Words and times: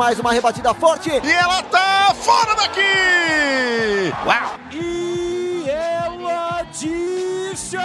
mais 0.00 0.18
uma 0.18 0.32
rebatida 0.32 0.72
forte. 0.72 1.10
E 1.10 1.30
ela 1.30 1.62
tá 1.64 2.14
fora 2.14 2.54
daqui! 2.54 2.80
Uau! 4.24 4.58
E 4.72 5.68
ela 5.68 6.62
disse 6.72 7.76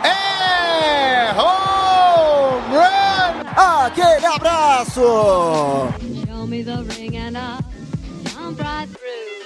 É 0.00 1.32
home 1.32 2.76
run! 2.76 3.50
Aquele 3.56 4.26
abraço! 4.26 5.00
Show 6.24 6.46
me 6.46 6.62
the 6.62 6.76
ring 6.94 7.16
and 7.16 7.36
I'll 7.36 7.58
jump 8.30 8.62
right 8.62 8.88
through. 8.92 9.42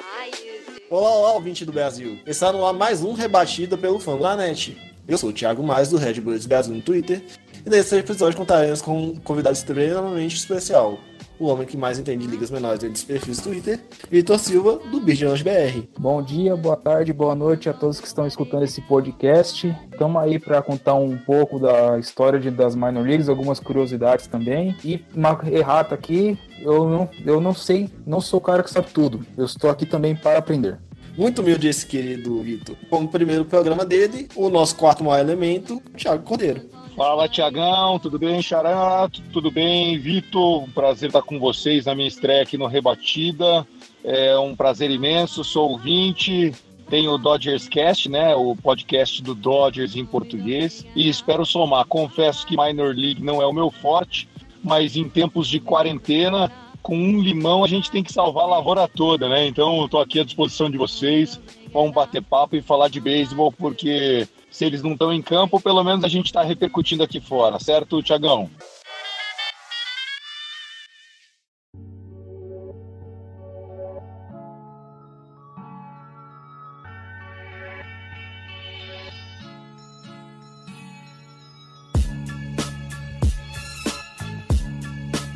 I 0.00 0.26
used 0.30 0.66
to. 0.66 0.82
Olá, 0.90 1.08
olá, 1.08 1.32
ouvinte 1.34 1.64
do 1.64 1.70
Brasil. 1.72 2.18
Está 2.26 2.50
no 2.52 2.66
ar 2.66 2.72
mais 2.72 3.00
um 3.00 3.12
Rebatida 3.12 3.78
pelo 3.78 4.00
Fã 4.00 4.18
da 4.18 4.34
Net. 4.34 4.76
Eu 5.06 5.18
sou 5.18 5.30
o 5.30 5.32
Thiago 5.32 5.62
Mais, 5.62 5.90
do 5.90 5.96
Red 5.98 6.20
Bulls 6.20 6.46
Brasil 6.46 6.74
no 6.74 6.80
Twitter, 6.80 7.24
nesse 7.72 7.96
episódio 7.96 8.36
contaremos 8.36 8.82
com 8.82 9.02
um 9.02 9.16
convidado 9.16 9.56
extremamente 9.56 10.36
especial, 10.36 10.98
o 11.38 11.46
homem 11.46 11.66
que 11.66 11.74
mais 11.74 11.98
entende 11.98 12.26
ligas 12.26 12.50
menores 12.50 12.80
dentro 12.80 12.92
dos 12.92 13.02
perfis 13.02 13.38
do 13.38 13.44
Twitter, 13.44 13.80
Vitor 14.10 14.38
Silva, 14.38 14.78
do 14.90 15.00
Birdians 15.00 15.40
BR. 15.40 15.88
Bom 15.98 16.22
dia, 16.22 16.54
boa 16.54 16.76
tarde, 16.76 17.14
boa 17.14 17.34
noite 17.34 17.70
a 17.70 17.72
todos 17.72 17.98
que 17.98 18.06
estão 18.06 18.26
escutando 18.26 18.64
esse 18.64 18.82
podcast. 18.82 19.74
Estamos 19.90 20.22
aí 20.22 20.38
para 20.38 20.60
contar 20.60 20.96
um 20.96 21.16
pouco 21.16 21.58
da 21.58 21.98
história 21.98 22.38
de, 22.38 22.50
das 22.50 22.74
minor 22.74 23.06
leagues, 23.06 23.30
algumas 23.30 23.58
curiosidades 23.58 24.26
também. 24.26 24.76
E 24.84 25.02
uma 25.14 25.40
errata 25.50 25.94
aqui, 25.94 26.38
eu 26.60 26.86
não, 26.86 27.08
eu 27.24 27.40
não 27.40 27.54
sei, 27.54 27.88
não 28.06 28.20
sou 28.20 28.38
o 28.38 28.42
cara 28.42 28.62
que 28.62 28.70
sabe 28.70 28.88
tudo. 28.90 29.24
Eu 29.34 29.46
estou 29.46 29.70
aqui 29.70 29.86
também 29.86 30.14
para 30.14 30.36
aprender. 30.36 30.78
Muito 31.16 31.40
humilde 31.40 31.68
esse 31.68 31.86
querido 31.86 32.38
Vitor. 32.42 32.76
Como 32.90 33.08
primeiro 33.08 33.46
programa 33.46 33.86
dele, 33.86 34.28
o 34.36 34.50
nosso 34.50 34.76
quarto 34.76 35.02
maior 35.02 35.20
elemento, 35.20 35.82
Thiago 35.96 36.22
Cordeiro. 36.22 36.81
Fala, 36.96 37.26
Tiagão, 37.26 37.98
tudo 37.98 38.18
bem, 38.18 38.42
Xarato? 38.42 39.22
Tudo 39.32 39.50
bem, 39.50 39.98
Vitor? 39.98 40.64
Um 40.64 40.70
prazer 40.70 41.08
estar 41.08 41.22
com 41.22 41.38
vocês 41.38 41.86
na 41.86 41.94
minha 41.94 42.06
estreia 42.06 42.42
aqui 42.42 42.58
no 42.58 42.66
Rebatida. 42.66 43.66
É 44.04 44.36
um 44.38 44.54
prazer 44.54 44.90
imenso, 44.90 45.42
sou 45.42 45.70
ouvinte, 45.70 46.52
tenho 46.90 47.12
o 47.12 47.18
Dodgers 47.18 47.66
Cast, 47.66 48.10
né, 48.10 48.36
o 48.36 48.54
podcast 48.54 49.22
do 49.22 49.34
Dodgers 49.34 49.96
em 49.96 50.04
português, 50.04 50.84
e 50.94 51.08
espero 51.08 51.46
somar. 51.46 51.86
Confesso 51.86 52.46
que 52.46 52.58
Minor 52.58 52.94
League 52.94 53.22
não 53.22 53.40
é 53.40 53.46
o 53.46 53.52
meu 53.54 53.70
forte, 53.70 54.28
mas 54.62 54.94
em 54.94 55.08
tempos 55.08 55.48
de 55.48 55.60
quarentena, 55.60 56.52
com 56.82 56.94
um 56.94 57.22
limão 57.22 57.64
a 57.64 57.68
gente 57.68 57.90
tem 57.90 58.02
que 58.02 58.12
salvar 58.12 58.44
a 58.44 58.48
lavoura 58.48 58.86
toda, 58.86 59.28
né? 59.30 59.46
Então, 59.46 59.86
estou 59.86 60.00
aqui 60.00 60.20
à 60.20 60.24
disposição 60.24 60.68
de 60.68 60.76
vocês. 60.76 61.40
Vamos 61.72 61.94
bater 61.94 62.22
papo 62.22 62.54
e 62.54 62.60
falar 62.60 62.88
de 62.88 63.00
beisebol, 63.00 63.50
porque 63.50 64.28
se 64.52 64.66
eles 64.66 64.82
não 64.82 64.92
estão 64.92 65.12
em 65.12 65.22
campo, 65.22 65.58
pelo 65.58 65.82
menos 65.82 66.04
a 66.04 66.08
gente 66.08 66.26
está 66.26 66.42
repercutindo 66.42 67.02
aqui 67.02 67.20
fora, 67.20 67.58
certo, 67.58 68.02
Tiagão? 68.02 68.50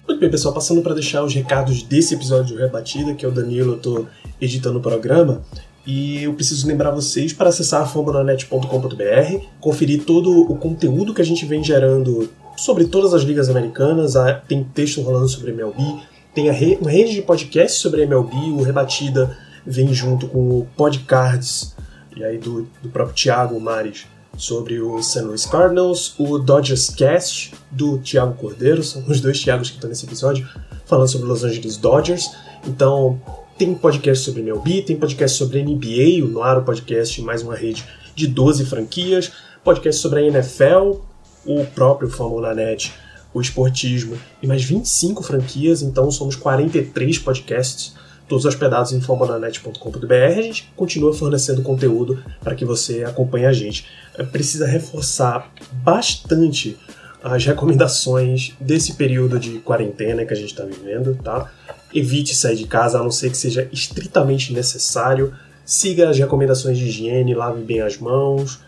Muito 0.07 0.21
bem, 0.21 0.31
pessoal, 0.31 0.55
passando 0.55 0.83
para 0.83 0.95
deixar 0.95 1.23
os 1.25 1.35
recados 1.35 1.83
desse 1.83 2.15
episódio 2.15 2.55
de 2.55 2.63
Rebatida, 2.63 3.15
que 3.15 3.25
é 3.25 3.29
o 3.29 3.33
Danilo, 3.33 3.75
eu 3.75 3.79
tô 3.79 4.07
editando 4.41 4.79
o 4.79 4.83
programa. 4.83 5.43
E 5.87 6.25
eu 6.25 6.35
preciso 6.35 6.67
lembrar 6.67 6.91
vocês 6.91 7.33
para 7.33 7.49
acessar 7.49 7.89
fambonanet.com.br, 7.89 9.47
conferir 9.61 10.05
todo 10.05 10.43
o 10.51 10.57
conteúdo 10.57 11.15
que 11.15 11.23
a 11.23 11.25
gente 11.25 11.47
vem 11.47 11.63
gerando 11.63 12.29
sobre 12.57 12.87
todas 12.87 13.15
as 13.15 13.23
ligas 13.23 13.49
americanas. 13.49 14.15
Tem 14.49 14.65
texto 14.65 15.01
rolando 15.01 15.29
sobre 15.29 15.53
MLB, 15.53 16.01
tem 16.35 16.51
a 16.51 16.53
re 16.53 16.77
uma 16.81 16.91
rede 16.91 17.15
de 17.15 17.23
podcasts 17.23 17.81
sobre 17.81 18.03
MLB, 18.03 18.35
o 18.51 18.63
Rebatida 18.63 19.37
vem 19.65 19.93
junto 19.95 20.27
com 20.27 20.59
o 20.59 20.67
Podcards, 20.77 21.75
e 22.17 22.25
aí 22.25 22.39
do, 22.39 22.69
do 22.83 22.89
próprio 22.89 23.15
Thiago 23.15 23.61
Mares, 23.61 24.07
sobre 24.37 24.81
o 24.81 25.03
St. 25.03 25.21
Louis 25.23 25.47
Cardinals, 25.47 26.15
o 26.19 26.39
Dodgers 26.39 26.91
Cast, 26.91 27.55
do 27.71 27.99
Thiago 27.99 28.35
Cordeiro, 28.35 28.83
são 28.83 29.03
os 29.07 29.21
dois 29.21 29.41
Thiagos 29.41 29.71
que 29.71 29.77
estão 29.77 29.89
nesse 29.89 30.05
episódio, 30.05 30.47
falando 30.85 31.09
sobre 31.09 31.27
Los 31.27 31.43
Angeles 31.43 31.77
Dodgers. 31.77 32.31
Então, 32.67 33.21
tem 33.59 33.75
podcast 33.75 34.23
sobre 34.23 34.43
MLB, 34.43 34.83
tem 34.83 34.97
podcast 34.97 35.39
sobre 35.39 35.63
NBA, 35.63 36.23
o 36.25 36.29
Noaro 36.29 36.63
Podcast, 36.63 37.23
mais 37.23 37.43
uma 37.43 37.55
rede 37.55 37.85
de 38.15 38.27
12 38.27 38.67
franquias, 38.67 39.33
podcast 39.65 40.01
sobre 40.01 40.21
a 40.21 40.23
NFL, 40.25 40.99
o 41.47 41.65
próprio 41.75 42.11
Fórmula 42.11 42.55
Net, 42.55 42.93
o 43.33 43.41
Esportismo 43.41 44.19
e 44.43 44.47
mais 44.47 44.63
25 44.63 45.23
franquias, 45.23 45.81
então 45.81 46.11
somos 46.11 46.37
43 46.37 47.19
podcasts, 47.19 47.95
todos 48.29 48.45
hospedados 48.45 48.93
em 48.93 49.01
formulanet.com.br. 49.01 50.39
A 50.39 50.43
gente 50.43 50.71
continua 50.77 51.15
fornecendo 51.15 51.63
conteúdo 51.63 52.23
para 52.41 52.55
que 52.55 52.65
você 52.65 53.05
acompanhe 53.05 53.47
a 53.47 53.53
gente. 53.53 53.87
Precisa 54.33 54.67
reforçar 54.67 55.51
bastante 55.73 56.77
as 57.23 57.45
recomendações 57.45 58.55
desse 58.61 58.95
período 58.95 59.39
de 59.39 59.59
quarentena 59.61 60.27
que 60.27 60.33
a 60.33 60.37
gente 60.37 60.51
está 60.51 60.65
vivendo, 60.65 61.19
tá? 61.23 61.51
Evite 61.99 62.35
sair 62.35 62.57
de 62.57 62.67
casa 62.67 62.99
a 62.99 63.03
não 63.03 63.11
ser 63.11 63.31
que 63.31 63.39
seja 63.39 63.71
estritamente 63.73 64.53
necessário. 64.53 65.33
Siga 65.65 66.11
as 66.11 66.19
recomendações 66.19 66.77
de 66.77 66.85
higiene, 66.85 67.35
lave 67.35 67.63
bem 67.63 67.81
as 67.81 67.97
mãos, 67.97 68.61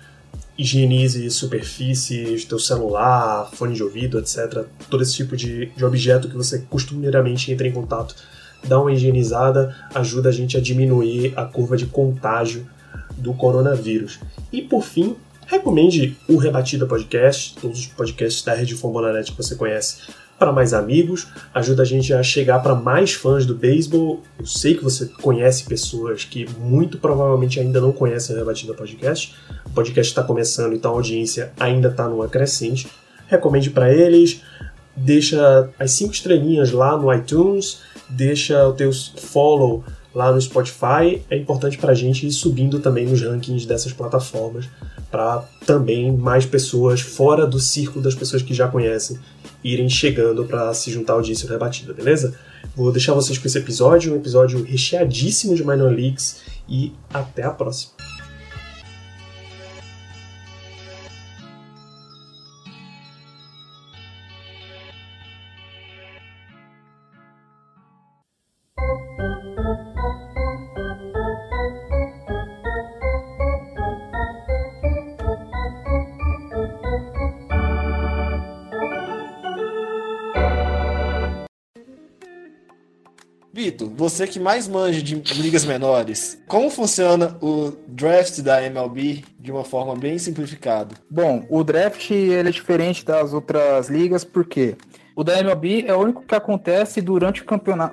higienize 0.56 1.30
superfícies, 1.30 2.46
teu 2.46 2.58
celular, 2.58 3.50
fone 3.52 3.74
de 3.74 3.82
ouvido, 3.82 4.18
etc. 4.18 4.64
Todo 4.88 5.02
esse 5.02 5.12
tipo 5.12 5.36
de, 5.36 5.66
de 5.66 5.84
objeto 5.84 6.26
que 6.26 6.36
você 6.36 6.60
costumeiramente 6.70 7.52
entra 7.52 7.68
em 7.68 7.72
contato. 7.72 8.14
Dá 8.64 8.80
uma 8.80 8.92
higienizada, 8.92 9.76
ajuda 9.94 10.30
a 10.30 10.32
gente 10.32 10.56
a 10.56 10.60
diminuir 10.60 11.34
a 11.36 11.44
curva 11.44 11.76
de 11.76 11.84
contágio 11.84 12.66
do 13.18 13.34
coronavírus. 13.34 14.20
E 14.50 14.62
por 14.62 14.82
fim, 14.82 15.16
recomende 15.46 16.16
o 16.26 16.38
Rebatida 16.38 16.86
Podcast, 16.86 17.56
todos 17.60 17.80
os 17.80 17.86
podcasts 17.88 18.42
da 18.42 18.54
Rede 18.54 18.74
Fambonanet 18.74 19.32
que 19.32 19.36
você 19.36 19.54
conhece, 19.54 19.98
para 20.38 20.53
mais 20.53 20.72
amigos, 20.72 21.26
ajuda 21.53 21.82
a 21.82 21.84
gente 21.84 22.15
a 22.15 22.22
chegar 22.22 22.60
para 22.60 22.75
mais 22.75 23.12
fãs 23.12 23.44
do 23.44 23.54
beisebol. 23.54 24.22
Eu 24.38 24.47
sei 24.47 24.75
que 24.75 24.84
você 24.84 25.06
conhece 25.06 25.65
pessoas 25.65 26.25
que 26.25 26.49
muito 26.59 26.99
provavelmente 26.99 27.59
ainda 27.59 27.81
não 27.81 27.91
conhecem 27.91 28.37
o 28.37 28.38
Rebatida 28.38 28.72
Podcast. 28.72 29.34
O 29.66 29.71
podcast 29.71 30.12
está 30.12 30.22
começando, 30.22 30.75
então 30.75 30.93
a 30.93 30.94
audiência 30.94 31.53
ainda 31.59 31.88
está 31.88 32.09
numa 32.09 32.28
crescente. 32.28 32.87
Recomende 33.26 33.71
para 33.71 33.93
eles, 33.93 34.41
deixa 34.97 35.69
as 35.78 35.91
cinco 35.91 36.15
estrelinhas 36.15 36.70
lá 36.70 36.97
no 36.97 37.12
iTunes, 37.12 37.81
deixa 38.09 38.66
o 38.66 38.72
teu 38.72 38.93
follow 38.93 39.84
lá 40.15 40.32
no 40.32 40.41
Spotify. 40.41 41.20
É 41.28 41.37
importante 41.37 41.76
para 41.78 41.93
a 41.93 41.97
gente 41.97 42.26
ir 42.26 42.32
subindo 42.32 42.78
também 42.78 43.06
nos 43.06 43.20
rankings 43.20 43.66
dessas 43.66 43.93
plataformas 43.93 44.69
para 45.10 45.43
também 45.65 46.12
mais 46.12 46.44
pessoas 46.44 47.00
fora 47.00 47.47
do 47.47 47.59
círculo 47.59 48.03
das 48.03 48.15
pessoas 48.15 48.43
que 48.43 48.53
já 48.53 48.69
conhecem 48.69 49.19
irem 49.72 49.88
chegando 49.88 50.44
para 50.44 50.72
se 50.74 50.90
juntar 50.90 51.14
ao 51.14 51.18
Audiência 51.18 51.48
Rebatida, 51.48 51.92
beleza? 51.92 52.34
Vou 52.74 52.92
deixar 52.92 53.12
vocês 53.12 53.38
com 53.38 53.46
esse 53.46 53.58
episódio, 53.58 54.12
um 54.12 54.16
episódio 54.16 54.62
recheadíssimo 54.62 55.54
de 55.54 55.64
Minor 55.64 55.92
Leagues 55.92 56.42
e 56.68 56.92
até 57.12 57.42
a 57.42 57.50
próxima. 57.50 57.97
Você 83.97 84.26
que 84.26 84.38
mais 84.38 84.69
manja 84.69 85.03
de 85.03 85.17
ligas 85.41 85.65
menores, 85.65 86.38
como 86.47 86.70
funciona 86.70 87.37
o 87.41 87.73
draft 87.87 88.41
da 88.41 88.62
MLB 88.62 89.25
de 89.38 89.50
uma 89.50 89.65
forma 89.65 89.94
bem 89.94 90.19
simplificada? 90.19 90.94
Bom, 91.11 91.44
o 91.49 91.62
draft 91.65 92.11
ele 92.11 92.49
é 92.49 92.53
diferente 92.53 93.05
das 93.05 93.32
outras 93.32 93.88
ligas 93.88 94.25
porque 94.25 94.76
o 95.17 95.25
da 95.25 95.38
MLB 95.41 95.85
é 95.87 95.94
o 95.94 95.99
único 95.99 96.23
que 96.23 96.35
acontece 96.35 97.00
durante 97.00 97.44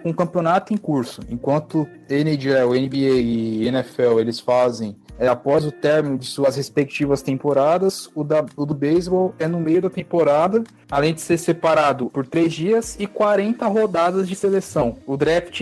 um 0.06 0.13
campeonato 0.13 0.74
em 0.74 0.77
curso, 0.77 1.22
enquanto 1.27 1.88
NHL, 2.07 2.69
NBA 2.80 3.19
e 3.19 3.68
NFL 3.68 4.19
eles 4.19 4.39
fazem 4.39 4.95
é, 5.19 5.27
após 5.27 5.65
o 5.65 5.71
término 5.71 6.17
de 6.17 6.25
suas 6.25 6.56
respectivas 6.56 7.21
temporadas. 7.21 8.09
O, 8.15 8.23
da, 8.23 8.45
o 8.56 8.65
do 8.65 8.73
beisebol 8.73 9.33
é 9.39 9.47
no 9.47 9.59
meio 9.59 9.81
da 9.81 9.89
temporada, 9.89 10.63
além 10.89 11.13
de 11.13 11.21
ser 11.21 11.38
separado 11.38 12.09
por 12.09 12.25
três 12.25 12.53
dias 12.53 12.95
e 13.00 13.07
40 13.07 13.65
rodadas 13.67 14.27
de 14.27 14.35
seleção. 14.35 14.97
O 15.06 15.17
draft, 15.17 15.62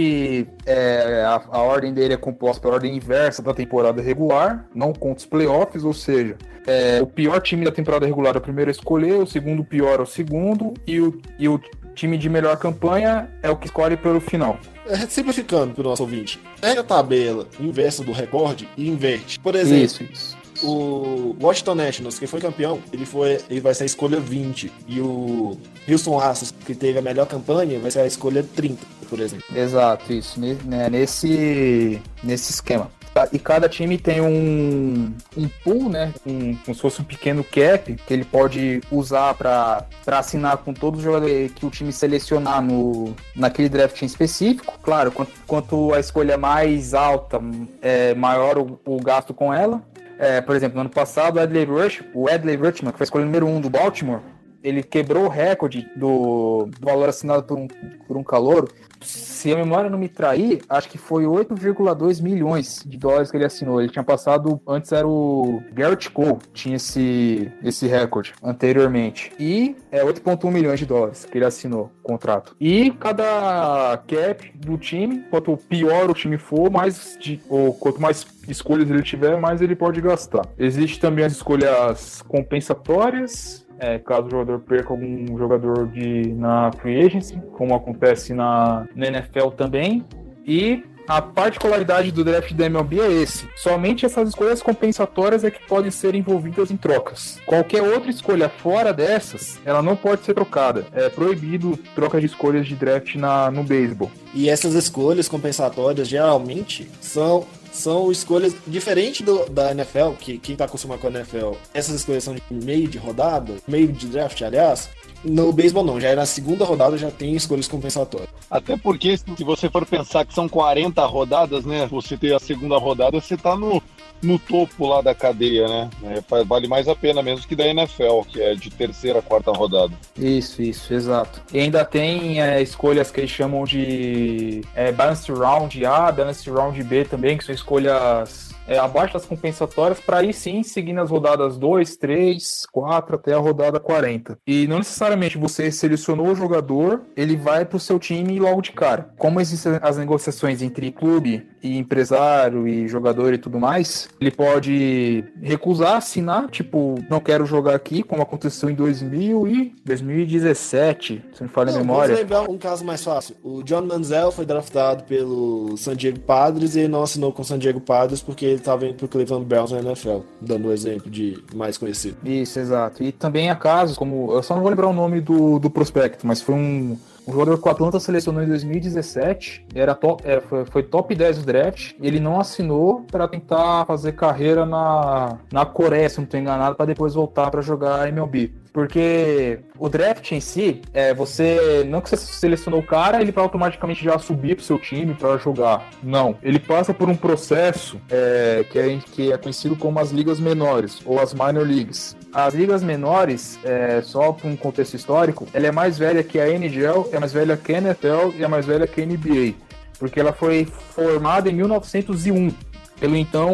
é, 0.65 1.23
a, 1.25 1.41
a 1.51 1.61
ordem 1.61 1.94
dele 1.94 2.13
é 2.13 2.17
composta 2.17 2.61
pela 2.61 2.75
ordem 2.75 2.95
inversa 2.95 3.41
da 3.41 3.53
temporada 3.53 4.01
regular, 4.01 4.65
não 4.73 4.94
conta 4.94 5.19
os 5.19 5.25
playoffs, 5.25 5.83
ou 5.83 5.94
seja, 5.94 6.38
é, 6.65 7.01
o 7.01 7.07
pior 7.07 7.41
time 7.41 7.65
da 7.65 7.71
temporada 7.71 8.05
regular 8.05 8.35
é 8.35 8.38
o 8.38 8.41
primeiro 8.41 8.69
a 8.69 8.71
escolher, 8.71 9.15
o 9.15 9.27
segundo 9.27 9.63
pior 9.63 10.00
é 10.00 10.03
o 10.03 10.05
segundo, 10.05 10.73
e 10.88 11.00
o, 11.00 11.21
e 11.38 11.47
o 11.47 11.59
time 11.94 12.17
de 12.17 12.29
melhor 12.29 12.57
campanha 12.57 13.29
é 13.41 13.50
o 13.50 13.57
que 13.57 13.67
escolhe 13.67 13.97
pelo 13.97 14.19
final. 14.19 14.57
É, 14.85 14.97
simplificando 15.07 15.74
para 15.74 15.81
o 15.81 15.83
nosso 15.83 16.03
ouvinte, 16.03 16.39
pega 16.59 16.81
a 16.81 16.83
tabela 16.83 17.47
inversa 17.59 18.03
do 18.03 18.12
recorde 18.12 18.68
e 18.77 18.88
inverte. 18.89 19.39
Por 19.39 19.56
exemplo, 19.56 19.83
Isso, 19.85 20.03
isso. 20.03 20.38
o 20.63 21.35
Washington 21.41 21.75
Nationals, 21.75 22.19
que 22.19 22.27
foi 22.27 22.41
campeão, 22.41 22.80
ele, 22.91 23.06
foi, 23.06 23.39
ele 23.50 23.62
vai 23.62 23.74
ser 23.74 23.83
a 23.83 23.85
escolha 23.85 24.19
20. 24.19 24.71
E 24.88 25.00
o 25.00 25.57
Houston 25.89 26.19
Astros, 26.19 26.53
que 26.65 26.75
teve 26.75 27.00
a 27.00 27.01
melhor 27.01 27.25
campanha, 27.27 27.80
vai 27.80 27.91
ser 27.91 28.00
a 28.01 28.06
escolha 28.07 28.44
30, 28.56 28.85
por 29.09 29.19
exemplo. 29.19 29.45
Exato, 29.56 30.12
isso. 30.12 30.39
né, 30.39 30.89
Nesse, 30.89 32.01
nesse 32.24 32.51
esquema. 32.51 32.91
Tá, 33.13 33.27
E 33.31 33.38
cada 33.38 33.69
time 33.69 33.98
tem 33.98 34.21
um, 34.21 35.13
um 35.38 35.48
pool, 35.63 35.89
né? 35.89 36.12
Um, 36.25 36.56
como 36.56 36.74
se 36.74 36.81
fosse 36.81 37.01
um 37.01 37.06
pequeno 37.06 37.44
cap 37.44 37.95
que 37.95 38.13
ele 38.13 38.25
pode 38.25 38.81
usar 38.92 39.36
para 39.36 39.86
assinar 40.07 40.57
com 40.57 40.74
todos 40.74 41.00
os 41.00 41.04
jogadores 41.04 41.51
que 41.51 41.65
o 41.65 41.69
time 41.69 41.94
selecionar 41.94 42.62
no, 42.62 43.15
naquele 43.36 43.69
draft 43.69 44.01
em 44.01 44.06
específico. 44.06 44.80
Claro, 44.81 45.12
quanto, 45.12 45.31
quanto 45.45 45.94
a 45.94 46.00
escolha 46.00 46.38
mais 46.38 46.94
alta, 46.94 47.39
é 47.81 48.15
maior 48.15 48.57
o, 48.57 48.80
o 48.83 48.98
gasto 48.98 49.33
com 49.33 49.54
ela. 49.54 49.81
É, 50.18 50.42
por 50.42 50.56
exemplo, 50.56 50.75
no 50.75 50.81
ano 50.81 50.89
passado, 50.89 51.38
o 51.38 51.39
Adley 51.39 51.65
Rush, 51.65 52.04
o 52.13 52.30
Adley 52.30 52.56
Rutschman, 52.56 52.92
que 52.92 52.98
foi 52.98 53.04
a 53.04 53.06
escolha 53.06 53.25
número 53.25 53.45
um 53.45 53.60
do 53.60 53.69
Baltimore, 53.69 54.21
ele 54.63 54.81
quebrou 54.81 55.25
o 55.25 55.30
recorde 55.30 55.89
do, 55.95 56.69
do 56.80 56.86
valor 56.86 57.10
assinado 57.10 57.44
por 57.44 57.57
um, 57.57 57.68
por 58.07 58.18
um 58.18 58.24
calouro. 58.24 58.69
Se 59.01 59.51
a 59.51 59.57
memória 59.57 59.89
não 59.89 59.98
me 59.98 60.07
trair, 60.07 60.62
acho 60.69 60.89
que 60.89 60.98
foi 60.98 61.25
8,2 61.25 62.21
milhões 62.21 62.81
de 62.86 62.98
dólares 62.98 63.30
que 63.30 63.36
ele 63.36 63.44
assinou. 63.44 63.81
Ele 63.81 63.92
tinha 63.92 64.04
passado, 64.04 64.62
antes 64.65 64.94
era 64.94 65.06
o 65.06 65.62
Garrett 65.74 66.10
Cole, 66.10 66.38
tinha 66.54 66.77
esse, 66.77 67.51
esse 67.62 67.86
recorde 67.86 68.33
anteriormente. 68.42 69.33
E 69.38 69.75
é 69.92 70.01
8,1 70.04 70.50
milhões 70.50 70.80
de 70.80 70.86
dólares 70.86 71.25
que 71.25 71.38
ele 71.38 71.44
assinou 71.44 71.92
o 72.01 72.07
contrato. 72.07 72.56
E 72.60 72.92
cada 72.92 74.01
cap 74.07 74.51
do 74.56 74.77
time, 74.77 75.25
quanto 75.30 75.57
pior 75.57 76.10
o 76.10 76.13
time 76.13 76.38
for, 76.38 76.71
mais 76.71 77.18
de, 77.19 77.42
ou 77.50 77.74
quanto 77.74 78.01
mais 78.01 78.25
escolhas 78.48 78.89
ele 78.89 79.04
tiver, 79.04 79.38
mais 79.38 79.62
ele 79.62 79.75
pode 79.75 80.00
gastar. 80.01 80.48
Existe 80.57 81.00
também 81.00 81.25
as 81.25 81.33
escolhas 81.33 82.21
compensatórias, 82.21 83.62
é, 83.83 84.00
caso 84.00 84.27
o 84.27 84.31
jogador 84.31 84.59
perca 84.62 84.94
algum 84.94 85.38
jogador 85.38 85.88
de, 85.88 86.33
na 86.33 86.71
free 86.71 87.06
agency, 87.06 87.38
como 87.51 87.75
acontece 87.75 88.33
na, 88.33 88.88
na 88.95 89.07
NFL 89.07 89.50
também. 89.50 90.06
E 90.45 90.83
a 91.06 91.21
particularidade 91.21 92.12
do 92.12 92.24
draft 92.24 92.53
da 92.53 92.65
MLB 92.65 93.01
é 93.01 93.12
esse. 93.12 93.45
Somente 93.57 94.06
essas 94.06 94.30
escolhas 94.30 94.63
compensatórias 94.63 95.44
é 95.44 95.51
que 95.51 95.59
podem 95.68 95.91
ser 95.91 96.15
envolvidas 96.15 96.71
em 96.71 96.77
trocas. 96.77 97.41
Qualquer 97.45 97.83
outra 97.83 98.09
escolha 98.09 98.47
fora 98.47 98.94
dessas, 98.94 99.59
ela 99.65 99.81
não 99.81 99.97
pode 99.97 100.24
ser 100.24 100.33
trocada. 100.33 100.86
É 100.94 101.09
proibido 101.09 101.77
troca 101.94 102.21
de 102.21 102.27
escolhas 102.27 102.65
de 102.65 102.75
draft 102.75 103.15
na, 103.15 103.51
no 103.51 103.63
beisebol. 103.63 104.09
E 104.33 104.50
essas 104.50 104.75
escolhas 104.75 105.27
compensatórias 105.27 106.07
geralmente 106.07 106.89
são, 107.01 107.45
são 107.73 108.11
escolhas 108.11 108.55
diferentes 108.67 109.25
do, 109.25 109.49
da 109.49 109.71
NFL, 109.71 110.11
que 110.19 110.37
quem 110.37 110.55
tá 110.55 110.65
acostumado 110.65 110.99
com 110.99 111.07
a 111.07 111.09
NFL, 111.09 111.53
essas 111.73 111.95
escolhas 111.95 112.23
são 112.23 112.35
de 112.35 112.41
meio 112.49 112.87
de 112.87 112.97
rodada, 112.97 113.55
meio 113.67 113.91
de 113.91 114.07
draft, 114.07 114.41
aliás. 114.43 114.89
No 115.23 115.51
beisebol 115.51 115.83
não, 115.83 115.99
já 115.99 116.09
é 116.09 116.15
na 116.15 116.25
segunda 116.25 116.65
rodada 116.65 116.97
já 116.97 117.09
tem 117.09 117.33
escolhas 117.33 117.67
compensatórias. 117.67 118.29
Até 118.51 118.77
porque, 118.77 119.17
se 119.17 119.43
você 119.43 119.69
for 119.69 119.85
pensar 119.85 120.25
que 120.25 120.33
são 120.33 120.47
40 120.47 121.03
rodadas, 121.05 121.65
né? 121.65 121.87
Você 121.87 122.17
ter 122.17 122.35
a 122.35 122.39
segunda 122.39 122.77
rodada, 122.77 123.19
você 123.19 123.37
tá 123.37 123.55
no, 123.55 123.81
no 124.23 124.39
topo 124.39 124.87
lá 124.87 125.01
da 125.01 125.13
cadeia, 125.13 125.67
né? 125.67 125.89
É, 126.03 126.43
vale 126.43 126.67
mais 126.67 126.87
a 126.87 126.95
pena 126.95 127.21
mesmo 127.21 127.47
que 127.47 127.55
da 127.55 127.67
NFL, 127.67 128.21
que 128.27 128.41
é 128.41 128.55
de 128.55 128.69
terceira, 128.69 129.21
quarta 129.21 129.51
rodada. 129.51 129.93
Isso, 130.17 130.61
isso, 130.61 130.93
exato. 130.93 131.41
E 131.53 131.59
ainda 131.59 131.83
tem 131.83 132.41
é, 132.41 132.61
escolhas 132.61 133.11
que 133.11 133.19
eles 133.19 133.31
chamam 133.31 133.63
de 133.65 134.61
é, 134.75 134.91
Balanced 134.91 135.29
Round 135.29 135.85
A, 135.85 136.11
Balanced 136.11 136.51
Round 136.51 136.81
B 136.83 137.05
também, 137.05 137.37
que 137.37 137.43
são 137.43 137.53
escolhas 137.53 138.52
é, 138.68 138.77
abaixo 138.77 139.13
das 139.13 139.25
compensatórias, 139.25 140.00
para 140.00 140.18
aí 140.18 140.33
sim 140.33 140.63
seguir 140.63 140.94
nas 140.94 141.10
rodadas 141.10 141.57
2, 141.57 141.98
3, 141.98 142.65
4 142.71 143.15
até 143.15 143.33
a 143.33 143.38
rodada 143.38 143.80
40. 143.80 144.38
E 144.45 144.68
não 144.68 144.77
necessariamente 144.77 145.38
você 145.38 145.71
selecionou 145.71 146.27
o 146.27 146.36
jogador, 146.36 147.01
ele 147.15 147.36
vai 147.36 147.65
para 147.65 147.77
o 147.77 147.80
seu 147.80 148.00
time 148.00 148.39
logo 148.39 148.62
de 148.62 148.71
cara. 148.71 149.10
Como 149.18 149.39
existem 149.39 149.80
as 149.81 149.98
negociações 149.98 150.62
entre 150.62 150.92
clube 150.92 151.48
e 151.62 151.77
empresário 151.77 152.68
e 152.68 152.88
jogador 152.88 153.33
e 153.33 153.38
tudo 153.38 153.60
mais, 153.60 154.10
ele 154.19 154.31
pode 154.31 155.24
recusar, 155.42 155.98
assinar, 155.98 156.50
tipo, 156.50 156.95
não 157.10 157.19
quero 157.19 157.45
jogar 157.45 157.75
aqui, 157.75 158.04
como 158.04 158.21
aconteceu 158.21 158.69
em 158.69 158.75
2000 158.75 159.48
e 159.48 159.75
2017, 159.86 161.24
se 161.33 161.42
não 161.42 161.48
me 161.48 161.54
falha 161.54 161.71
a 161.71 161.77
memória. 161.77 162.15
Vamos 162.15 162.19
lembrar 162.19 162.50
um 162.50 162.57
caso 162.57 162.83
mais 162.83 163.04
fácil. 163.04 163.36
O 163.44 163.63
John 163.63 163.83
Manziel 163.83 164.31
foi 164.31 164.45
draftado 164.45 165.04
pelo 165.04 165.75
San 165.77 165.95
Diego 165.95 166.19
Padres 166.19 166.75
e 166.75 166.80
ele 166.80 166.88
não 166.89 167.04
assinou 167.04 167.31
com 167.31 167.42
o 167.42 167.45
San 167.45 167.57
Diego 167.57 167.80
Padres 167.80 168.21
porque 168.21 168.52
ele 168.53 168.61
estava 168.61 168.85
indo 168.85 168.95
pro 168.95 169.07
Cleveland 169.07 169.45
Browns 169.45 169.71
na 169.71 169.79
NFL, 169.79 170.19
dando 170.39 170.67
um 170.67 170.71
exemplo 170.71 171.09
de 171.09 171.38
mais 171.53 171.77
conhecido. 171.77 172.17
Isso, 172.23 172.59
exato. 172.59 173.03
E 173.03 173.11
também 173.11 173.50
há 173.50 173.55
casos, 173.55 173.97
como. 173.97 174.31
Eu 174.31 174.44
só 174.44 174.55
não 174.55 174.61
vou 174.61 174.69
lembrar 174.69 174.88
o 174.88 174.94
nome 174.94 175.21
do, 175.21 175.59
do 175.59 175.69
prospecto, 175.69 176.25
mas 176.25 176.41
foi 176.41 176.55
um, 176.55 176.97
um 177.27 177.31
jogador 177.31 177.57
que 177.57 177.67
o 177.67 177.71
Atlanta 177.71 177.99
selecionou 177.99 178.43
em 178.43 178.47
2017. 178.47 179.65
Era 179.73 179.95
top, 179.95 180.23
era- 180.25 180.41
foi, 180.41 180.65
foi 180.65 180.83
top 180.83 181.15
10 181.15 181.37
do 181.39 181.45
draft. 181.45 181.93
Ele 182.01 182.19
não 182.19 182.39
assinou 182.39 183.05
para 183.11 183.27
tentar 183.27 183.85
fazer 183.85 184.13
carreira 184.13 184.65
na, 184.65 185.37
na 185.51 185.65
Coreia, 185.65 186.09
se 186.09 186.17
não 186.17 186.25
estou 186.25 186.39
enganado, 186.39 186.75
para 186.75 186.85
depois 186.85 187.13
voltar 187.13 187.49
para 187.49 187.61
jogar 187.61 188.07
MLB. 188.07 188.51
Porque 188.73 189.59
o 189.77 189.87
draft 189.87 190.31
em 190.31 190.39
si, 190.39 190.81
é 190.93 191.13
você. 191.13 191.85
Não 191.87 192.01
que 192.01 192.09
você 192.09 192.17
selecionou 192.17 192.79
o 192.79 192.83
cara, 192.83 193.21
ele 193.21 193.31
vai 193.31 193.43
automaticamente 193.43 194.03
já 194.03 194.17
subir 194.17 194.55
pro 194.55 194.65
seu 194.65 194.79
time 194.79 195.13
para 195.13 195.37
jogar. 195.37 195.91
Não. 196.01 196.35
Ele 196.41 196.57
passa 196.57 196.91
por 196.91 197.07
um 197.07 197.15
processo 197.15 198.01
é, 198.09 198.65
que, 198.71 198.79
é, 198.79 198.97
que 199.11 199.31
é 199.31 199.37
conhecido 199.37 199.75
como 199.75 199.99
as 199.99 200.09
ligas 200.09 200.39
menores, 200.39 200.99
ou 201.05 201.19
as 201.19 201.35
minor 201.35 201.67
leagues. 201.67 202.17
As 202.33 202.55
ligas 202.55 202.81
menores, 202.81 203.59
é, 203.63 204.01
só 204.01 204.31
para 204.33 204.49
um 204.49 204.55
contexto 204.55 204.95
histórico, 204.95 205.47
ela 205.53 205.67
é 205.67 205.71
mais 205.71 205.99
velha 205.99 206.23
que 206.23 206.39
a 206.39 206.49
NHL, 206.49 207.09
é 207.15 207.19
mais 207.19 207.31
velha 207.33 207.56
que 207.57 207.74
a 207.74 207.77
NFL 207.77 208.36
e 208.38 208.44
é 208.44 208.48
mais 208.48 208.65
velha 208.65 208.88
que 208.88 209.01
a 209.01 209.06
NBA. 209.06 209.54
Porque 210.00 210.19
ela 210.19 210.33
foi 210.33 210.65
formada 210.95 211.50
em 211.50 211.54
1901 211.54 212.51
pelo 213.00 213.15
então 213.15 213.50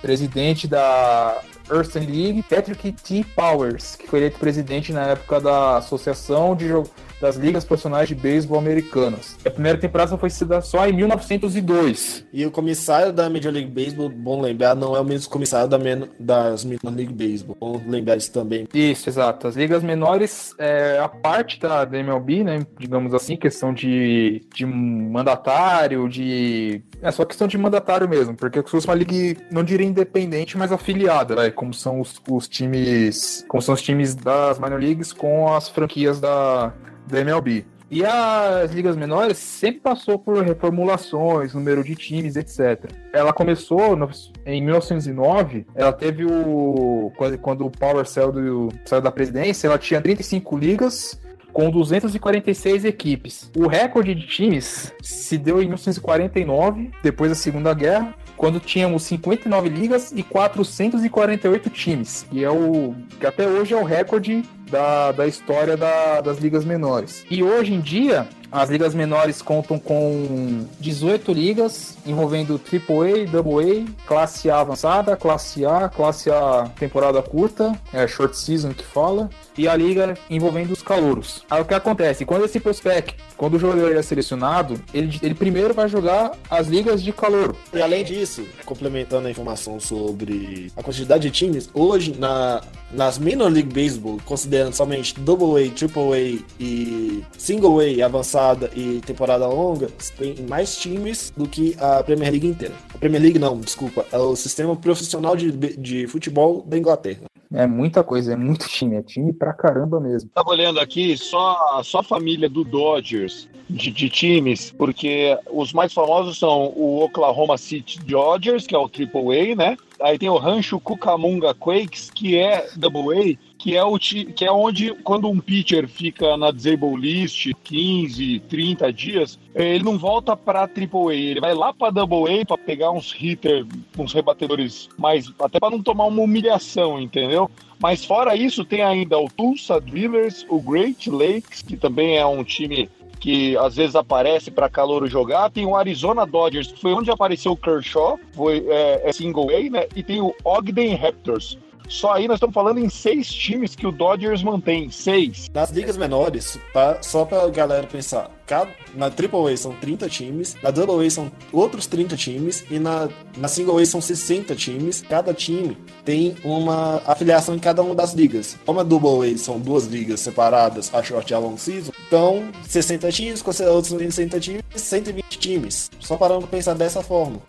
presidente 0.00 0.66
da 0.66 1.40
Earth 1.70 1.94
League, 1.94 2.42
Patrick 2.48 2.92
T. 2.92 3.24
Powers, 3.34 3.96
que 3.96 4.06
foi 4.06 4.18
eleito 4.20 4.38
presidente 4.38 4.92
na 4.92 5.06
época 5.06 5.40
da 5.40 5.76
Associação 5.78 6.54
de 6.54 6.68
Jo- 6.68 6.84
das 7.22 7.36
Ligas 7.36 7.64
Profissionais 7.64 8.08
de 8.08 8.16
Beisebol 8.16 8.58
Americanas. 8.58 9.38
A 9.46 9.50
primeira 9.50 9.78
temporada 9.78 10.18
foi 10.18 10.28
cida 10.28 10.60
só 10.60 10.88
em 10.88 10.92
1902. 10.92 12.26
E 12.32 12.44
o 12.44 12.50
comissário 12.50 13.12
da 13.12 13.30
Major 13.30 13.52
League 13.52 13.70
Baseball, 13.70 14.08
bom 14.08 14.40
lembrar, 14.40 14.74
não 14.74 14.96
é 14.96 15.00
o 15.00 15.04
mesmo 15.04 15.30
comissário 15.30 15.68
da 15.68 15.78
men 15.78 16.08
das 16.18 16.64
Minor 16.64 16.92
League 16.92 17.12
Baseball. 17.14 17.56
Bom 17.60 17.80
lembrar 17.86 18.16
isso 18.16 18.32
também. 18.32 18.66
Isso, 18.74 19.08
exato. 19.08 19.46
As 19.46 19.54
ligas 19.54 19.84
menores, 19.84 20.52
é, 20.58 20.98
a 20.98 21.08
parte 21.08 21.60
da, 21.60 21.84
da 21.84 21.96
MLB, 21.96 22.42
né, 22.42 22.66
digamos 22.76 23.14
assim, 23.14 23.36
questão 23.36 23.72
de, 23.72 24.42
de 24.52 24.66
mandatário, 24.66 26.08
de... 26.08 26.82
É 27.02 27.10
só 27.10 27.24
questão 27.24 27.48
de 27.48 27.58
mandatário 27.58 28.08
mesmo, 28.08 28.34
porque 28.36 28.60
se 28.62 28.70
fosse 28.70 28.86
uma 28.86 28.94
liga, 28.94 29.40
não 29.50 29.64
diria 29.64 29.86
independente, 29.86 30.56
mas 30.56 30.70
afiliada, 30.70 31.34
né, 31.34 31.50
como 31.50 31.74
são 31.74 32.00
os, 32.00 32.14
os 32.30 32.46
times, 32.48 33.44
como 33.48 33.60
são 33.60 33.74
os 33.74 33.82
times 33.82 34.14
das 34.14 34.58
minor 34.60 34.80
leagues 34.80 35.12
com 35.12 35.52
as 35.52 35.68
franquias 35.68 36.20
da, 36.20 36.72
da 37.08 37.20
MLB. 37.20 37.64
E 37.90 38.02
as 38.06 38.70
ligas 38.72 38.96
menores 38.96 39.36
sempre 39.36 39.80
passou 39.80 40.18
por 40.18 40.42
reformulações, 40.42 41.52
número 41.52 41.84
de 41.84 41.94
times, 41.94 42.36
etc. 42.36 42.90
Ela 43.12 43.34
começou 43.34 43.94
no- 43.94 44.08
em 44.46 44.62
1909, 44.64 45.66
ela 45.74 45.92
teve 45.92 46.24
o. 46.24 47.12
Quando, 47.18 47.36
quando 47.38 47.66
o 47.66 47.70
Power 47.70 48.06
saiu, 48.08 48.32
do, 48.32 48.68
saiu 48.86 49.02
da 49.02 49.10
presidência, 49.12 49.66
ela 49.66 49.78
tinha 49.78 50.00
35 50.00 50.56
ligas 50.56 51.20
com 51.52 51.70
246 51.70 52.84
equipes. 52.84 53.50
O 53.56 53.66
recorde 53.66 54.14
de 54.14 54.26
times 54.26 54.92
se 55.02 55.36
deu 55.38 55.56
em 55.62 55.66
1949, 55.66 56.90
depois 57.02 57.30
da 57.30 57.34
Segunda 57.34 57.74
Guerra, 57.74 58.14
quando 58.36 58.58
tínhamos 58.58 59.02
59 59.04 59.68
ligas 59.68 60.12
e 60.14 60.22
448 60.22 61.70
times, 61.70 62.26
que 62.30 62.42
é 62.42 62.50
o 62.50 62.94
que 63.20 63.26
até 63.26 63.46
hoje 63.46 63.74
é 63.74 63.76
o 63.76 63.84
recorde 63.84 64.42
da, 64.70 65.12
da 65.12 65.26
história 65.26 65.76
da- 65.76 66.20
das 66.20 66.38
ligas 66.38 66.64
menores. 66.64 67.24
E 67.30 67.42
hoje 67.42 67.74
em 67.74 67.80
dia 67.80 68.26
as 68.50 68.68
ligas 68.68 68.94
menores 68.94 69.40
contam 69.40 69.78
com 69.78 70.66
18 70.80 71.32
ligas 71.32 71.96
envolvendo 72.06 72.58
AAA, 72.60 73.24
AA, 73.32 73.84
classe 74.06 74.50
A 74.50 74.60
avançada, 74.60 75.16
classe 75.16 75.64
A, 75.64 75.88
classe 75.88 76.30
A 76.30 76.68
temporada 76.78 77.22
curta, 77.22 77.72
é 77.94 78.06
short 78.06 78.36
season 78.36 78.72
que 78.74 78.84
fala, 78.84 79.30
e 79.56 79.68
a 79.68 79.76
liga 79.76 80.14
envolvendo 80.28 80.72
os 80.72 80.82
calouros. 80.82 81.44
Aí 81.50 81.60
o 81.60 81.64
que 81.64 81.74
acontece? 81.74 82.24
Quando 82.24 82.44
esse 82.44 82.60
prospect, 82.60 83.16
quando 83.36 83.54
o 83.54 83.58
jogador 83.58 83.94
é 83.94 84.02
selecionado, 84.02 84.80
ele, 84.92 85.18
ele 85.22 85.34
primeiro 85.34 85.74
vai 85.74 85.88
jogar 85.88 86.32
as 86.50 86.68
ligas 86.68 87.02
de 87.02 87.12
calouro. 87.12 87.56
E 87.72 87.80
além 87.80 88.04
disso, 88.04 88.46
complementando 88.64 89.28
a 89.28 89.30
informação 89.30 89.78
sobre 89.80 90.72
a 90.76 90.82
quantidade 90.82 91.22
de 91.22 91.30
times, 91.30 91.68
hoje 91.74 92.16
na, 92.18 92.62
nas 92.92 93.18
Minor 93.18 93.50
League 93.50 93.72
Baseball, 93.72 94.18
considerando 94.24 94.74
somente 94.74 95.18
Double 95.20 95.62
A, 95.62 95.70
Triple 95.70 96.12
A 96.12 96.42
e 96.60 97.24
Single 97.36 97.80
A 97.80 98.06
avançada 98.06 98.70
e 98.74 99.00
temporada 99.04 99.46
longa, 99.46 99.88
tem 100.18 100.36
mais 100.48 100.76
times 100.76 101.32
do 101.36 101.46
que 101.46 101.76
a 101.78 102.02
Premier 102.02 102.30
League 102.30 102.46
inteira. 102.46 102.74
A 102.94 102.98
Premier 102.98 103.22
League 103.22 103.38
não, 103.38 103.58
desculpa, 103.58 104.06
é 104.12 104.18
o 104.18 104.36
sistema 104.36 104.76
profissional 104.76 105.36
de, 105.36 105.50
de 105.52 106.06
futebol 106.06 106.62
da 106.66 106.78
Inglaterra. 106.78 107.31
É 107.54 107.66
muita 107.66 108.02
coisa, 108.02 108.32
é 108.32 108.36
muito 108.36 108.68
time, 108.68 108.96
é 108.96 109.02
time 109.02 109.32
pra 109.32 109.52
caramba 109.52 110.00
mesmo. 110.00 110.30
Tava 110.34 110.50
olhando 110.50 110.80
aqui 110.80 111.16
só, 111.16 111.82
só 111.82 111.98
a 111.98 112.02
família 112.02 112.48
do 112.48 112.64
Dodgers 112.64 113.48
de, 113.68 113.90
de 113.90 114.08
times, 114.08 114.70
porque 114.70 115.36
os 115.50 115.72
mais 115.72 115.92
famosos 115.92 116.38
são 116.38 116.72
o 116.76 117.02
Oklahoma 117.02 117.56
City 117.58 117.98
Dodgers, 118.00 118.66
que 118.66 118.74
é 118.74 118.78
o 118.78 118.90
AAA, 118.90 119.54
né? 119.54 119.76
Aí 120.00 120.18
tem 120.18 120.28
o 120.28 120.36
Rancho 120.36 120.80
Cucamonga 120.80 121.54
Quakes, 121.54 122.10
que 122.10 122.36
é 122.36 122.68
Double 122.76 123.16
A, 123.18 123.51
que 123.62 123.76
é, 123.76 123.84
o, 123.84 123.96
que 123.96 124.44
é 124.44 124.50
onde, 124.50 124.92
quando 125.04 125.28
um 125.28 125.38
pitcher 125.38 125.86
fica 125.86 126.36
na 126.36 126.50
disable 126.50 126.96
list 126.96 127.52
15, 127.62 128.40
30 128.48 128.92
dias, 128.92 129.38
ele 129.54 129.84
não 129.84 129.96
volta 129.96 130.36
para 130.36 130.62
AAA, 130.62 131.14
ele 131.14 131.40
vai 131.40 131.54
lá 131.54 131.72
para 131.72 131.92
Double 131.92 132.40
A 132.40 132.44
para 132.44 132.58
pegar 132.58 132.90
uns 132.90 133.12
hitters, 133.12 133.64
uns 133.96 134.12
rebatedores 134.12 134.88
mais, 134.98 135.32
até 135.38 135.60
para 135.60 135.70
não 135.70 135.80
tomar 135.80 136.06
uma 136.06 136.22
humilhação, 136.22 137.00
entendeu? 137.00 137.48
Mas 137.78 138.04
fora 138.04 138.34
isso, 138.34 138.64
tem 138.64 138.82
ainda 138.82 139.16
o 139.16 139.30
Tulsa 139.30 139.80
Drillers, 139.80 140.44
o 140.48 140.60
Great 140.60 141.08
Lakes, 141.08 141.62
que 141.62 141.76
também 141.76 142.16
é 142.16 142.26
um 142.26 142.42
time 142.42 142.90
que 143.20 143.56
às 143.58 143.76
vezes 143.76 143.94
aparece 143.94 144.50
para 144.50 144.68
calor 144.68 145.06
jogar. 145.06 145.52
Tem 145.52 145.64
o 145.64 145.76
Arizona 145.76 146.26
Dodgers, 146.26 146.72
que 146.72 146.80
foi 146.80 146.92
onde 146.92 147.12
apareceu 147.12 147.52
o 147.52 147.56
Kershaw, 147.56 148.18
foi 148.32 148.66
é, 148.68 149.08
é 149.08 149.12
single 149.12 149.50
A, 149.50 149.70
né? 149.70 149.86
E 149.94 150.02
tem 150.02 150.20
o 150.20 150.34
Ogden 150.42 150.96
Raptors. 150.96 151.56
Só 151.88 152.12
aí 152.12 152.26
nós 152.26 152.36
estamos 152.36 152.54
falando 152.54 152.78
em 152.78 152.88
seis 152.88 153.28
times 153.28 153.74
que 153.74 153.86
o 153.86 153.92
Dodgers 153.92 154.42
mantém. 154.42 154.90
Seis. 154.90 155.50
Nas 155.52 155.70
ligas 155.70 155.96
menores, 155.96 156.58
pra, 156.72 157.02
só 157.02 157.24
pra 157.24 157.48
galera 157.48 157.86
pensar, 157.86 158.30
cada, 158.46 158.70
na 158.94 159.06
AAA 159.06 159.56
são 159.56 159.72
30 159.72 160.08
times, 160.08 160.56
na 160.62 160.70
AA 160.70 161.10
são 161.10 161.30
outros 161.52 161.86
30 161.86 162.16
times 162.16 162.64
e 162.70 162.78
na, 162.78 163.08
na 163.36 163.48
Single 163.48 163.78
A 163.78 163.86
são 163.86 164.00
60 164.00 164.54
times. 164.54 165.02
Cada 165.02 165.32
time 165.34 165.76
tem 166.04 166.36
uma 166.44 167.02
afiliação 167.06 167.54
em 167.54 167.58
cada 167.58 167.82
uma 167.82 167.94
das 167.94 168.12
ligas. 168.12 168.56
Como 168.64 168.80
a 168.80 168.82
Double 168.82 169.32
A 169.32 169.38
são 169.38 169.58
duas 169.58 169.86
ligas 169.86 170.20
separadas, 170.20 170.92
a 170.94 171.02
Short 171.02 171.30
e 171.30 171.34
a 171.34 171.38
Long 171.38 171.56
Season, 171.56 171.92
então 172.06 172.50
60 172.68 173.10
times, 173.10 173.42
considera 173.42 173.72
outros 173.72 173.92
60 173.92 174.40
times, 174.40 174.62
120 174.74 175.38
times. 175.38 175.90
Só 176.00 176.16
parando 176.16 176.40
pra 176.40 176.48
pensar 176.48 176.74
dessa 176.74 177.02
forma. 177.02 177.40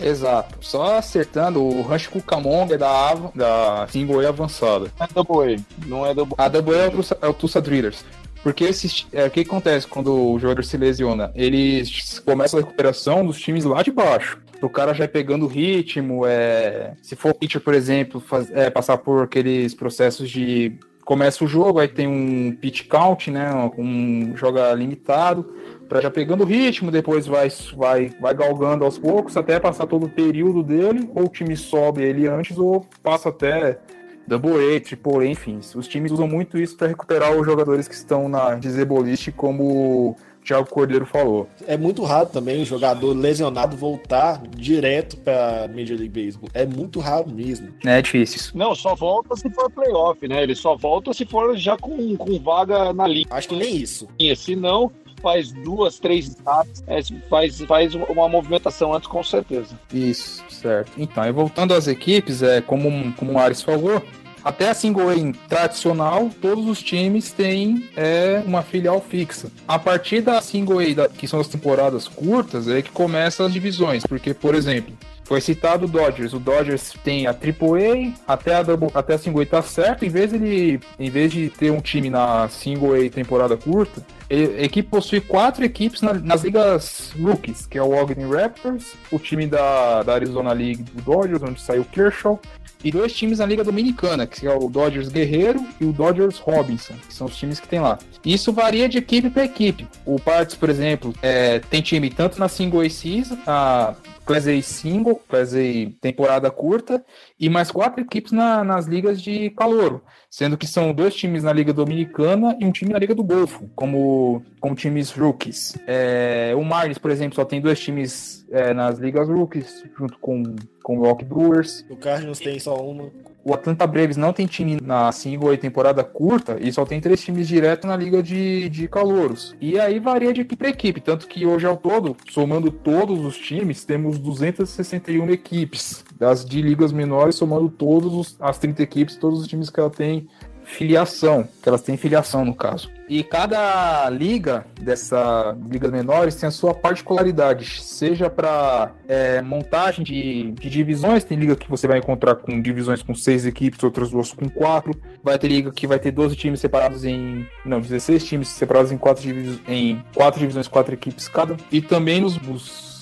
Exato. 0.00 0.58
Só 0.60 0.96
acertando, 0.96 1.62
o 1.62 1.82
Rancho 1.82 2.10
Cucamonga 2.10 2.74
é 2.74 2.78
da, 2.78 3.10
Ava, 3.10 3.32
da 3.34 3.86
Single 3.88 4.20
A 4.20 4.28
avançada. 4.28 4.90
É 5.00 5.06
Double 5.12 5.54
A, 5.54 5.86
não 5.86 6.06
é 6.06 6.14
Double 6.14 6.34
A. 6.38 6.48
Double 6.48 6.74
A 6.74 6.78
é 6.78 6.88
o 6.88 6.90
Tulsa, 6.90 7.18
é 7.20 7.26
o 7.26 7.34
Tulsa 7.34 7.60
Drillers. 7.60 8.04
Porque 8.42 8.64
esse, 8.64 9.06
é, 9.12 9.26
o 9.26 9.30
que 9.30 9.40
acontece 9.40 9.86
quando 9.88 10.14
o 10.14 10.38
jogador 10.38 10.62
se 10.62 10.76
lesiona? 10.76 11.32
Eles 11.34 12.20
começam 12.20 12.60
a 12.60 12.62
recuperação 12.62 13.26
dos 13.26 13.40
times 13.40 13.64
lá 13.64 13.82
de 13.82 13.90
baixo. 13.90 14.38
O 14.62 14.68
cara 14.68 14.94
já 14.94 15.04
é 15.04 15.08
pegando 15.08 15.46
ritmo, 15.46 16.24
é, 16.24 16.94
se 17.02 17.16
for 17.16 17.34
pitcher, 17.34 17.60
por 17.60 17.74
exemplo, 17.74 18.20
faz, 18.20 18.50
é, 18.52 18.70
passar 18.70 18.98
por 18.98 19.24
aqueles 19.24 19.74
processos 19.74 20.30
de 20.30 20.78
começa 21.04 21.44
o 21.44 21.46
jogo, 21.46 21.78
aí 21.78 21.86
tem 21.86 22.08
um 22.08 22.54
pitch 22.60 22.88
count, 22.88 23.30
né, 23.30 23.48
um 23.78 24.36
joga 24.36 24.72
limitado, 24.74 25.54
para 25.88 26.00
já 26.00 26.10
pegando 26.10 26.42
o 26.42 26.46
ritmo, 26.46 26.90
depois 26.90 27.26
vai, 27.26 27.48
vai, 27.76 28.10
vai 28.20 28.34
galgando 28.34 28.84
aos 28.84 28.98
poucos 28.98 29.36
até 29.36 29.58
passar 29.60 29.86
todo 29.86 30.06
o 30.06 30.08
período 30.08 30.62
dele, 30.62 31.08
ou 31.14 31.24
o 31.24 31.28
time 31.28 31.56
sobe 31.56 32.02
ele 32.02 32.26
antes, 32.26 32.58
ou 32.58 32.86
passa 33.02 33.28
até 33.28 33.78
Double 34.26 34.76
A, 34.76 34.80
Triple 34.80 35.18
A, 35.18 35.26
enfim. 35.26 35.60
Os 35.74 35.86
times 35.86 36.10
usam 36.10 36.26
muito 36.26 36.58
isso 36.58 36.76
para 36.76 36.88
recuperar 36.88 37.32
os 37.32 37.46
jogadores 37.46 37.86
que 37.86 37.94
estão 37.94 38.28
na 38.28 38.56
disabled, 38.56 39.32
como 39.32 39.64
o 39.64 40.16
Thiago 40.44 40.68
Cordeiro 40.68 41.06
falou. 41.06 41.48
É 41.66 41.76
muito 41.76 42.02
raro 42.04 42.28
também 42.28 42.62
o 42.62 42.64
jogador 42.64 43.12
lesionado 43.12 43.76
voltar 43.76 44.40
direto 44.48 45.16
para 45.18 45.68
Major 45.68 45.96
League 45.98 46.08
Baseball. 46.08 46.48
É 46.54 46.64
muito 46.64 47.00
raro 47.00 47.30
mesmo. 47.30 47.68
É 47.84 48.00
difícil 48.00 48.36
isso. 48.36 48.56
Não, 48.56 48.74
só 48.74 48.94
volta 48.94 49.36
se 49.36 49.50
for 49.50 49.70
playoff, 49.70 50.26
né? 50.26 50.42
Ele 50.42 50.54
só 50.54 50.76
volta 50.76 51.12
se 51.12 51.24
for 51.24 51.56
já 51.56 51.76
com, 51.76 52.16
com 52.16 52.38
vaga 52.38 52.92
na 52.92 53.06
liga. 53.06 53.34
Acho 53.34 53.48
que 53.48 53.56
nem 53.56 53.76
isso. 53.76 54.08
Se 54.36 54.54
não, 54.54 54.92
faz 55.26 55.50
duas, 55.50 55.98
três 55.98 56.28
etapas, 56.28 56.84
é, 56.86 57.02
faz, 57.28 57.60
faz 57.62 57.94
uma 57.96 58.28
movimentação 58.28 58.94
antes, 58.94 59.08
com 59.08 59.24
certeza. 59.24 59.76
Isso, 59.92 60.44
certo. 60.48 60.92
Então, 60.96 61.32
voltando 61.32 61.74
às 61.74 61.88
equipes, 61.88 62.44
é, 62.44 62.60
como, 62.60 63.12
como 63.14 63.32
o 63.32 63.38
Ares 63.38 63.60
falou, 63.60 64.00
até 64.44 64.68
a 64.68 64.74
single 64.74 65.10
A 65.10 65.14
tradicional, 65.48 66.30
todos 66.40 66.68
os 66.68 66.80
times 66.80 67.32
têm 67.32 67.88
é, 67.96 68.40
uma 68.46 68.62
filial 68.62 69.00
fixa. 69.00 69.50
A 69.66 69.80
partir 69.80 70.20
da 70.20 70.40
single 70.40 70.78
A, 70.78 71.08
que 71.08 71.26
são 71.26 71.40
as 71.40 71.48
temporadas 71.48 72.06
curtas, 72.06 72.68
é 72.68 72.80
que 72.80 72.92
começam 72.92 73.46
as 73.46 73.52
divisões. 73.52 74.04
Porque, 74.06 74.32
por 74.32 74.54
exemplo, 74.54 74.94
foi 75.26 75.40
citado 75.40 75.86
o 75.86 75.88
Dodgers. 75.88 76.32
O 76.32 76.38
Dodgers 76.38 76.94
tem 77.02 77.26
a 77.26 77.30
AAA, 77.30 78.14
até 78.28 78.54
a, 78.54 78.62
double, 78.62 78.90
até 78.94 79.14
a 79.14 79.18
Single 79.18 79.42
A 79.42 79.46
tá 79.46 79.62
certo. 79.62 80.04
Em 80.04 80.08
vez, 80.08 80.32
ele, 80.32 80.78
em 81.00 81.10
vez 81.10 81.32
de 81.32 81.50
ter 81.50 81.72
um 81.72 81.80
time 81.80 82.08
na 82.08 82.48
Single 82.48 82.94
A 82.94 83.10
temporada 83.10 83.56
curta, 83.56 84.06
a 84.28 84.64
equipe 84.64 84.88
possui 84.88 85.20
quatro 85.20 85.64
equipes 85.64 86.02
na, 86.02 86.14
nas 86.14 86.42
ligas 86.42 87.12
rookies, 87.18 87.66
que 87.66 87.78
é 87.78 87.82
o 87.82 87.92
Ogden 87.92 88.28
Raptors, 88.28 88.94
o 89.10 89.18
time 89.18 89.46
da, 89.46 90.02
da 90.02 90.14
Arizona 90.14 90.52
League 90.52 90.82
do 90.82 91.02
Dodgers, 91.02 91.42
onde 91.42 91.60
saiu 91.60 91.84
Kershaw, 91.84 92.40
e 92.84 92.90
dois 92.90 93.12
times 93.12 93.38
na 93.38 93.46
Liga 93.46 93.64
Dominicana, 93.64 94.26
que 94.26 94.46
é 94.46 94.54
o 94.54 94.68
Dodgers 94.68 95.08
Guerreiro 95.08 95.64
e 95.80 95.84
o 95.84 95.92
Dodgers 95.92 96.38
Robinson, 96.38 96.94
que 97.06 97.12
são 97.12 97.26
os 97.26 97.36
times 97.36 97.58
que 97.58 97.66
tem 97.66 97.80
lá. 97.80 97.98
Isso 98.24 98.52
varia 98.52 98.88
de 98.88 98.98
equipe 98.98 99.30
para 99.30 99.44
equipe. 99.44 99.88
O 100.04 100.20
Parts, 100.20 100.54
por 100.54 100.68
exemplo, 100.68 101.14
é, 101.22 101.58
tem 101.58 101.80
time 101.80 102.10
tanto 102.10 102.38
na 102.38 102.48
Single 102.48 102.82
A 102.82 102.90
Season, 102.90 103.38
a 103.46 103.94
Class 104.24 104.46
A 104.46 104.62
Single, 104.62 105.20
Class 105.28 105.54
A 105.54 105.90
temporada 106.00 106.50
curta, 106.50 107.04
e 107.38 107.48
mais 107.48 107.70
quatro 107.70 108.02
equipes 108.02 108.32
na, 108.32 108.62
nas 108.62 108.86
ligas 108.86 109.22
de 109.22 109.50
calouro, 109.50 110.02
sendo 110.36 110.58
que 110.58 110.66
são 110.66 110.92
dois 110.92 111.14
times 111.14 111.42
na 111.44 111.50
Liga 111.50 111.72
Dominicana 111.72 112.58
e 112.60 112.66
um 112.66 112.70
time 112.70 112.92
na 112.92 112.98
Liga 112.98 113.14
do 113.14 113.24
Golfo, 113.24 113.70
como, 113.74 114.42
como 114.60 114.74
times 114.74 115.10
rookies. 115.10 115.78
É, 115.86 116.52
o 116.54 116.62
Marlins, 116.62 116.98
por 116.98 117.10
exemplo, 117.10 117.34
só 117.34 117.42
tem 117.42 117.58
dois 117.58 117.80
times 117.80 118.46
é, 118.50 118.74
nas 118.74 118.98
ligas 118.98 119.30
rookies, 119.30 119.82
junto 119.98 120.18
com, 120.18 120.42
com 120.82 120.98
o 120.98 121.06
Rock 121.06 121.24
Brewers. 121.24 121.86
O 121.88 121.96
Cardinals 121.96 122.38
tem 122.38 122.58
só 122.58 122.76
uma. 122.76 123.10
O 123.48 123.54
Atlanta 123.54 123.86
Braves 123.86 124.16
não 124.16 124.32
tem 124.32 124.44
time 124.44 124.76
na 124.82 125.12
single 125.12 125.54
e 125.54 125.56
temporada 125.56 126.02
curta 126.02 126.58
e 126.60 126.72
só 126.72 126.84
tem 126.84 127.00
três 127.00 127.22
times 127.22 127.46
direto 127.46 127.86
na 127.86 127.96
liga 127.96 128.20
de, 128.20 128.68
de 128.68 128.88
calouros. 128.88 129.54
E 129.60 129.78
aí 129.78 130.00
varia 130.00 130.32
de 130.32 130.40
equipe 130.40 130.56
para 130.56 130.68
equipe, 130.68 131.00
tanto 131.00 131.28
que 131.28 131.46
hoje 131.46 131.64
ao 131.64 131.76
todo, 131.76 132.16
somando 132.28 132.72
todos 132.72 133.24
os 133.24 133.38
times, 133.38 133.84
temos 133.84 134.18
261 134.18 135.30
equipes 135.30 136.04
das 136.18 136.44
de 136.44 136.60
ligas 136.60 136.90
menores, 136.90 137.36
somando 137.36 137.68
todas 137.68 138.36
as 138.40 138.58
30 138.58 138.82
equipes, 138.82 139.14
todos 139.14 139.42
os 139.42 139.46
times 139.46 139.70
que 139.70 139.78
ela 139.78 139.90
tem 139.90 140.26
filiação, 140.66 141.48
que 141.62 141.68
elas 141.68 141.80
têm 141.80 141.96
filiação 141.96 142.44
no 142.44 142.54
caso. 142.54 142.90
E 143.08 143.22
cada 143.22 144.10
liga 144.10 144.66
dessa 144.80 145.56
ligas 145.70 145.92
menores 145.92 146.34
tem 146.34 146.48
a 146.48 146.50
sua 146.50 146.74
particularidade, 146.74 147.80
seja 147.80 148.28
para 148.28 148.90
é, 149.06 149.40
montagem 149.40 150.04
de, 150.04 150.50
de, 150.50 150.68
divisões, 150.68 151.22
tem 151.22 151.38
liga 151.38 151.54
que 151.54 151.70
você 151.70 151.86
vai 151.86 151.98
encontrar 151.98 152.34
com 152.34 152.60
divisões 152.60 153.02
com 153.02 153.14
seis 153.14 153.46
equipes, 153.46 153.82
outras 153.84 154.10
duas 154.10 154.32
com 154.32 154.48
quatro, 154.48 154.92
vai 155.22 155.38
ter 155.38 155.46
liga 155.46 155.70
que 155.70 155.86
vai 155.86 156.00
ter 156.00 156.10
12 156.10 156.34
times 156.34 156.58
separados 156.58 157.04
em, 157.04 157.46
não, 157.64 157.80
16 157.80 158.24
times 158.24 158.48
separados 158.48 158.90
em 158.90 158.98
quatro, 158.98 159.22
em 159.68 160.02
quatro 160.12 160.40
divisões, 160.40 160.66
quatro 160.66 160.92
equipes 160.92 161.28
cada, 161.28 161.56
e 161.70 161.80
também 161.80 162.20
nos, 162.20 162.40
nos 162.42 162.95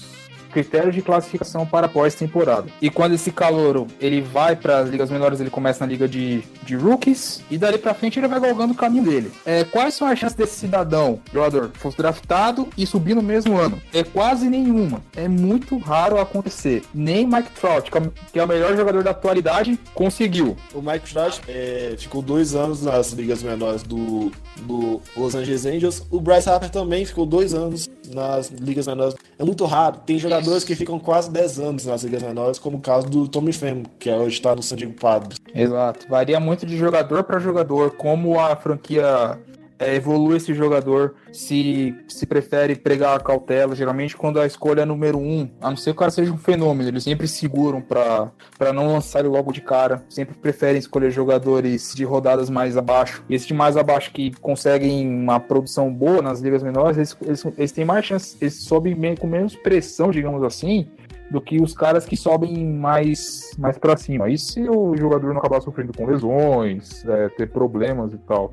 critérios 0.54 0.94
de 0.94 1.02
classificação 1.02 1.66
para 1.66 1.88
pós-temporada. 1.88 2.68
E 2.80 2.88
quando 2.88 3.14
esse 3.14 3.32
calouro 3.32 3.88
ele 4.00 4.20
vai 4.20 4.54
para 4.54 4.78
as 4.78 4.88
ligas 4.88 5.10
menores, 5.10 5.40
ele 5.40 5.50
começa 5.50 5.84
na 5.84 5.90
liga 5.90 6.06
de, 6.06 6.42
de 6.62 6.76
rookies 6.76 7.42
e 7.50 7.58
dali 7.58 7.76
para 7.76 7.92
frente 7.92 8.20
ele 8.20 8.28
vai 8.28 8.38
galgando 8.38 8.72
o 8.72 8.76
caminho 8.76 9.02
dele. 9.04 9.32
É, 9.44 9.64
quais 9.64 9.94
são 9.94 10.06
as 10.06 10.16
chances 10.16 10.36
desse 10.36 10.54
cidadão, 10.54 11.18
jogador, 11.32 11.72
fosse 11.74 11.96
draftado 11.96 12.68
e 12.78 12.86
subir 12.86 13.14
no 13.14 13.22
mesmo 13.22 13.58
ano? 13.58 13.82
É 13.92 14.04
quase 14.04 14.48
nenhuma. 14.48 15.02
É 15.16 15.26
muito 15.26 15.76
raro 15.76 16.20
acontecer. 16.20 16.84
Nem 16.94 17.26
Mike 17.26 17.50
Trout, 17.60 17.90
que 18.32 18.38
é 18.38 18.44
o 18.44 18.48
melhor 18.48 18.76
jogador 18.76 19.02
da 19.02 19.10
atualidade, 19.10 19.78
conseguiu. 19.92 20.56
O 20.72 20.80
Mike 20.80 21.12
Trout 21.12 21.40
é, 21.48 21.96
ficou 21.98 22.22
dois 22.22 22.54
anos 22.54 22.82
nas 22.82 23.12
ligas 23.12 23.42
menores 23.42 23.82
do, 23.82 24.30
do 24.62 25.00
Los 25.16 25.34
Angeles 25.34 25.66
Angels. 25.66 26.06
O 26.10 26.20
Bryce 26.20 26.48
Harper 26.48 26.70
também 26.70 27.04
ficou 27.04 27.26
dois 27.26 27.52
anos 27.52 27.90
nas 28.12 28.48
ligas 28.48 28.86
menores. 28.86 29.14
É 29.38 29.44
muito 29.44 29.64
raro. 29.64 29.98
Tem 30.04 30.18
jogadores 30.18 30.64
que 30.64 30.74
ficam 30.74 30.98
quase 30.98 31.30
10 31.30 31.60
anos 31.60 31.84
nas 31.86 32.02
ligas 32.02 32.22
menores, 32.22 32.58
como 32.58 32.78
o 32.78 32.80
caso 32.80 33.08
do 33.08 33.28
Tommy 33.28 33.52
Pham, 33.52 33.82
que 33.98 34.10
hoje 34.10 34.36
está 34.36 34.54
no 34.54 34.62
San 34.62 34.76
Diego 34.76 34.94
Padres. 34.94 35.38
Exato. 35.54 36.06
Varia 36.08 36.38
muito 36.40 36.66
de 36.66 36.76
jogador 36.76 37.24
para 37.24 37.38
jogador, 37.38 37.92
como 37.92 38.38
a 38.38 38.56
franquia 38.56 39.38
é, 39.78 39.94
evolui 39.94 40.36
esse 40.36 40.54
jogador, 40.54 41.14
se, 41.32 41.94
se 42.08 42.26
prefere 42.26 42.76
pregar 42.76 43.16
a 43.16 43.20
cautela. 43.20 43.74
Geralmente, 43.74 44.16
quando 44.16 44.40
a 44.40 44.46
escolha 44.46 44.82
é 44.82 44.84
número 44.84 45.18
um, 45.18 45.48
a 45.60 45.70
não 45.70 45.76
ser 45.76 45.90
que 45.90 45.96
o 45.96 45.98
cara 45.98 46.10
seja 46.10 46.32
um 46.32 46.38
fenômeno, 46.38 46.88
eles 46.88 47.04
sempre 47.04 47.26
seguram 47.26 47.80
para 47.80 48.32
não 48.72 48.92
lançar 48.92 49.20
ele 49.20 49.28
logo 49.28 49.52
de 49.52 49.60
cara. 49.60 50.04
Sempre 50.08 50.34
preferem 50.34 50.78
escolher 50.78 51.10
jogadores 51.10 51.92
de 51.94 52.04
rodadas 52.04 52.48
mais 52.48 52.76
abaixo. 52.76 53.24
E 53.28 53.34
esses 53.34 53.46
de 53.46 53.54
mais 53.54 53.76
abaixo 53.76 54.12
que 54.12 54.32
conseguem 54.40 55.08
uma 55.08 55.40
produção 55.40 55.92
boa 55.92 56.22
nas 56.22 56.40
ligas 56.40 56.62
menores, 56.62 56.96
eles, 56.96 57.16
eles, 57.22 57.44
eles 57.58 57.72
têm 57.72 57.84
mais 57.84 58.04
chance, 58.04 58.36
eles 58.40 58.62
sobem 58.62 58.94
com 59.16 59.26
menos 59.26 59.54
pressão, 59.56 60.10
digamos 60.10 60.42
assim, 60.42 60.88
do 61.30 61.40
que 61.40 61.60
os 61.60 61.74
caras 61.74 62.04
que 62.04 62.16
sobem 62.16 62.64
mais, 62.64 63.54
mais 63.58 63.76
para 63.76 63.96
cima. 63.96 64.28
E 64.28 64.38
se 64.38 64.68
o 64.68 64.96
jogador 64.96 65.32
não 65.32 65.40
acabar 65.40 65.60
sofrendo 65.60 65.92
com 65.92 66.06
lesões, 66.06 67.04
é, 67.06 67.28
ter 67.30 67.48
problemas 67.50 68.12
e 68.12 68.18
tal. 68.18 68.52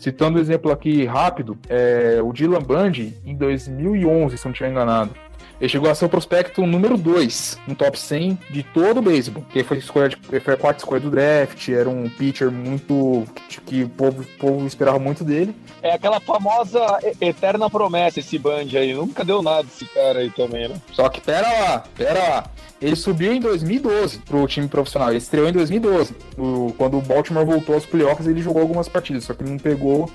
Citando 0.00 0.38
um 0.38 0.40
exemplo 0.40 0.72
aqui 0.72 1.04
rápido, 1.04 1.58
é, 1.68 2.20
o 2.22 2.32
Dylan 2.32 2.62
Bundy, 2.62 3.14
em 3.22 3.36
2011, 3.36 4.38
se 4.38 4.44
não 4.46 4.52
estiver 4.52 4.70
enganado, 4.70 5.14
ele 5.60 5.68
chegou 5.68 5.90
a 5.90 5.94
ser 5.94 6.06
o 6.06 6.08
prospecto 6.08 6.66
número 6.66 6.96
2 6.96 7.58
no 7.66 7.74
top 7.74 7.98
100 7.98 8.38
de 8.50 8.62
todo 8.62 8.98
o 8.98 9.02
beisebol. 9.02 9.44
Que 9.50 9.62
foi, 9.62 9.76
escolha 9.76 10.08
de, 10.08 10.16
foi 10.40 10.54
a 10.54 10.56
quarta 10.56 10.80
escolha 10.80 11.00
do 11.00 11.10
draft, 11.10 11.68
era 11.68 11.88
um 11.88 12.08
pitcher 12.08 12.50
muito. 12.50 13.26
que, 13.48 13.60
que 13.60 13.82
o, 13.84 13.88
povo, 13.88 14.22
o 14.22 14.38
povo 14.38 14.66
esperava 14.66 14.98
muito 14.98 15.22
dele. 15.22 15.54
É 15.82 15.92
aquela 15.92 16.18
famosa 16.18 16.80
eterna 17.20 17.68
promessa 17.68 18.20
esse 18.20 18.38
Band 18.38 18.68
aí. 18.74 18.94
Nunca 18.94 19.24
deu 19.24 19.42
nada 19.42 19.66
esse 19.70 19.84
cara 19.86 20.20
aí 20.20 20.30
também, 20.30 20.68
né? 20.68 20.80
Só 20.92 21.08
que 21.10 21.20
pera 21.20 21.46
lá, 21.46 21.84
pera 21.94 22.18
lá. 22.18 22.50
Ele 22.80 22.96
subiu 22.96 23.32
em 23.34 23.40
2012 23.40 24.20
pro 24.20 24.46
time 24.46 24.66
profissional. 24.66 25.10
Ele 25.10 25.18
estreou 25.18 25.46
em 25.46 25.52
2012. 25.52 26.14
O, 26.38 26.72
quando 26.78 26.96
o 26.96 27.02
Baltimore 27.02 27.44
voltou 27.44 27.74
aos 27.74 27.84
playoffs, 27.84 28.26
ele 28.26 28.40
jogou 28.40 28.62
algumas 28.62 28.88
partidas, 28.88 29.24
só 29.24 29.34
que 29.34 29.42
ele 29.42 29.50
não 29.50 29.58
pegou 29.58 30.10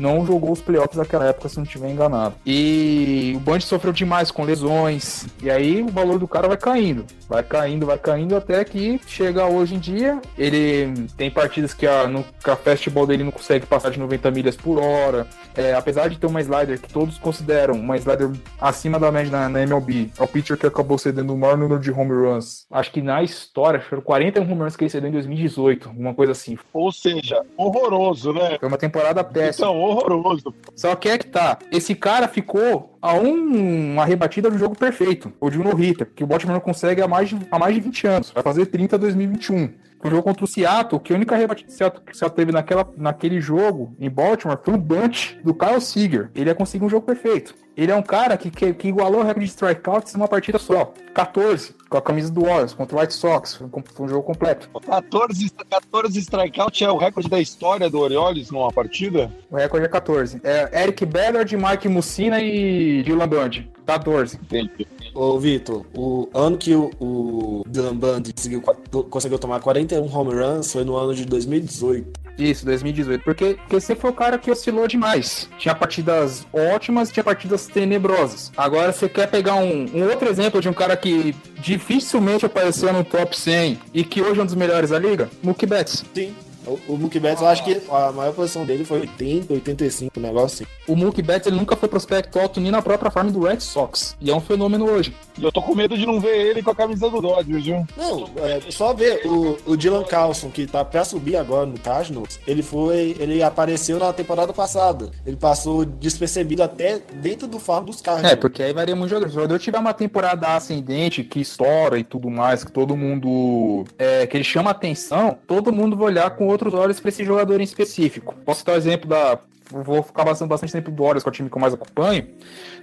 não 0.00 0.24
jogou 0.24 0.52
os 0.52 0.60
playoffs 0.60 0.96
daquela 0.96 1.26
época, 1.26 1.48
se 1.48 1.56
não 1.56 1.64
estiver 1.64 1.90
enganado. 1.90 2.34
E 2.44 3.32
o 3.36 3.40
Band 3.40 3.60
sofreu 3.60 3.92
demais 3.92 4.30
com 4.30 4.42
lesões. 4.42 5.26
E 5.42 5.50
aí 5.50 5.82
o 5.82 5.88
valor 5.88 6.18
do 6.18 6.26
cara 6.26 6.48
vai 6.48 6.56
caindo. 6.56 7.04
Vai 7.28 7.42
caindo, 7.42 7.86
vai 7.86 7.98
caindo 7.98 8.36
até 8.36 8.64
que 8.64 9.00
chega 9.06 9.46
hoje 9.46 9.74
em 9.74 9.78
dia. 9.78 10.20
Ele 10.36 11.06
tem 11.16 11.30
partidas 11.30 11.74
que 11.74 11.86
a, 11.86 12.06
no, 12.06 12.24
que 12.42 12.50
a 12.50 12.56
fastball 12.56 13.06
dele 13.06 13.24
não 13.24 13.30
consegue 13.30 13.66
passar 13.66 13.90
de 13.90 13.98
90 13.98 14.30
milhas 14.30 14.56
por 14.56 14.80
hora. 14.80 15.26
É, 15.54 15.74
apesar 15.74 16.08
de 16.08 16.18
ter 16.18 16.26
uma 16.26 16.40
slider 16.40 16.80
que 16.80 16.92
todos 16.92 17.18
consideram 17.18 17.74
uma 17.74 17.96
slider 17.96 18.30
acima 18.60 18.98
da 18.98 19.12
média 19.12 19.30
na, 19.30 19.48
na 19.48 19.62
MLB, 19.62 20.10
é 20.18 20.22
o 20.22 20.26
pitcher 20.26 20.56
que 20.56 20.66
acabou 20.66 20.96
cedendo 20.96 21.34
o 21.34 21.38
maior 21.38 21.56
número 21.56 21.80
de 21.80 21.90
home 21.90 22.12
runs. 22.12 22.66
Acho 22.70 22.90
que 22.90 23.02
na 23.02 23.22
história 23.22 23.80
foram 23.80 24.02
41 24.02 24.42
home 24.42 24.62
runs 24.62 24.76
que 24.76 24.84
ele 24.84 24.90
cedeu 24.90 25.08
em 25.08 25.12
2018, 25.12 25.90
uma 25.90 26.14
coisa 26.14 26.32
assim. 26.32 26.56
Ou 26.72 26.90
seja, 26.90 27.42
horroroso, 27.56 28.32
né? 28.32 28.56
Foi 28.58 28.68
uma 28.68 28.78
temporada 28.78 29.22
péssima. 29.22 29.68
Então, 29.68 29.89
horroroso. 29.90 30.54
Só 30.74 30.94
que 30.94 31.08
é 31.08 31.18
que 31.18 31.26
tá. 31.26 31.58
Esse 31.70 31.94
cara 31.94 32.28
ficou 32.28 32.96
a 33.00 33.14
um, 33.14 33.92
uma 33.92 34.04
rebatida 34.04 34.50
do 34.50 34.58
jogo 34.58 34.76
perfeito, 34.76 35.32
ou 35.40 35.50
de 35.50 35.58
um 35.58 35.64
no-hitter, 35.64 36.10
que 36.14 36.24
o 36.24 36.26
Baltimore 36.26 36.54
não 36.54 36.60
consegue 36.60 37.02
há 37.02 37.08
mais, 37.08 37.28
de, 37.28 37.38
há 37.50 37.58
mais 37.58 37.74
de 37.74 37.80
20 37.80 38.06
anos. 38.06 38.30
Vai 38.30 38.42
fazer 38.42 38.66
30 38.66 38.96
em 38.96 38.98
2021 38.98 39.70
o 40.02 40.10
jogo 40.10 40.22
contra 40.22 40.44
o 40.44 40.48
Seattle, 40.48 41.00
que 41.00 41.12
a 41.12 41.16
única 41.16 41.36
rebatida 41.36 41.68
que 41.68 41.74
o 41.74 41.76
Seattle, 41.76 42.02
que 42.04 42.12
o 42.12 42.16
Seattle 42.16 42.36
teve 42.36 42.52
naquela, 42.52 42.88
naquele 42.96 43.40
jogo 43.40 43.94
em 44.00 44.08
Baltimore 44.08 44.58
foi 44.62 44.74
um 44.74 44.78
bunch 44.78 45.38
do 45.44 45.54
Kyle 45.54 45.80
Seager. 45.80 46.30
Ele 46.34 46.48
ia 46.48 46.54
conseguir 46.54 46.84
um 46.84 46.88
jogo 46.88 47.04
perfeito. 47.04 47.54
Ele 47.80 47.92
é 47.92 47.96
um 47.96 48.02
cara 48.02 48.36
que, 48.36 48.50
que, 48.50 48.74
que 48.74 48.88
igualou 48.88 49.22
o 49.22 49.24
recorde 49.24 49.46
de 49.46 49.52
strikeouts 49.52 50.14
em 50.14 50.18
uma 50.18 50.28
partida 50.28 50.58
só. 50.58 50.92
14, 51.14 51.74
com 51.88 51.96
a 51.96 52.02
camisa 52.02 52.30
do 52.30 52.42
Warriors, 52.42 52.74
contra 52.74 52.94
o 52.94 53.00
White 53.00 53.14
Sox. 53.14 53.54
Foi 53.54 53.66
um, 54.00 54.06
jogo 54.06 54.22
completo. 54.22 54.68
14, 54.86 55.50
14 55.50 56.18
strikeouts 56.18 56.82
é 56.82 56.90
o 56.90 56.98
recorde 56.98 57.30
da 57.30 57.40
história 57.40 57.88
do 57.88 57.98
Orioles 57.98 58.50
numa 58.50 58.70
partida? 58.70 59.32
O 59.50 59.56
recorde 59.56 59.86
é 59.86 59.88
14. 59.88 60.42
É 60.44 60.82
Eric 60.82 61.06
Ballard, 61.06 61.56
Mike 61.56 61.88
Mussina 61.88 62.38
e 62.38 63.02
Dylan 63.02 63.26
Bundy. 63.26 63.70
14. 63.86 64.36
Entendi. 64.36 64.86
Ô, 65.14 65.38
Vitor, 65.38 65.86
o 65.94 66.28
ano 66.34 66.58
que 66.58 66.74
o, 66.74 66.90
o 67.00 67.64
Dylan 67.66 67.96
Bundy 67.96 68.34
conseguiu, 68.34 68.60
conseguiu 69.08 69.38
tomar 69.38 69.58
41 69.60 70.14
home 70.14 70.34
runs 70.34 70.70
foi 70.70 70.84
no 70.84 70.96
ano 70.96 71.14
de 71.14 71.24
2018. 71.24 72.20
Isso, 72.40 72.64
2018. 72.64 73.22
Porque, 73.22 73.58
você 73.68 73.94
foi 73.94 74.10
o 74.10 74.14
cara 74.14 74.38
que 74.38 74.50
oscilou 74.50 74.88
demais. 74.88 75.48
Tinha 75.58 75.74
partidas 75.74 76.46
ótimas, 76.52 77.10
tinha 77.10 77.22
partidas 77.22 77.66
tenebrosas. 77.66 78.50
Agora 78.56 78.92
você 78.92 79.08
quer 79.08 79.28
pegar 79.28 79.54
um, 79.56 79.86
um 79.94 80.04
outro 80.04 80.28
exemplo 80.28 80.60
de 80.60 80.68
um 80.68 80.72
cara 80.72 80.96
que 80.96 81.34
dificilmente 81.58 82.46
apareceu 82.46 82.92
no 82.92 83.04
top 83.04 83.38
100 83.38 83.78
e 83.92 84.04
que 84.04 84.22
hoje 84.22 84.40
é 84.40 84.42
um 84.42 84.46
dos 84.46 84.54
melhores 84.54 84.90
da 84.90 84.98
liga? 84.98 85.28
Mookie 85.42 85.66
Betts. 85.66 86.04
Sim. 86.14 86.34
O, 86.66 86.94
o 86.94 86.98
Mookie 86.98 87.18
Betts, 87.18 87.42
eu 87.42 87.48
acho 87.48 87.64
que 87.64 87.80
a 87.90 88.12
maior 88.12 88.32
posição 88.32 88.64
dele 88.64 88.84
foi 88.84 89.00
80, 89.00 89.52
85, 89.52 90.18
um 90.18 90.22
negócio 90.22 90.64
assim. 90.64 90.72
O 90.86 90.96
Mookie 90.96 91.22
Betts, 91.22 91.46
ele 91.46 91.56
nunca 91.56 91.76
foi 91.76 91.88
prospecto 91.88 92.38
alto 92.38 92.60
nem 92.60 92.70
na 92.70 92.82
própria 92.82 93.10
farm 93.10 93.30
do 93.30 93.40
Red 93.40 93.60
Sox. 93.60 94.16
E 94.20 94.30
é 94.30 94.34
um 94.34 94.40
fenômeno 94.40 94.90
hoje. 94.90 95.14
Eu 95.40 95.50
tô 95.50 95.62
com 95.62 95.74
medo 95.74 95.96
de 95.96 96.04
não 96.04 96.20
ver 96.20 96.36
ele 96.36 96.62
com 96.62 96.70
a 96.70 96.74
camisa 96.74 97.08
do 97.08 97.20
Dodgers, 97.20 97.64
viu? 97.64 97.86
Não, 97.96 98.28
é 98.36 98.60
só 98.70 98.92
ver 98.92 99.26
o, 99.26 99.56
o 99.66 99.76
Dylan 99.76 100.04
Carlson, 100.04 100.50
que 100.50 100.66
tá 100.66 100.84
pra 100.84 101.04
subir 101.04 101.36
agora 101.36 101.66
no 101.66 101.78
Cardinals, 101.78 102.38
ele 102.46 102.62
foi, 102.62 103.16
ele 103.18 103.42
apareceu 103.42 103.98
na 103.98 104.12
temporada 104.12 104.52
passada. 104.52 105.10
Ele 105.24 105.36
passou 105.36 105.84
despercebido 105.84 106.62
até 106.62 107.00
dentro 107.14 107.46
do 107.46 107.58
farm 107.58 107.86
dos 107.86 108.00
Cardinals. 108.00 108.32
É, 108.32 108.36
porque 108.36 108.62
aí 108.62 108.72
varia 108.72 108.94
muito 108.94 109.10
jogador. 109.10 109.28
Se 109.28 109.36
o 109.36 109.40
jogador 109.40 109.58
tiver 109.58 109.78
uma 109.78 109.94
temporada 109.94 110.48
ascendente, 110.48 111.24
que 111.24 111.40
estoura 111.40 111.98
e 111.98 112.04
tudo 112.04 112.30
mais, 112.30 112.64
que 112.64 112.72
todo 112.72 112.96
mundo, 112.96 113.84
é, 113.98 114.26
que 114.26 114.36
ele 114.36 114.44
chama 114.44 114.70
atenção, 114.70 115.38
todo 115.46 115.72
mundo 115.72 115.96
vai 115.96 116.06
olhar 116.06 116.30
com 116.30 116.49
outros 116.50 116.74
olhos 116.74 117.00
para 117.00 117.08
esse 117.08 117.24
jogador 117.24 117.60
em 117.60 117.64
específico. 117.64 118.34
Posso 118.44 118.60
citar 118.60 118.74
o 118.74 118.78
exemplo 118.78 119.08
da 119.08 119.38
vou 119.70 120.02
ficar 120.02 120.24
passando 120.24 120.48
bastante 120.48 120.72
tempo 120.72 120.90
do 120.90 121.02
Orioles, 121.02 121.22
que 121.22 121.28
é 121.28 121.30
o 121.30 121.32
time 121.32 121.48
que 121.48 121.56
eu 121.56 121.60
mais 121.60 121.72
acompanho, 121.72 122.26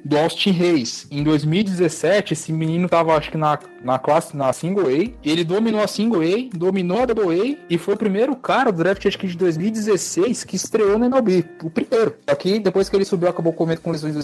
do 0.03 0.17
Austin 0.17 0.51
Reis. 0.51 1.07
Em 1.11 1.23
2017, 1.23 2.33
esse 2.33 2.51
menino 2.51 2.87
tava, 2.87 3.15
acho 3.15 3.31
que 3.31 3.37
na, 3.37 3.59
na 3.83 3.99
classe, 3.99 4.35
na 4.35 4.51
Single 4.53 4.87
A, 4.87 5.29
ele 5.29 5.43
dominou 5.43 5.81
a 5.81 5.87
Single 5.87 6.21
A, 6.21 6.57
dominou 6.57 7.01
a 7.01 7.05
Double 7.05 7.41
A, 7.41 7.57
e 7.69 7.77
foi 7.77 7.95
o 7.95 7.97
primeiro 7.97 8.35
cara 8.35 8.71
do 8.71 8.77
draft, 8.77 9.05
acho 9.05 9.17
que 9.17 9.27
de 9.27 9.37
2016, 9.37 10.43
que 10.43 10.55
estreou 10.55 10.97
na 10.97 11.07
MLB, 11.07 11.45
o 11.63 11.69
primeiro. 11.69 12.15
Aqui, 12.25 12.59
depois 12.59 12.89
que 12.89 12.95
ele 12.95 13.05
subiu, 13.05 13.29
acabou 13.29 13.53
comendo 13.53 13.81
com 13.81 13.91
lesões 13.91 14.15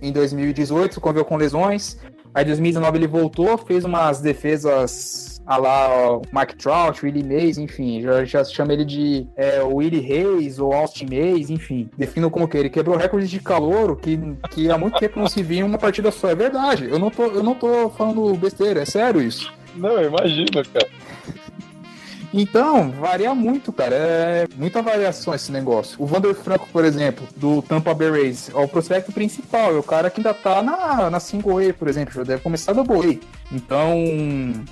em 0.00 0.12
2018, 0.12 1.00
conviveu 1.00 1.24
com 1.24 1.36
lesões, 1.36 1.98
aí 2.34 2.44
em 2.44 2.46
2019 2.46 2.98
ele 2.98 3.06
voltou, 3.06 3.56
fez 3.58 3.84
umas 3.84 4.20
defesas 4.20 5.37
a 5.48 5.56
lá 5.56 6.20
Mike 6.30 6.56
Trout, 6.56 7.02
Willie 7.02 7.24
Mays, 7.24 7.56
enfim, 7.56 8.02
já, 8.02 8.22
já 8.22 8.44
chama 8.44 8.74
ele 8.74 8.84
de 8.84 9.26
é, 9.34 9.62
Willie 9.62 10.04
Hayes 10.04 10.58
ou 10.58 10.74
Austin 10.74 11.06
Mays, 11.06 11.48
enfim, 11.48 11.88
defino 11.96 12.30
como 12.30 12.46
que 12.46 12.58
ele 12.58 12.68
quebrou 12.68 12.98
recorde 12.98 13.26
de 13.26 13.40
calor 13.40 13.96
que, 13.96 14.20
que 14.50 14.70
há 14.70 14.76
muito 14.76 14.98
tempo 14.98 15.18
não 15.18 15.26
se 15.26 15.42
via 15.42 15.60
em 15.60 15.62
uma 15.62 15.78
partida 15.78 16.10
só. 16.10 16.28
É 16.28 16.34
verdade, 16.34 16.84
eu 16.84 16.98
não 16.98 17.10
tô, 17.10 17.24
eu 17.24 17.42
não 17.42 17.54
tô 17.54 17.88
falando 17.88 18.34
besteira, 18.34 18.82
é 18.82 18.84
sério 18.84 19.22
isso. 19.22 19.50
Não, 19.74 20.02
imagina, 20.02 20.62
cara. 20.64 20.88
Então, 22.32 22.90
varia 22.90 23.34
muito, 23.34 23.72
cara. 23.72 23.94
É 23.94 24.48
muita 24.56 24.82
variação 24.82 25.34
esse 25.34 25.50
negócio. 25.50 25.96
O 26.00 26.06
Vander 26.06 26.34
Franco, 26.34 26.68
por 26.72 26.84
exemplo, 26.84 27.26
do 27.36 27.62
Tampa 27.62 27.94
Bay 27.94 28.10
Rays, 28.10 28.50
é 28.50 28.56
o 28.56 28.68
prospecto 28.68 29.12
principal. 29.12 29.74
É 29.74 29.78
o 29.78 29.82
cara 29.82 30.10
que 30.10 30.20
ainda 30.20 30.34
tá 30.34 30.62
na, 30.62 31.10
na 31.10 31.20
single 31.20 31.58
A, 31.58 31.72
por 31.72 31.88
exemplo. 31.88 32.14
Já 32.14 32.22
deve 32.22 32.42
começar 32.42 32.72
double 32.72 33.20
A. 33.20 33.54
Então, 33.54 33.94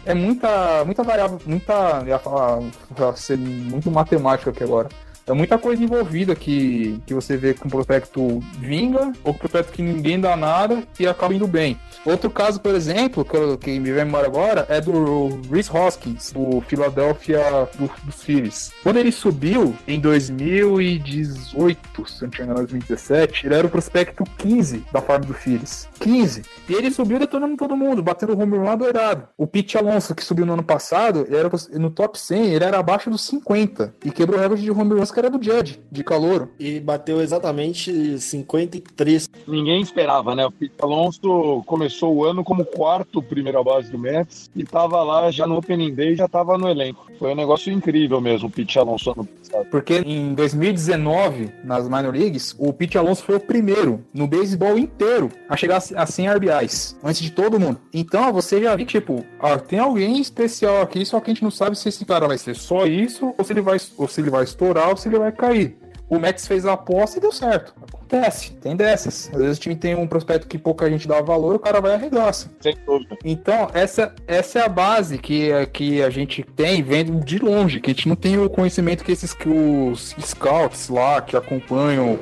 é 0.04 0.14
muita, 0.14 0.84
muita 0.84 1.02
variável, 1.02 1.40
muita. 1.46 2.04
ia 2.06 2.18
falar, 2.18 2.60
ia 2.62 3.16
ser 3.16 3.38
muito 3.38 3.90
matemática 3.90 4.50
aqui 4.50 4.62
agora. 4.62 4.88
É 5.28 5.32
muita 5.32 5.58
coisa 5.58 5.82
envolvida 5.82 6.36
que, 6.36 7.02
que 7.04 7.12
você 7.12 7.36
vê 7.36 7.52
que 7.52 7.66
um 7.66 7.70
prospecto 7.70 8.38
vinga, 8.60 9.12
ou 9.24 9.32
um 9.32 9.36
prospecto 9.36 9.72
que 9.72 9.82
ninguém 9.82 10.20
dá 10.20 10.36
nada 10.36 10.84
e 11.00 11.06
acaba 11.06 11.34
indo 11.34 11.48
bem. 11.48 11.76
Outro 12.04 12.30
caso, 12.30 12.60
por 12.60 12.76
exemplo, 12.76 13.24
que, 13.24 13.36
eu, 13.36 13.58
que 13.58 13.80
me 13.80 13.90
vem 13.90 14.06
embora 14.06 14.28
agora, 14.28 14.64
é 14.68 14.80
do 14.80 15.40
Rhys 15.50 15.68
Hoskins, 15.68 16.32
o 16.36 16.60
Philadelphia 16.60 17.40
do, 17.76 17.90
dos 18.04 18.22
Phillies. 18.22 18.70
Quando 18.84 18.98
ele 18.98 19.10
subiu 19.10 19.74
em 19.88 19.98
2018, 19.98 22.06
se 22.06 22.22
não 22.22 22.30
me 22.30 22.36
engano, 22.36 22.54
2017, 22.54 23.48
ele 23.48 23.54
era 23.56 23.66
o 23.66 23.70
prospecto 23.70 24.22
15 24.38 24.84
da 24.92 25.02
farm 25.02 25.22
do 25.22 25.34
Phillies. 25.34 25.88
15. 25.98 26.42
E 26.68 26.74
ele 26.74 26.92
subiu 26.92 27.18
detonando 27.18 27.56
todo 27.56 27.76
mundo, 27.76 28.00
batendo 28.00 28.32
o 28.32 28.40
home 28.40 28.58
run 28.58 28.76
dourado. 28.76 29.26
O 29.36 29.44
Pete 29.44 29.76
Alonso, 29.76 30.14
que 30.14 30.22
subiu 30.22 30.46
no 30.46 30.52
ano 30.52 30.62
passado, 30.62 31.24
ele 31.26 31.36
era 31.36 31.50
no 31.72 31.90
top 31.90 32.16
100, 32.16 32.54
ele 32.54 32.64
era 32.64 32.78
abaixo 32.78 33.10
dos 33.10 33.22
50. 33.22 33.92
E 34.04 34.12
quebrou 34.12 34.38
o 34.38 34.42
recorde 34.42 34.62
de 34.62 34.70
home 34.70 34.94
runs 34.94 35.15
era 35.20 35.30
do 35.30 35.42
Judge, 35.42 35.80
de 35.90 36.04
calouro. 36.04 36.50
E 36.58 36.80
bateu 36.80 37.20
exatamente 37.20 38.18
53. 38.18 39.28
Ninguém 39.46 39.80
esperava, 39.80 40.34
né? 40.34 40.46
O 40.46 40.50
Pete 40.50 40.74
Alonso 40.80 41.62
começou 41.66 42.14
o 42.14 42.24
ano 42.24 42.44
como 42.44 42.64
quarto 42.64 43.22
primeira 43.22 43.62
base 43.62 43.90
do 43.90 43.98
Mets 43.98 44.50
e 44.54 44.64
tava 44.64 45.02
lá 45.02 45.30
já 45.30 45.46
no 45.46 45.56
Opening 45.56 45.94
Day, 45.94 46.16
já 46.16 46.28
tava 46.28 46.56
no 46.58 46.68
elenco. 46.68 47.06
Foi 47.18 47.32
um 47.32 47.36
negócio 47.36 47.72
incrível 47.72 48.20
mesmo, 48.20 48.48
o 48.48 48.50
Pete 48.50 48.78
Alonso 48.78 49.10
ano 49.10 49.24
passado. 49.24 49.66
Porque 49.70 50.02
em 50.04 50.34
2019, 50.34 51.50
nas 51.64 51.88
minor 51.88 52.14
leagues, 52.14 52.54
o 52.58 52.72
Pete 52.72 52.98
Alonso 52.98 53.24
foi 53.24 53.36
o 53.36 53.40
primeiro 53.40 54.04
no 54.12 54.26
beisebol 54.26 54.78
inteiro 54.78 55.30
a 55.48 55.56
chegar 55.56 55.82
a 55.94 56.06
100 56.06 56.28
RBIs, 56.30 56.96
antes 57.02 57.22
de 57.22 57.30
todo 57.30 57.58
mundo. 57.58 57.80
Então 57.92 58.32
você 58.32 58.60
já 58.62 58.74
viu, 58.76 58.86
tipo, 58.86 59.24
ah, 59.40 59.58
tem 59.58 59.78
alguém 59.78 60.20
especial 60.20 60.82
aqui, 60.82 61.04
só 61.04 61.20
que 61.20 61.30
a 61.30 61.34
gente 61.34 61.42
não 61.42 61.50
sabe 61.50 61.78
se 61.78 61.88
esse 61.88 62.04
cara 62.04 62.28
vai 62.28 62.38
ser 62.38 62.54
só 62.54 62.86
isso, 62.86 63.34
ou 63.36 63.44
se 63.44 63.52
ele 63.52 63.60
vai, 63.60 63.78
ou 63.96 64.08
se 64.08 64.20
ele 64.20 64.30
vai 64.30 64.44
estourar, 64.44 64.90
ou 64.90 64.96
se 64.96 65.05
ele 65.08 65.18
vai 65.18 65.32
cair. 65.32 65.78
O 66.08 66.20
Mets 66.20 66.46
fez 66.46 66.64
a 66.64 66.74
aposta 66.74 67.18
e 67.18 67.20
deu 67.20 67.32
certo. 67.32 67.74
Acontece, 67.82 68.52
tem 68.54 68.76
dessas. 68.76 69.28
Às 69.32 69.40
vezes 69.40 69.58
o 69.58 69.60
time 69.60 69.74
tem 69.74 69.96
um 69.96 70.06
prospecto 70.06 70.46
que 70.46 70.56
pouca 70.56 70.88
gente 70.88 71.08
dá 71.08 71.20
valor, 71.20 71.56
o 71.56 71.58
cara 71.58 71.80
vai 71.80 71.94
arregaça. 71.94 72.48
Sem 72.60 72.76
dúvida. 72.86 73.16
Então, 73.24 73.68
essa, 73.74 74.14
essa 74.28 74.60
é 74.60 74.62
a 74.62 74.68
base 74.68 75.18
que, 75.18 75.50
que 75.72 76.02
a 76.02 76.10
gente 76.10 76.44
tem 76.54 76.80
vendo 76.80 77.18
de 77.24 77.40
longe, 77.40 77.80
que 77.80 77.90
a 77.90 77.94
gente 77.94 78.08
não 78.08 78.14
tem 78.14 78.38
o 78.38 78.48
conhecimento 78.48 79.04
que 79.04 79.10
esses 79.10 79.34
que 79.34 79.48
os 79.48 80.14
scouts 80.20 80.88
lá 80.88 81.20
que 81.20 81.36
acompanham 81.36 82.20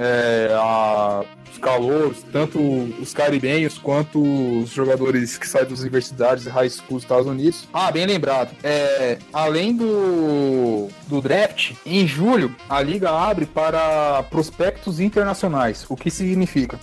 é, 0.00 0.48
a 0.54 1.22
calouros, 1.60 2.24
tanto 2.32 2.58
os 2.58 3.12
caribenhos 3.12 3.76
quanto 3.76 4.20
os 4.62 4.70
jogadores 4.70 5.36
que 5.36 5.46
saem 5.46 5.68
das 5.68 5.80
universidades 5.80 6.46
high 6.46 6.70
school 6.70 6.96
dos 6.96 7.02
Estados 7.02 7.26
Unidos. 7.26 7.68
Ah, 7.72 7.92
bem 7.92 8.06
lembrado. 8.06 8.56
É, 8.62 9.18
além 9.30 9.76
do, 9.76 10.88
do 11.06 11.20
draft, 11.20 11.72
em 11.84 12.06
julho 12.06 12.54
a 12.68 12.80
liga 12.80 13.10
abre 13.10 13.44
para 13.44 14.22
prospectos 14.24 15.00
internacionais. 15.00 15.84
O 15.88 15.96
que 15.96 16.10
significa? 16.10 16.80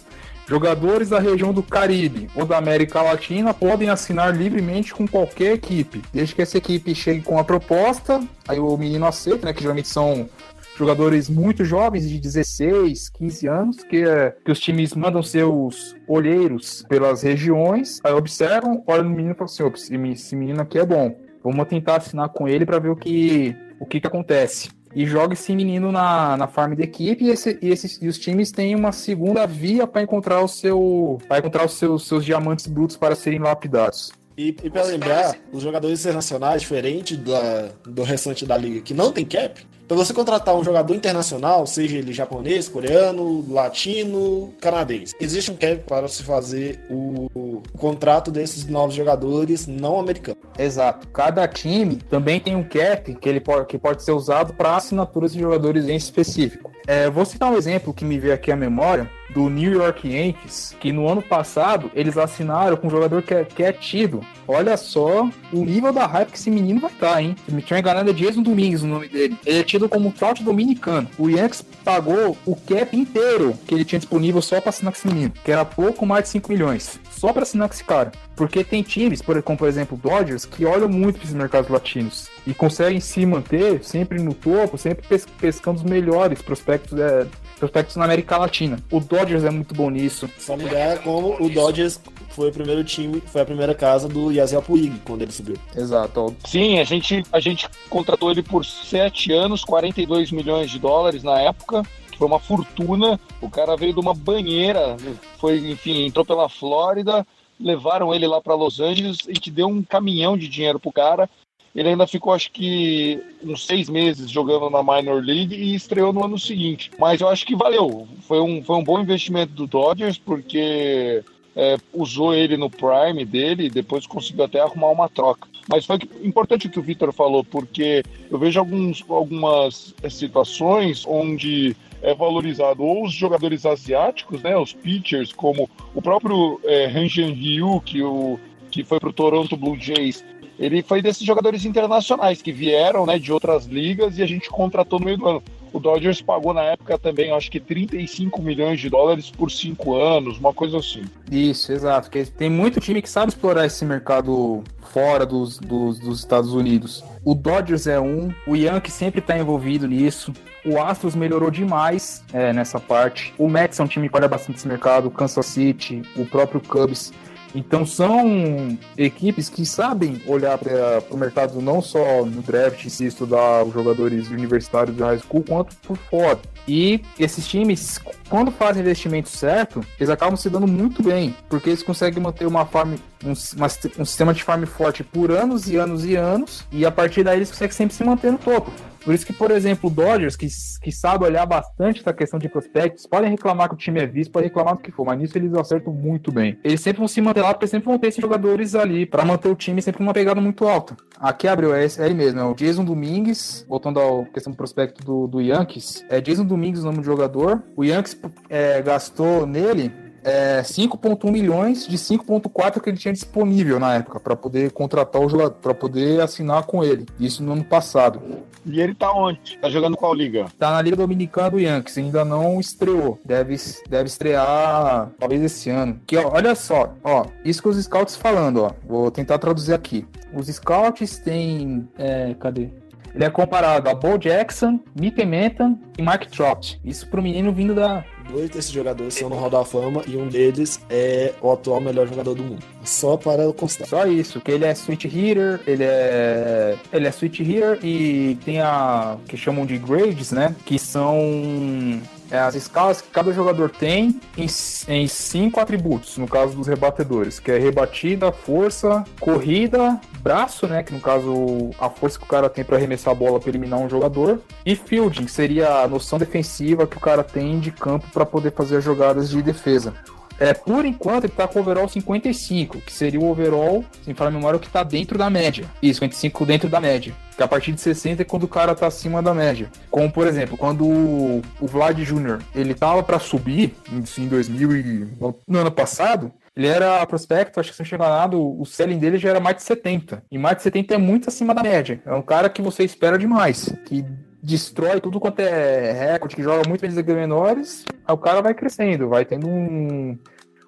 Jogadores 0.47 1.09
da 1.09 1.19
região 1.19 1.51
do 1.51 1.61
Caribe 1.61 2.29
ou 2.33 2.45
da 2.45 2.57
América 2.57 3.01
Latina 3.01 3.53
podem 3.53 3.89
assinar 3.89 4.33
livremente 4.33 4.93
com 4.93 5.05
qualquer 5.05 5.55
equipe, 5.55 6.01
desde 6.13 6.33
que 6.33 6.41
essa 6.41 6.57
equipe 6.57 6.95
chegue 6.95 7.21
com 7.21 7.37
a 7.37 7.43
proposta, 7.43 8.23
aí 8.47 8.57
o 8.57 8.77
menino 8.77 9.05
aceita, 9.05 9.45
né? 9.45 9.53
Que 9.53 9.59
geralmente 9.59 9.89
são 9.89 10.29
jogadores 10.77 11.29
muito 11.29 11.65
jovens, 11.65 12.07
de 12.07 12.19
16, 12.19 13.09
15 13.09 13.47
anos, 13.47 13.77
que, 13.83 14.03
é, 14.03 14.35
que 14.45 14.51
os 14.51 14.59
times 14.59 14.93
mandam 14.93 15.23
seus 15.23 15.95
olheiros 16.07 16.83
pelas 16.87 17.23
regiões, 17.23 17.99
aí 18.03 18.13
observam, 18.13 18.83
olham 18.85 19.05
no 19.05 19.09
menino 19.09 19.31
e 19.31 19.35
falam 19.35 19.73
assim: 19.73 20.11
esse 20.11 20.35
menino 20.35 20.61
aqui 20.61 20.77
é 20.77 20.85
bom, 20.85 21.15
vamos 21.43 21.67
tentar 21.67 21.97
assinar 21.97 22.29
com 22.29 22.47
ele 22.47 22.65
para 22.65 22.79
ver 22.79 22.89
o 22.89 22.95
que, 22.95 23.55
o 23.79 23.85
que, 23.85 23.99
que 23.99 24.07
acontece. 24.07 24.69
E 24.95 25.05
joga 25.05 25.33
esse 25.33 25.53
menino 25.53 25.91
na, 25.91 26.37
na 26.37 26.47
farm 26.47 26.73
da 26.73 26.83
equipe 26.83 27.25
e, 27.25 27.29
esse, 27.29 27.59
e, 27.61 27.69
esses, 27.69 28.01
e 28.01 28.07
os 28.07 28.17
times 28.17 28.51
têm 28.51 28.73
uma 28.73 28.91
segunda 28.91 29.45
via 29.45 29.85
para 29.85 30.01
encontrar 30.01 30.41
o 30.41 30.47
seu 30.47 31.19
para 31.27 31.39
encontrar 31.39 31.65
os 31.65 31.73
seus, 31.73 32.07
seus 32.07 32.23
diamantes 32.23 32.67
brutos 32.67 32.95
para 32.95 33.13
serem 33.13 33.39
lapidados. 33.39 34.11
E, 34.37 34.55
e 34.63 34.69
para 34.69 34.83
lembrar, 34.83 35.35
os 35.51 35.63
jogadores 35.63 35.99
internacionais, 35.99 36.61
diferente 36.61 37.17
da, 37.17 37.69
do 37.83 38.03
restante 38.03 38.45
da 38.45 38.55
liga 38.55 38.81
que 38.81 38.93
não 38.93 39.11
tem 39.11 39.25
cap, 39.25 39.65
para 39.87 39.95
você 39.95 40.13
contratar 40.13 40.55
um 40.55 40.63
jogador 40.63 40.93
internacional, 40.93 41.65
seja 41.65 41.97
ele 41.97 42.11
japonês, 42.11 42.67
coreano, 42.67 43.45
latino, 43.49 44.53
canadense, 44.59 45.15
existe 45.19 45.49
um 45.51 45.55
cap 45.55 45.77
para 45.87 46.07
se 46.07 46.23
fazer 46.23 46.79
o, 46.89 47.27
o 47.33 47.63
contrato 47.77 48.29
desses 48.29 48.65
novos 48.67 48.95
jogadores 48.95 49.65
não 49.65 49.99
americanos. 49.99 50.41
Exato. 50.57 51.07
Cada 51.07 51.47
time 51.47 51.95
também 51.95 52.39
tem 52.39 52.55
um 52.55 52.63
cap 52.63 53.15
que, 53.15 53.29
ele 53.29 53.39
pode, 53.39 53.67
que 53.67 53.77
pode 53.77 54.03
ser 54.03 54.11
usado 54.11 54.53
para 54.53 54.75
assinaturas 54.75 55.31
de 55.33 55.39
jogadores 55.39 55.87
em 55.87 55.95
específico. 55.95 56.71
É, 56.85 57.09
vou 57.09 57.25
citar 57.25 57.51
um 57.51 57.57
exemplo 57.57 57.93
que 57.93 58.05
me 58.05 58.19
veio 58.19 58.33
aqui 58.33 58.51
à 58.51 58.55
memória 58.55 59.09
do 59.29 59.49
New 59.49 59.73
York 59.73 60.07
Yankees, 60.07 60.75
que 60.79 60.91
no 60.91 61.07
ano 61.07 61.21
passado 61.21 61.91
eles 61.93 62.17
assinaram 62.17 62.77
com 62.77 62.87
um 62.87 62.89
jogador 62.89 63.21
que 63.21 63.33
é, 63.33 63.43
que 63.43 63.63
é 63.63 63.71
tido. 63.71 64.21
Olha 64.47 64.77
só 64.77 65.29
o 65.51 65.65
nível 65.65 65.91
da 65.91 66.05
hype 66.05 66.31
que 66.31 66.37
esse 66.37 66.49
menino 66.49 66.79
vai 66.79 66.91
estar, 66.91 67.21
hein? 67.21 67.35
Se 67.45 67.53
me 67.53 67.61
tiver 67.61 67.79
enganado, 67.79 68.09
é 68.09 68.13
Jason 68.13 68.41
Domingues 68.41 68.83
o 68.83 68.87
nome 68.87 69.07
dele. 69.07 69.37
Ele 69.45 69.59
é 69.59 69.63
tido 69.63 69.89
como 69.89 70.07
um 70.07 70.11
trout 70.11 70.43
dominicano. 70.43 71.07
O 71.17 71.29
Yankees 71.29 71.63
pagou 71.83 72.37
o 72.45 72.55
cap 72.55 72.95
inteiro 72.95 73.57
que 73.67 73.73
ele 73.73 73.85
tinha 73.85 73.99
disponível 73.99 74.41
só 74.41 74.61
para 74.61 74.69
assinar 74.69 74.93
com 74.93 74.97
esse 74.97 75.07
menino, 75.07 75.33
que 75.43 75.51
era 75.51 75.65
pouco 75.65 76.05
mais 76.05 76.23
de 76.23 76.29
5 76.29 76.51
milhões. 76.51 76.99
Só 77.11 77.33
para 77.33 77.43
assinar 77.43 77.67
com 77.67 77.73
esse 77.73 77.83
cara. 77.83 78.11
Porque 78.35 78.63
tem 78.63 78.83
times, 78.83 79.21
como 79.21 79.57
por 79.57 79.67
exemplo 79.67 79.97
o 79.97 80.09
Dodgers, 80.09 80.45
que 80.45 80.65
olham 80.65 80.87
muito 80.87 81.15
para 81.15 81.23
esses 81.23 81.35
mercados 81.35 81.69
latinos 81.69 82.29
e 82.45 82.53
conseguem 82.53 82.99
se 82.99 83.25
manter 83.25 83.83
sempre 83.83 84.21
no 84.21 84.33
topo, 84.33 84.77
sempre 84.77 85.05
pescando 85.39 85.79
os 85.79 85.83
melhores 85.83 86.41
prospectos, 86.41 86.97
é, 86.99 87.25
prospectos 87.57 87.95
na 87.95 88.05
América 88.05 88.37
Latina. 88.37 88.79
O 88.91 88.99
Dodgers 88.99 89.43
é 89.43 89.49
muito 89.49 89.73
bom 89.73 89.89
nisso. 89.89 90.29
Só 90.37 90.55
mudar 90.55 90.99
como 90.99 91.35
o 91.41 91.49
Dodgers 91.49 91.99
foi 92.29 92.49
o 92.49 92.53
primeiro 92.53 92.83
time, 92.83 93.21
foi 93.25 93.41
a 93.41 93.45
primeira 93.45 93.73
casa 93.73 94.07
do 94.07 94.31
Yasiel 94.31 94.61
Puig 94.61 95.01
quando 95.03 95.23
ele 95.23 95.31
subiu. 95.31 95.57
Exato. 95.75 96.35
Sim, 96.45 96.79
a 96.79 96.83
gente, 96.83 97.23
a 97.31 97.39
gente 97.39 97.67
contratou 97.89 98.31
ele 98.31 98.43
por 98.43 98.63
sete 98.65 99.31
anos, 99.31 99.63
42 99.63 100.31
milhões 100.31 100.69
de 100.69 100.79
dólares 100.79 101.23
na 101.23 101.39
época 101.41 101.83
foi 102.17 102.27
uma 102.27 102.39
fortuna. 102.39 103.19
O 103.39 103.49
cara 103.49 103.77
veio 103.77 103.93
de 103.93 103.99
uma 103.99 104.13
banheira, 104.13 104.97
foi, 105.37 105.57
enfim, 105.71 106.05
entrou 106.05 106.25
pela 106.25 106.49
Flórida, 106.49 107.25
levaram 107.59 108.13
ele 108.13 108.27
lá 108.27 108.41
para 108.41 108.55
Los 108.55 108.79
Angeles 108.79 109.19
e 109.27 109.33
te 109.33 109.51
deu 109.51 109.67
um 109.67 109.83
caminhão 109.83 110.37
de 110.37 110.47
dinheiro 110.47 110.79
pro 110.79 110.91
cara. 110.91 111.29
Ele 111.77 111.89
ainda 111.89 112.07
ficou, 112.07 112.33
acho 112.33 112.51
que, 112.51 113.21
uns 113.43 113.67
seis 113.67 113.87
meses 113.87 114.31
jogando 114.31 114.67
na 114.67 114.81
Minor 114.81 115.23
League 115.23 115.53
e 115.53 115.75
estreou 115.75 116.11
no 116.11 116.25
ano 116.25 116.39
seguinte. 116.39 116.89
Mas 116.97 117.21
eu 117.21 117.29
acho 117.29 117.45
que 117.45 117.55
valeu. 117.55 118.07
Foi 118.21 118.41
um, 118.41 118.63
foi 118.63 118.77
um 118.77 118.83
bom 118.83 118.99
investimento 118.99 119.53
do 119.53 119.67
Dodgers, 119.67 120.17
porque 120.17 121.23
é, 121.55 121.77
usou 121.93 122.33
ele 122.33 122.57
no 122.57 122.67
prime 122.67 123.23
dele 123.23 123.65
e 123.65 123.69
depois 123.69 124.07
conseguiu 124.07 124.45
até 124.45 124.59
arrumar 124.59 124.89
uma 124.89 125.07
troca. 125.07 125.47
Mas 125.69 125.85
foi 125.85 125.99
importante 126.23 126.65
o 126.65 126.69
que 126.71 126.79
o 126.79 126.83
Victor 126.83 127.13
falou, 127.13 127.43
porque 127.43 128.03
eu 128.31 128.39
vejo 128.39 128.59
alguns, 128.59 129.05
algumas 129.07 129.93
situações 130.09 131.03
onde 131.05 131.75
é 132.01 132.13
valorizado 132.15 132.83
ou 132.83 133.05
os 133.05 133.13
jogadores 133.13 133.67
asiáticos, 133.67 134.41
né, 134.41 134.57
os 134.57 134.73
pitchers, 134.73 135.31
como 135.31 135.69
o 135.93 136.01
próprio 136.01 136.59
é, 136.63 136.85
Han 136.85 137.05
Ryu, 137.05 137.81
que, 137.81 138.01
o, 138.01 138.39
que 138.71 138.83
foi 138.83 138.99
para 138.99 139.09
o 139.09 139.13
Toronto 139.13 139.57
Blue 139.57 139.77
Jays, 139.79 140.23
ele 140.59 140.81
foi 140.81 141.01
desses 141.01 141.23
jogadores 141.25 141.65
internacionais 141.65 142.41
que 142.41 142.51
vieram 142.51 143.05
né, 143.05 143.19
de 143.19 143.31
outras 143.31 143.65
ligas 143.65 144.17
e 144.17 144.23
a 144.23 144.25
gente 144.25 144.49
contratou 144.49 144.99
no 144.99 145.05
meio 145.05 145.17
do 145.17 145.27
ano. 145.27 145.43
O 145.73 145.79
Dodgers 145.79 146.21
pagou 146.21 146.53
na 146.53 146.63
época 146.63 146.97
também, 146.97 147.31
acho 147.31 147.51
que 147.51 147.59
35 147.59 148.41
milhões 148.41 148.79
de 148.79 148.89
dólares 148.89 149.29
por 149.29 149.51
cinco 149.51 149.95
anos, 149.95 150.39
uma 150.39 150.53
coisa 150.53 150.77
assim. 150.79 151.03
Isso, 151.29 151.71
exato. 151.71 152.09
Porque 152.09 152.25
tem 152.25 152.49
muito 152.49 152.79
time 152.79 153.01
que 153.01 153.09
sabe 153.09 153.29
explorar 153.29 153.65
esse 153.65 153.85
mercado 153.85 154.63
fora 154.91 155.25
dos, 155.25 155.59
dos, 155.59 155.99
dos 155.99 156.19
Estados 156.19 156.53
Unidos. 156.53 157.03
O 157.23 157.35
Dodgers 157.35 157.85
é 157.85 157.99
um, 157.99 158.33
o 158.47 158.55
Yankee 158.55 158.89
sempre 158.89 159.19
está 159.19 159.37
envolvido 159.37 159.87
nisso. 159.87 160.33
O 160.65 160.79
Astros 160.79 161.15
melhorou 161.15 161.51
demais 161.51 162.23
é, 162.33 162.51
nessa 162.51 162.79
parte. 162.79 163.33
O 163.37 163.47
Mets 163.47 163.79
é 163.79 163.83
um 163.83 163.87
time 163.87 164.09
que 164.09 164.17
olha 164.17 164.27
bastante 164.27 164.57
esse 164.57 164.67
mercado, 164.67 165.07
o 165.07 165.11
Kansas 165.11 165.45
City, 165.45 166.01
o 166.15 166.25
próprio 166.25 166.59
Cubs. 166.61 167.13
Então 167.55 167.85
são 167.85 168.77
equipes 168.97 169.49
que 169.49 169.65
sabem 169.65 170.21
olhar 170.27 170.57
para 170.57 171.03
o 171.09 171.17
mercado 171.17 171.61
não 171.61 171.81
só 171.81 172.25
no 172.25 172.41
draft 172.41 172.85
e 172.85 173.05
estudar 173.05 173.63
os 173.63 173.73
jogadores 173.73 174.29
universitários 174.29 174.95
de 174.95 175.03
high 175.03 175.19
school, 175.19 175.43
quanto 175.43 175.75
por 175.77 175.97
fora. 175.97 176.39
E 176.67 177.01
esses 177.17 177.47
times, 177.47 177.99
quando 178.29 178.51
fazem 178.51 178.81
investimento 178.81 179.29
certo, 179.29 179.85
eles 179.97 180.09
acabam 180.09 180.35
se 180.35 180.49
dando 180.49 180.67
muito 180.67 181.01
bem, 181.01 181.35
porque 181.47 181.69
eles 181.69 181.81
conseguem 181.81 182.21
manter 182.21 182.45
uma 182.45 182.65
farm, 182.65 182.95
um, 183.23 183.33
uma, 183.55 183.67
um 183.99 184.05
sistema 184.05 184.33
de 184.33 184.43
farm 184.43 184.65
forte 184.65 185.03
por 185.03 185.31
anos 185.31 185.69
e 185.69 185.77
anos 185.77 186.03
e 186.03 186.15
anos, 186.15 186.65
e 186.71 186.85
a 186.85 186.91
partir 186.91 187.23
daí 187.23 187.37
eles 187.37 187.49
conseguem 187.49 187.71
sempre 187.71 187.95
se 187.95 188.03
manter 188.03 188.31
no 188.31 188.37
topo. 188.37 188.71
Por 189.07 189.13
isso 189.13 189.25
que, 189.25 189.31
por 189.31 189.51
exemplo, 189.51 189.89
o 189.89 189.93
Dodgers, 189.93 190.35
que, 190.35 190.47
que 190.81 190.91
sabe 190.91 191.23
olhar 191.23 191.45
bastante 191.45 192.01
essa 192.01 192.11
questão 192.11 192.37
de 192.37 192.49
prospectos, 192.49 193.05
podem 193.05 193.31
reclamar 193.31 193.69
que 193.69 193.75
o 193.75 193.77
time 193.77 194.01
é 194.01 194.05
visto, 194.05 194.33
podem 194.33 194.49
reclamar 194.49 194.75
do 194.75 194.81
que 194.81 194.91
for, 194.91 195.05
mas 195.05 195.17
nisso 195.17 195.37
eles 195.37 195.53
acertam 195.53 195.93
muito 195.93 196.29
bem. 196.29 196.59
Eles 196.61 196.81
sempre 196.81 196.97
vão 196.97 197.07
se 197.07 197.21
manter 197.21 197.41
lá, 197.41 197.53
porque 197.53 197.67
sempre 197.67 197.87
vão 197.87 197.97
ter 197.97 198.07
esses 198.07 198.21
jogadores 198.21 198.75
ali, 198.75 199.05
para 199.05 199.23
manter 199.23 199.47
o 199.47 199.55
time 199.55 199.81
sempre 199.81 200.03
numa 200.03 200.11
pegada 200.11 200.41
muito 200.41 200.67
alta. 200.67 200.97
Aqui 201.17 201.47
abriu, 201.47 201.73
é, 201.73 201.85
é 201.85 202.13
mesmo, 202.13 202.41
é 202.41 202.43
o 202.43 202.53
Jason 202.53 202.83
Domingues, 202.83 203.65
voltando 203.69 203.97
à 203.97 204.25
questão 204.25 204.51
do 204.51 204.57
prospecto 204.57 205.01
do, 205.05 205.25
do 205.25 205.39
Yankees, 205.39 206.03
é 206.09 206.19
Jason 206.19 206.43
Domingues 206.43 206.81
o 206.81 206.87
nome 206.87 206.97
do 206.97 207.05
jogador. 207.05 207.63
O 207.77 207.85
Yankees 207.85 208.19
é, 208.49 208.81
gastou 208.81 209.47
nele 209.47 209.89
é, 210.27 210.61
5,1 210.61 211.31
milhões 211.31 211.87
de 211.87 211.97
5,4 211.97 212.81
que 212.81 212.89
ele 212.89 212.97
tinha 212.97 213.13
disponível 213.13 213.79
na 213.79 213.95
época 213.95 214.19
para 214.19 214.35
poder 214.35 214.71
contratar 214.71 215.21
o 215.21 215.29
jogador, 215.29 215.55
para 215.55 215.73
poder 215.73 216.21
assinar 216.21 216.63
com 216.63 216.83
ele. 216.83 217.05
Isso 217.17 217.41
no 217.41 217.53
ano 217.53 217.63
passado. 217.63 218.21
E 218.65 218.81
ele 218.81 218.93
tá 218.93 219.13
onde? 219.13 219.57
Tá 219.57 219.69
jogando 219.69 219.95
qual 219.95 220.13
liga? 220.13 220.47
Tá 220.59 220.71
na 220.71 220.81
Liga 220.81 220.97
Dominicana 220.97 221.51
do 221.51 221.59
Yankees, 221.59 221.97
ainda 221.97 222.25
não 222.25 222.59
estreou. 222.59 223.17
Deve, 223.23 223.55
deve 223.89 224.07
estrear 224.07 225.09
talvez 225.17 225.41
esse 225.41 225.69
ano. 225.69 226.01
Que 226.05 226.17
ó, 226.17 226.33
olha 226.33 226.53
só, 226.55 226.93
ó, 227.01 227.25
isso 227.45 227.61
que 227.61 227.69
os 227.69 227.81
scouts 227.81 228.17
falando, 228.17 228.63
ó. 228.63 228.71
Vou 228.85 229.09
tentar 229.09 229.37
traduzir 229.37 229.73
aqui. 229.73 230.05
Os 230.33 230.47
scouts 230.47 231.19
têm, 231.19 231.87
é, 231.97 232.35
cadê? 232.37 232.69
Ele 233.15 233.23
é 233.23 233.29
comparado 233.29 233.89
a 233.89 233.95
Bo 233.95 234.17
Jackson, 234.17 234.79
Mickey 234.93 235.25
Menton 235.25 235.79
e 235.97 236.03
Mark 236.03 236.25
Trout. 236.25 236.79
Isso 236.83 237.07
pro 237.07 237.21
menino 237.21 237.51
vindo 237.51 237.73
da, 237.73 238.03
Dois 238.29 238.49
desses 238.49 238.71
jogadores 238.71 239.13
são 239.13 239.29
no 239.29 239.35
Hall 239.35 239.49
da 239.49 239.63
Fama 239.63 240.03
e 240.05 240.17
um 240.17 240.27
deles 240.27 240.79
é 240.89 241.33
o 241.41 241.51
atual 241.51 241.79
melhor 241.79 242.07
jogador 242.07 242.35
do 242.35 242.43
mundo. 242.43 242.63
Só 242.83 243.15
para 243.15 243.51
constar. 243.53 243.87
Só 243.87 244.05
isso, 244.05 244.41
que 244.41 244.51
ele 244.51 244.65
é 244.65 244.75
switch 244.75 245.05
hitter, 245.05 245.61
ele 245.65 245.83
é 245.83 246.77
ele 246.91 247.07
é 247.07 247.11
switch 247.11 247.39
hitter 247.39 247.79
e 247.83 248.37
tem 248.43 248.59
a 248.59 249.17
que 249.27 249.37
chamam 249.37 249.65
de 249.65 249.77
grades, 249.77 250.31
né? 250.31 250.55
Que 250.65 250.77
são 250.77 252.01
é, 252.31 252.39
as 252.39 252.55
escalas 252.55 253.01
que 253.01 253.09
cada 253.09 253.31
jogador 253.31 253.69
tem 253.69 254.19
em, 254.37 254.47
em, 254.87 255.07
cinco 255.07 255.59
atributos, 255.59 256.17
no 256.17 256.27
caso 256.27 256.55
dos 256.55 256.67
rebatedores, 256.67 257.39
que 257.39 257.51
é 257.51 257.57
rebatida, 257.57 258.31
força, 258.31 259.03
corrida, 259.19 259.99
braço, 260.21 260.67
né, 260.67 260.83
que 260.83 260.93
no 260.93 260.99
caso 260.99 261.71
a 261.79 261.89
força 261.89 262.19
que 262.19 262.25
o 262.25 262.27
cara 262.27 262.49
tem 262.49 262.63
para 262.63 262.77
arremessar 262.77 263.11
a 263.11 263.15
bola 263.15 263.39
para 263.39 263.49
eliminar 263.49 263.79
um 263.79 263.89
jogador, 263.89 264.41
e 264.65 264.75
fielding, 264.75 265.25
que 265.25 265.31
seria 265.31 265.81
a 265.81 265.87
noção 265.87 266.19
defensiva 266.19 266.85
que 266.85 266.97
o 266.97 267.01
cara 267.01 267.23
tem 267.23 267.59
de 267.59 267.71
campo 267.71 268.07
para 268.11 268.25
poder 268.25 268.51
fazer 268.51 268.77
as 268.77 268.83
jogadas 268.83 269.29
de 269.29 269.41
defesa. 269.41 269.93
É, 270.39 270.53
por 270.53 270.85
enquanto 270.85 271.25
ele 271.25 271.33
tá 271.33 271.47
com 271.47 271.59
o 271.59 271.61
overall 271.61 271.87
55, 271.87 272.81
que 272.81 272.93
seria 272.93 273.19
o 273.19 273.29
overall, 273.29 273.83
sem 274.03 274.13
falar 274.13 274.29
a 274.29 274.33
memória, 274.33 274.59
que 274.59 274.69
tá 274.69 274.83
dentro 274.83 275.17
da 275.17 275.29
média. 275.29 275.65
Isso, 275.81 275.99
55 275.99 276.45
dentro 276.45 276.69
da 276.69 276.79
média. 276.79 277.13
Que 277.35 277.43
a 277.43 277.47
partir 277.47 277.71
de 277.71 277.81
60 277.81 278.21
é 278.21 278.25
quando 278.25 278.43
o 278.43 278.47
cara 278.47 278.73
tá 278.75 278.87
acima 278.87 279.21
da 279.21 279.33
média. 279.33 279.69
Como, 279.89 280.11
por 280.11 280.27
exemplo, 280.27 280.57
quando 280.57 280.85
o, 280.85 281.41
Vlad 281.61 281.97
Jr. 281.97 282.41
ele 282.55 282.73
tava 282.73 283.03
para 283.03 283.19
subir, 283.19 283.75
em 283.91 284.27
2000 284.27 284.75
e... 284.75 285.07
no 285.47 285.59
ano 285.59 285.71
passado, 285.71 286.31
ele 286.55 286.67
era 286.67 287.05
prospecto, 287.05 287.59
acho 287.59 287.69
que 287.69 287.75
se 287.75 287.83
não 287.83 287.87
chegar 287.87 288.09
nada, 288.09 288.35
o 288.35 288.65
selling 288.65 288.97
dele 288.97 289.19
já 289.19 289.29
era 289.29 289.39
mais 289.39 289.57
de 289.57 289.61
70. 289.61 290.23
E 290.31 290.39
mais 290.39 290.57
de 290.57 290.63
70 290.63 290.95
é 290.95 290.97
muito 290.97 291.29
acima 291.29 291.53
da 291.53 291.61
média. 291.61 292.01
É 292.03 292.13
um 292.13 292.21
cara 292.23 292.49
que 292.49 292.63
você 292.63 292.83
espera 292.83 293.17
demais. 293.17 293.71
Que 293.85 294.03
destrói 294.41 295.01
tudo 295.01 295.19
quanto 295.19 295.39
é 295.39 295.91
recorde, 295.91 296.35
que 296.35 296.43
joga 296.43 296.67
muito 296.67 296.81
vezes 296.81 297.03
menores, 297.05 297.85
aí 298.05 298.13
o 298.13 298.17
cara 298.17 298.41
vai 298.41 298.53
crescendo, 298.53 299.09
vai 299.09 299.25
tendo 299.25 299.47
um, 299.47 300.17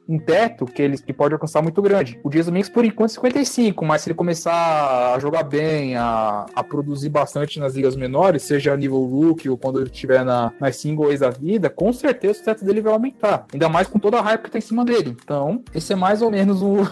um 0.09 0.17
teto 0.17 0.65
que 0.65 0.81
ele 0.81 0.97
que 0.97 1.13
pode 1.13 1.35
alcançar 1.35 1.61
muito 1.61 1.79
grande. 1.83 2.19
O 2.23 2.29
Dias 2.29 2.47
Domingos, 2.47 2.67
por 2.67 2.83
enquanto, 2.83 3.11
55, 3.11 3.85
mas 3.85 4.01
se 4.01 4.09
ele 4.09 4.15
começar 4.15 5.13
a 5.13 5.19
jogar 5.19 5.43
bem, 5.43 5.95
a, 5.95 6.47
a 6.55 6.63
produzir 6.63 7.09
bastante 7.09 7.59
nas 7.59 7.75
ligas 7.75 7.95
menores, 7.95 8.41
seja 8.41 8.73
a 8.73 8.77
nível 8.77 9.05
rookie 9.05 9.49
ou 9.49 9.57
quando 9.57 9.79
ele 9.79 9.91
estiver 9.91 10.25
na, 10.25 10.51
nas 10.59 10.77
singles 10.77 11.19
da 11.19 11.29
vida, 11.29 11.69
com 11.69 11.93
certeza 11.93 12.41
o 12.41 12.43
teto 12.43 12.65
dele 12.65 12.81
vai 12.81 12.91
aumentar. 12.91 13.45
Ainda 13.53 13.69
mais 13.69 13.87
com 13.87 13.99
toda 13.99 14.17
a 14.17 14.21
hype 14.21 14.43
que 14.43 14.51
tá 14.51 14.57
em 14.57 14.61
cima 14.61 14.83
dele. 14.83 15.15
Então, 15.23 15.63
esse 15.75 15.93
é 15.93 15.95
mais 15.95 16.23
ou 16.23 16.31
menos 16.31 16.63
o, 16.63 16.89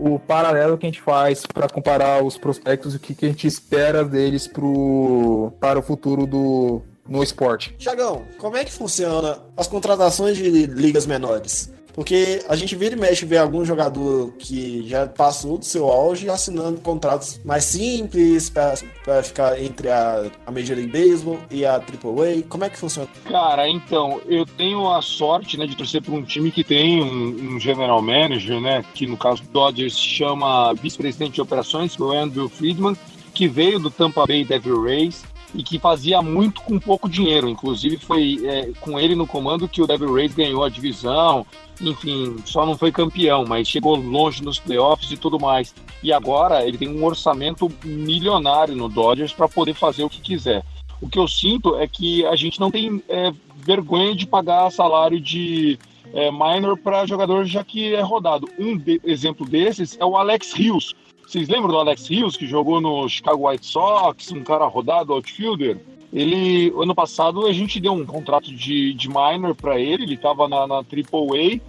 o 0.00 0.18
paralelo 0.18 0.78
que 0.78 0.86
a 0.86 0.88
gente 0.88 1.00
faz 1.00 1.44
para 1.46 1.68
comparar 1.68 2.24
os 2.24 2.38
prospectos 2.38 2.94
e 2.94 2.96
o 2.96 3.00
que, 3.00 3.14
que 3.14 3.26
a 3.26 3.28
gente 3.28 3.46
espera 3.46 4.04
deles 4.04 4.46
pro, 4.46 5.52
para 5.60 5.78
o 5.78 5.82
futuro 5.82 6.26
do, 6.26 6.82
no 7.06 7.22
esporte. 7.22 7.74
Tiagão, 7.78 8.22
como 8.38 8.56
é 8.56 8.64
que 8.64 8.72
funciona 8.72 9.38
as 9.56 9.66
contratações 9.66 10.36
de 10.36 10.48
ligas 10.66 11.06
menores? 11.06 11.70
Porque 12.00 12.42
a 12.48 12.56
gente 12.56 12.74
vira 12.74 12.94
e 12.94 12.98
mexe 12.98 13.26
ver 13.26 13.36
algum 13.36 13.62
jogador 13.62 14.32
que 14.38 14.88
já 14.88 15.06
passou 15.06 15.58
do 15.58 15.66
seu 15.66 15.86
auge 15.86 16.30
assinando 16.30 16.80
contratos 16.80 17.38
mais 17.44 17.64
simples 17.64 18.48
para 18.48 19.22
ficar 19.22 19.62
entre 19.62 19.90
a, 19.90 20.30
a 20.46 20.50
Major 20.50 20.78
League 20.78 20.90
Baseball 20.90 21.38
e 21.50 21.66
a 21.66 21.74
AAA. 21.74 22.42
Como 22.48 22.64
é 22.64 22.70
que 22.70 22.78
funciona? 22.78 23.06
Cara, 23.26 23.68
então, 23.68 24.18
eu 24.26 24.46
tenho 24.46 24.90
a 24.90 25.02
sorte 25.02 25.58
né, 25.58 25.66
de 25.66 25.76
torcer 25.76 26.00
por 26.00 26.14
um 26.14 26.22
time 26.22 26.50
que 26.50 26.64
tem 26.64 27.02
um, 27.02 27.56
um 27.56 27.60
general 27.60 28.00
manager, 28.00 28.62
né? 28.62 28.82
Que 28.94 29.06
no 29.06 29.18
caso 29.18 29.42
do 29.42 29.50
Dodgers 29.50 29.92
se 29.92 30.00
chama 30.00 30.72
vice-presidente 30.72 31.34
de 31.34 31.42
operações, 31.42 32.00
o 32.00 32.10
Andrew 32.12 32.48
Friedman, 32.48 32.96
que 33.34 33.46
veio 33.46 33.78
do 33.78 33.90
Tampa 33.90 34.26
Bay 34.26 34.42
Devil 34.42 34.84
Rays 34.84 35.22
e 35.54 35.62
que 35.62 35.78
fazia 35.78 36.22
muito 36.22 36.60
com 36.62 36.78
pouco 36.78 37.08
dinheiro. 37.08 37.48
Inclusive, 37.48 37.96
foi 37.96 38.40
é, 38.44 38.72
com 38.80 38.98
ele 38.98 39.14
no 39.14 39.26
comando 39.26 39.68
que 39.68 39.82
o 39.82 39.86
Devil 39.86 40.14
Rays 40.14 40.34
ganhou 40.34 40.64
a 40.64 40.68
divisão. 40.68 41.46
Enfim, 41.80 42.36
só 42.44 42.64
não 42.66 42.76
foi 42.76 42.92
campeão, 42.92 43.44
mas 43.46 43.68
chegou 43.68 43.96
longe 43.96 44.42
nos 44.42 44.58
playoffs 44.58 45.10
e 45.10 45.16
tudo 45.16 45.38
mais. 45.40 45.74
E 46.02 46.12
agora 46.12 46.66
ele 46.66 46.78
tem 46.78 46.88
um 46.88 47.04
orçamento 47.04 47.70
milionário 47.84 48.76
no 48.76 48.88
Dodgers 48.88 49.32
para 49.32 49.48
poder 49.48 49.74
fazer 49.74 50.04
o 50.04 50.10
que 50.10 50.20
quiser. 50.20 50.64
O 51.00 51.08
que 51.08 51.18
eu 51.18 51.26
sinto 51.26 51.76
é 51.76 51.86
que 51.86 52.24
a 52.26 52.36
gente 52.36 52.60
não 52.60 52.70
tem 52.70 53.02
é, 53.08 53.32
vergonha 53.56 54.14
de 54.14 54.26
pagar 54.26 54.70
salário 54.70 55.18
de 55.18 55.78
é, 56.12 56.30
minor 56.30 56.76
para 56.76 57.06
jogador 57.06 57.44
já 57.44 57.64
que 57.64 57.94
é 57.94 58.00
rodado. 58.00 58.48
Um 58.58 58.76
de, 58.76 59.00
exemplo 59.04 59.46
desses 59.46 59.96
é 59.98 60.04
o 60.04 60.16
Alex 60.16 60.52
Rios 60.52 60.94
vocês 61.30 61.48
lembram 61.48 61.70
do 61.70 61.78
Alex 61.78 62.08
Rios, 62.08 62.36
que 62.36 62.44
jogou 62.44 62.80
no 62.80 63.08
Chicago 63.08 63.48
White 63.48 63.64
Sox, 63.64 64.32
um 64.32 64.42
cara 64.42 64.66
rodado, 64.66 65.12
outfielder? 65.12 65.78
Ele, 66.12 66.72
ano 66.76 66.92
passado, 66.92 67.46
a 67.46 67.52
gente 67.52 67.78
deu 67.78 67.92
um 67.92 68.04
contrato 68.04 68.52
de, 68.52 68.92
de 68.94 69.08
minor 69.08 69.54
para 69.54 69.78
ele, 69.78 70.02
ele 70.02 70.14
estava 70.14 70.48
na, 70.48 70.66
na 70.66 70.78
AAA 70.78 71.60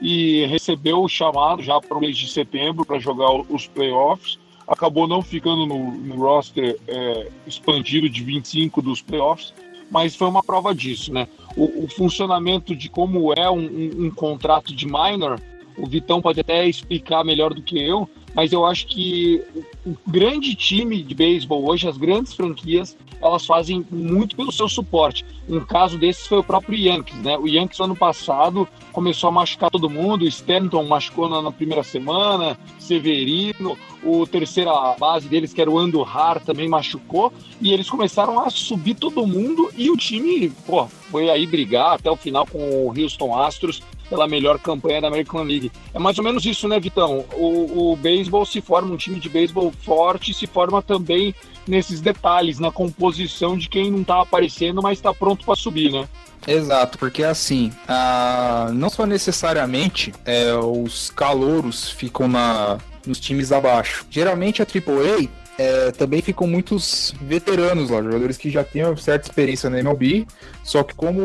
e 0.00 0.46
recebeu 0.46 1.02
o 1.02 1.08
chamado 1.08 1.64
já 1.64 1.80
para 1.80 1.98
o 1.98 2.00
mês 2.00 2.16
de 2.16 2.28
setembro 2.28 2.84
para 2.84 3.00
jogar 3.00 3.32
os 3.32 3.66
playoffs. 3.66 4.38
Acabou 4.68 5.08
não 5.08 5.20
ficando 5.20 5.66
no, 5.66 5.90
no 5.90 6.14
roster 6.14 6.78
é, 6.86 7.28
expandido 7.44 8.08
de 8.08 8.22
25 8.22 8.80
dos 8.80 9.02
playoffs, 9.02 9.52
mas 9.90 10.14
foi 10.14 10.28
uma 10.28 10.44
prova 10.44 10.72
disso, 10.72 11.12
né? 11.12 11.26
O, 11.56 11.86
o 11.86 11.88
funcionamento 11.88 12.76
de 12.76 12.88
como 12.88 13.32
é 13.32 13.50
um, 13.50 13.66
um, 13.66 14.06
um 14.06 14.10
contrato 14.12 14.72
de 14.72 14.86
minor, 14.86 15.40
o 15.76 15.88
Vitão 15.88 16.22
pode 16.22 16.38
até 16.38 16.68
explicar 16.68 17.24
melhor 17.24 17.52
do 17.52 17.62
que 17.62 17.82
eu, 17.82 18.08
mas 18.38 18.52
eu 18.52 18.64
acho 18.64 18.86
que 18.86 19.42
o 19.84 19.96
grande 20.06 20.54
time 20.54 21.02
de 21.02 21.12
beisebol 21.12 21.68
hoje, 21.68 21.88
as 21.88 21.98
grandes 21.98 22.32
franquias, 22.32 22.96
elas 23.20 23.44
fazem 23.44 23.84
muito 23.90 24.36
pelo 24.36 24.52
seu 24.52 24.68
suporte. 24.68 25.24
Um 25.48 25.58
caso 25.58 25.98
desses 25.98 26.24
foi 26.24 26.38
o 26.38 26.44
próprio 26.44 26.78
Yankees, 26.78 27.18
né? 27.18 27.36
O 27.36 27.48
Yankees 27.48 27.80
ano 27.80 27.96
passado 27.96 28.68
começou 28.92 29.26
a 29.26 29.32
machucar 29.32 29.72
todo 29.72 29.90
mundo, 29.90 30.22
o 30.22 30.28
Stanton 30.28 30.84
machucou 30.84 31.28
na, 31.28 31.42
na 31.42 31.50
primeira 31.50 31.82
semana, 31.82 32.56
Severino, 32.78 33.76
o 34.04 34.24
terceira 34.24 34.70
base 35.00 35.26
deles, 35.26 35.52
que 35.52 35.60
era 35.60 35.68
o 35.68 35.76
Andujar, 35.76 36.40
também 36.44 36.68
machucou, 36.68 37.32
e 37.60 37.72
eles 37.72 37.90
começaram 37.90 38.38
a 38.38 38.50
subir 38.50 38.94
todo 38.94 39.26
mundo 39.26 39.68
e 39.76 39.90
o 39.90 39.96
time, 39.96 40.48
pô, 40.64 40.86
foi 40.86 41.28
aí 41.28 41.44
brigar 41.44 41.96
até 41.96 42.08
o 42.08 42.16
final 42.16 42.46
com 42.46 42.58
o 42.58 42.94
Houston 42.96 43.36
Astros, 43.36 43.82
pela 44.08 44.26
melhor 44.26 44.58
campanha 44.58 45.00
da 45.00 45.08
American 45.08 45.42
League. 45.42 45.70
É 45.92 45.98
mais 45.98 46.18
ou 46.18 46.24
menos 46.24 46.44
isso, 46.44 46.68
né, 46.68 46.78
Vitão? 46.80 47.24
O, 47.34 47.92
o 47.92 47.96
beisebol 47.96 48.44
se 48.44 48.60
forma, 48.60 48.92
um 48.92 48.96
time 48.96 49.20
de 49.20 49.28
beisebol 49.28 49.72
forte 49.84 50.32
se 50.34 50.46
forma 50.46 50.82
também 50.82 51.34
nesses 51.66 52.00
detalhes, 52.00 52.58
na 52.58 52.72
composição 52.72 53.56
de 53.56 53.68
quem 53.68 53.90
não 53.90 54.02
tá 54.02 54.22
aparecendo, 54.22 54.82
mas 54.82 54.98
está 54.98 55.12
pronto 55.12 55.44
para 55.44 55.54
subir, 55.54 55.92
né? 55.92 56.08
Exato, 56.46 56.98
porque 56.98 57.22
assim, 57.22 57.70
a... 57.86 58.70
não 58.72 58.88
só 58.88 59.04
necessariamente 59.04 60.14
é, 60.24 60.54
os 60.54 61.10
calouros 61.10 61.90
ficam 61.90 62.26
na, 62.26 62.78
nos 63.06 63.20
times 63.20 63.52
abaixo. 63.52 64.06
Geralmente 64.08 64.62
a 64.62 64.66
AAA 64.66 65.28
é, 65.58 65.90
também 65.90 66.22
ficam 66.22 66.46
muitos 66.46 67.12
veteranos 67.20 67.90
lá, 67.90 68.00
jogadores 68.00 68.38
que 68.38 68.48
já 68.48 68.62
têm 68.62 68.96
certa 68.96 69.28
experiência 69.28 69.68
na 69.68 69.80
MLB, 69.80 70.26
só 70.62 70.82
que 70.82 70.94
como 70.94 71.20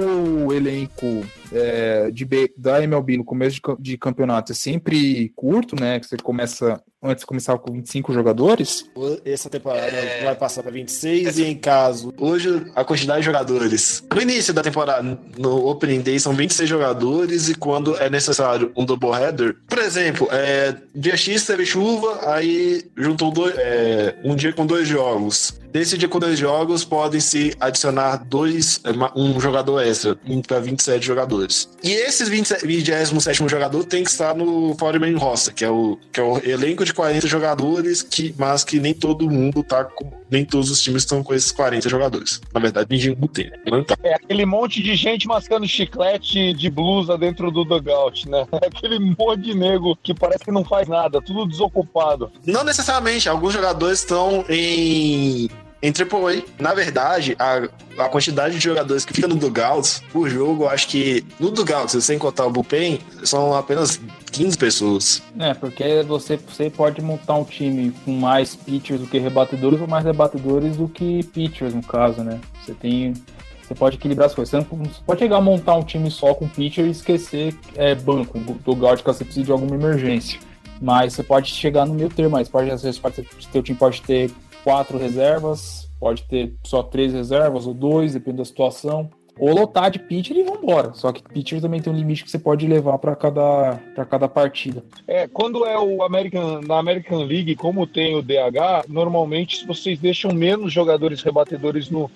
o 0.48 0.52
elenco 0.52 1.24
é, 1.54 2.12
de, 2.12 2.28
da 2.58 2.82
MLB 2.82 3.18
no 3.18 3.24
começo 3.24 3.56
de, 3.56 3.62
de, 3.80 3.98
campeonato 3.98 4.52
é 4.52 4.56
sempre 4.56 5.32
curto, 5.36 5.80
né? 5.80 6.00
Que 6.00 6.08
você 6.08 6.18
começa. 6.18 6.82
Antes 7.06 7.26
começava 7.26 7.60
com 7.60 7.74
25 7.74 8.14
jogadores. 8.14 8.90
Essa 9.26 9.50
temporada 9.50 9.86
é... 9.88 10.24
vai 10.24 10.36
passar 10.36 10.64
para 10.64 10.72
26 10.72 11.38
e 11.38 11.44
em 11.44 11.56
caso. 11.56 12.14
Hoje 12.18 12.66
a 12.74 12.86
quantidade 12.86 13.20
de 13.20 13.26
jogadores. 13.26 14.04
No 14.14 14.22
início 14.22 14.54
da 14.54 14.62
temporada, 14.62 15.20
no 15.38 15.68
Opening 15.68 16.00
Day, 16.00 16.18
são 16.18 16.34
26 16.34 16.70
jogadores 16.70 17.50
e 17.50 17.56
quando 17.56 17.98
é 17.98 18.10
necessário 18.10 18.72
um 18.76 18.86
doubleheader. 18.86 19.58
Por 19.68 19.80
exemplo, 19.80 20.30
é, 20.32 20.76
dia 20.96 21.18
X 21.18 21.46
teve 21.46 21.66
chuva, 21.66 22.32
aí 22.34 22.86
juntou 22.96 23.32
dois, 23.32 23.54
é, 23.58 24.16
um 24.24 24.34
dia 24.34 24.54
com 24.54 24.66
dois 24.66 24.88
jogos. 24.88 25.62
Dia 25.98 26.08
com 26.08 26.20
dois 26.20 26.38
jogos, 26.38 26.86
podem 26.86 27.20
se 27.20 27.56
adicionar 27.60 28.18
dois, 28.18 28.80
um 29.16 29.40
jogador 29.40 29.82
extra, 29.82 30.16
para 30.48 30.60
27 30.60 31.04
jogadores. 31.04 31.68
E 31.84 31.92
esses 31.92 32.30
27 32.30 33.50
jogador 33.50 33.84
tem 33.84 34.04
que 34.04 34.12
estar 34.12 34.36
no 34.36 34.76
40 34.76 35.18
roster, 35.18 35.52
que 35.52 35.66
é, 35.66 35.70
o, 35.70 35.98
que 36.12 36.20
é 36.20 36.24
o 36.24 36.38
elenco 36.48 36.86
de 36.86 36.94
40 36.94 37.26
jogadores, 37.28 38.04
que, 38.04 38.36
mas 38.38 38.64
que 38.64 38.80
nem 38.80 38.94
todo 38.94 39.28
mundo 39.28 39.64
tá 39.64 39.84
com. 39.84 40.12
Nem 40.34 40.44
todos 40.44 40.72
os 40.72 40.82
times 40.82 41.04
estão 41.04 41.22
com 41.22 41.32
esses 41.36 41.52
40 41.52 41.88
jogadores. 41.88 42.42
Na 42.52 42.60
verdade, 42.60 42.88
ninguém 42.90 43.16
tem. 43.28 43.52
Não 43.68 43.84
tá. 43.84 43.96
É 44.02 44.16
aquele 44.16 44.48
monte 44.48 44.82
de 44.82 44.96
gente 44.96 45.28
mascando 45.28 45.68
chiclete 45.68 46.56
de 46.56 46.72
blusa 46.72 47.16
dentro 47.20 47.52
do 47.52 47.64
dugout, 47.64 48.28
né? 48.28 48.48
É 48.64 48.68
aquele 48.68 48.98
monte 48.98 49.42
de 49.42 49.54
nego 49.54 49.96
que 50.02 50.14
parece 50.14 50.46
que 50.46 50.52
não 50.52 50.64
faz 50.64 50.88
nada, 50.88 51.22
tudo 51.22 51.46
desocupado. 51.46 52.32
Não 52.48 52.64
necessariamente, 52.64 53.28
alguns 53.28 53.54
jogadores 53.54 54.00
estão 54.00 54.44
em 54.50 55.50
em 55.84 55.92
AAA. 55.92 56.44
Na 56.58 56.74
verdade, 56.74 57.36
a, 57.38 57.68
a 57.98 58.08
quantidade 58.08 58.56
de 58.56 58.62
jogadores 58.62 59.04
que 59.04 59.14
fica 59.14 59.28
no 59.28 59.36
Dugouts 59.36 60.02
por 60.14 60.30
jogo, 60.30 60.66
acho 60.66 60.88
que 60.88 61.26
no 61.38 61.52
Dugouts, 61.52 62.02
sem 62.06 62.18
contar 62.18 62.46
o 62.46 62.50
Bullpen, 62.50 63.00
são 63.26 63.54
apenas 63.54 64.00
15 64.32 64.58
pessoas. 64.58 65.22
É, 65.38 65.54
porque 65.54 66.02
você, 66.04 66.38
você 66.38 66.70
pode 66.70 67.02
montar 67.02 67.36
um 67.36 67.44
time 67.44 67.94
com 68.06 68.14
mais 68.14 68.56
pitchers 68.56 69.02
do 69.02 69.08
que 69.08 69.20
rebatedores 69.20 69.82
ou 69.82 69.88
mais 69.88 70.06
rebatedores 70.06 70.78
do 70.78 70.88
que 70.88 71.22
pitchers, 71.26 71.74
no 71.74 71.84
caso, 71.84 72.24
né? 72.24 72.40
Você 72.64 72.74
tem 72.74 73.14
você 73.62 73.74
pode 73.74 73.96
equilibrar 73.96 74.28
as 74.28 74.36
coisas. 74.36 74.52
Você, 74.52 74.58
não, 74.58 74.90
pode 75.06 75.20
chegar 75.20 75.38
a 75.38 75.42
montar 75.42 75.76
um 75.76 75.84
time 75.84 76.12
só 76.12 76.34
com 76.34 76.48
pitcher 76.48 76.86
e 76.86 76.92
esquecer 76.92 77.56
é, 77.76 77.96
banco, 77.96 78.38
do 78.38 78.74
guard, 78.74 79.02
caso 79.02 79.20
você 79.20 79.26
precise 79.26 79.46
de 79.46 79.52
alguma 79.52 79.76
emergência. 79.76 80.40
Mas 80.82 81.14
você 81.14 81.24
pode 81.24 81.50
chegar 81.50 81.86
no 81.86 81.94
meio 81.94 82.10
termo, 82.10 82.32
mas 82.32 82.50
pode, 82.50 82.70
às 82.70 82.84
vezes 82.84 83.00
pode 83.00 83.16
ter, 83.16 83.28
seu 83.52 83.64
time 83.64 83.78
pode 83.78 84.02
ter 84.02 84.30
quatro 84.64 84.98
reservas, 84.98 85.90
pode 86.00 86.24
ter 86.24 86.56
só 86.64 86.82
três 86.82 87.14
reservas 87.14 87.68
ou 87.68 87.74
dois, 87.74 88.14
depende 88.14 88.38
da 88.38 88.46
situação. 88.46 89.10
Ou 89.40 89.52
lotar 89.52 89.90
de 89.90 89.98
pitcher 89.98 90.38
e 90.38 90.44
vambora. 90.44 90.94
Só 90.94 91.12
que 91.12 91.24
pitcher 91.24 91.60
também 91.60 91.82
tem 91.82 91.92
um 91.92 91.96
limite 91.96 92.24
que 92.24 92.30
você 92.30 92.38
pode 92.38 92.68
levar 92.68 93.00
para 93.00 93.16
cada, 93.16 93.80
cada 94.08 94.28
partida. 94.28 94.84
É, 95.08 95.28
quando 95.28 95.66
é 95.66 95.78
o 95.78 96.04
American, 96.04 96.62
na 96.62 96.78
American 96.78 97.24
League, 97.24 97.56
como 97.56 97.88
tem 97.88 98.16
o 98.16 98.22
DH, 98.22 98.88
normalmente 98.88 99.66
vocês 99.66 99.98
deixam 99.98 100.32
menos 100.32 100.72
jogadores 100.72 101.24
rebatedores 101.24 101.90
no, 101.90 102.12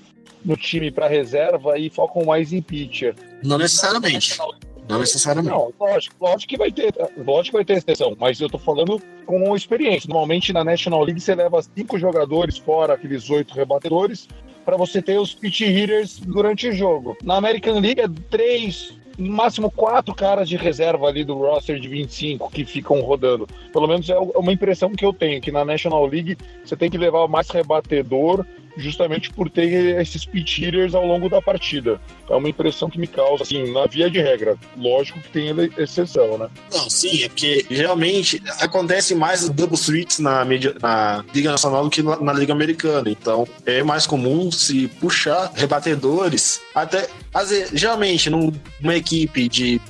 no 0.46 0.56
time 0.56 0.92
para 0.92 1.08
reserva 1.08 1.80
e 1.80 1.90
focam 1.90 2.24
mais 2.24 2.54
em 2.54 2.62
pitcher. 2.62 3.16
Não 3.44 3.58
necessariamente. 3.58 4.38
Não 4.90 5.00
necessariamente. 5.00 5.54
Não, 5.54 5.74
lógico, 5.80 6.16
lógico 6.20 6.50
que 6.50 6.58
vai 6.58 6.72
ter, 6.72 6.94
lógico 7.18 7.52
que 7.52 7.58
vai 7.58 7.66
ter 7.66 7.74
exceção, 7.78 8.16
mas 8.20 8.40
eu 8.40 8.50
tô 8.50 8.58
falando 8.58 9.02
com 9.26 9.56
experiência. 9.56 10.08
Normalmente 10.08 10.54
na 10.54 10.64
National 10.64 11.04
League 11.04 11.20
você 11.20 11.36
leva 11.36 11.62
cinco 11.62 12.00
jogadores 12.00 12.58
fora 12.58 12.94
aqueles 12.94 13.30
oito 13.30 13.54
rebatedores 13.54 14.28
para 14.66 14.78
você 14.78 15.02
ter 15.02 15.18
os 15.20 15.34
pitch 15.34 15.62
hitters 15.62 16.20
durante 16.20 16.68
o 16.68 16.74
jogo. 16.74 17.18
Na 17.24 17.36
American 17.36 17.80
League 17.80 18.02
é 18.02 18.08
três, 18.30 18.98
no 19.18 19.34
máximo 19.34 19.72
quatro 19.72 20.14
caras 20.14 20.48
de 20.50 20.58
reserva 20.58 21.08
ali 21.08 21.24
do 21.24 21.36
roster 21.36 21.80
de 21.80 21.88
25 21.88 22.52
que 22.52 22.66
ficam 22.66 23.00
rodando. 23.02 23.48
Pelo 23.72 23.88
menos 23.88 24.10
é 24.10 24.18
uma 24.18 24.52
impressão 24.52 24.92
que 24.92 25.06
eu 25.06 25.14
tenho, 25.14 25.42
que 25.42 25.52
na 25.52 25.64
National 25.64 26.06
League 26.06 26.38
você 26.64 26.76
tem 26.76 26.90
que 26.90 26.98
levar 26.98 27.28
mais 27.28 27.50
rebatedor 27.50 28.46
justamente 28.78 29.32
por 29.32 29.50
ter 29.50 30.00
esses 30.00 30.26
pitch 30.26 30.60
hitters 30.60 30.94
ao 30.94 31.06
longo 31.06 31.30
da 31.30 31.42
partida. 31.42 32.00
É 32.30 32.36
uma 32.36 32.50
impressão 32.50 32.90
que 32.90 33.00
me 33.00 33.08
causa, 33.08 33.44
assim, 33.44 33.72
na 33.72 33.86
via 33.86 34.10
de 34.10 34.20
regra. 34.20 34.58
Lógico 34.78 35.20
que 35.20 35.30
tem 35.30 35.48
exceção, 35.78 36.38
né? 36.38 36.50
Não, 36.72 36.90
sim, 36.90 37.24
é 37.24 37.30
porque 37.30 37.66
geralmente 37.70 38.42
acontece 38.60 39.16
mais 39.16 39.50
double 39.50 39.78
suites 39.78 40.20
na, 40.20 40.44
media, 40.46 40.76
na 40.82 41.24
Liga 41.34 41.52
Nacional 41.52 41.84
do 41.84 41.90
que 41.90 42.02
na, 42.02 42.20
na 42.20 42.34
Liga 42.34 42.54
Americana. 42.54 43.10
Então 43.10 43.48
é 43.66 43.84
mais 43.84 44.06
comum 44.06 44.52
se 44.52 44.88
puxar 45.00 45.52
rebatedores. 45.56 46.62
Até, 46.74 47.08
geralmente, 47.74 48.30
numa 48.30 48.96
equipe 48.96 49.48
de 49.48 49.82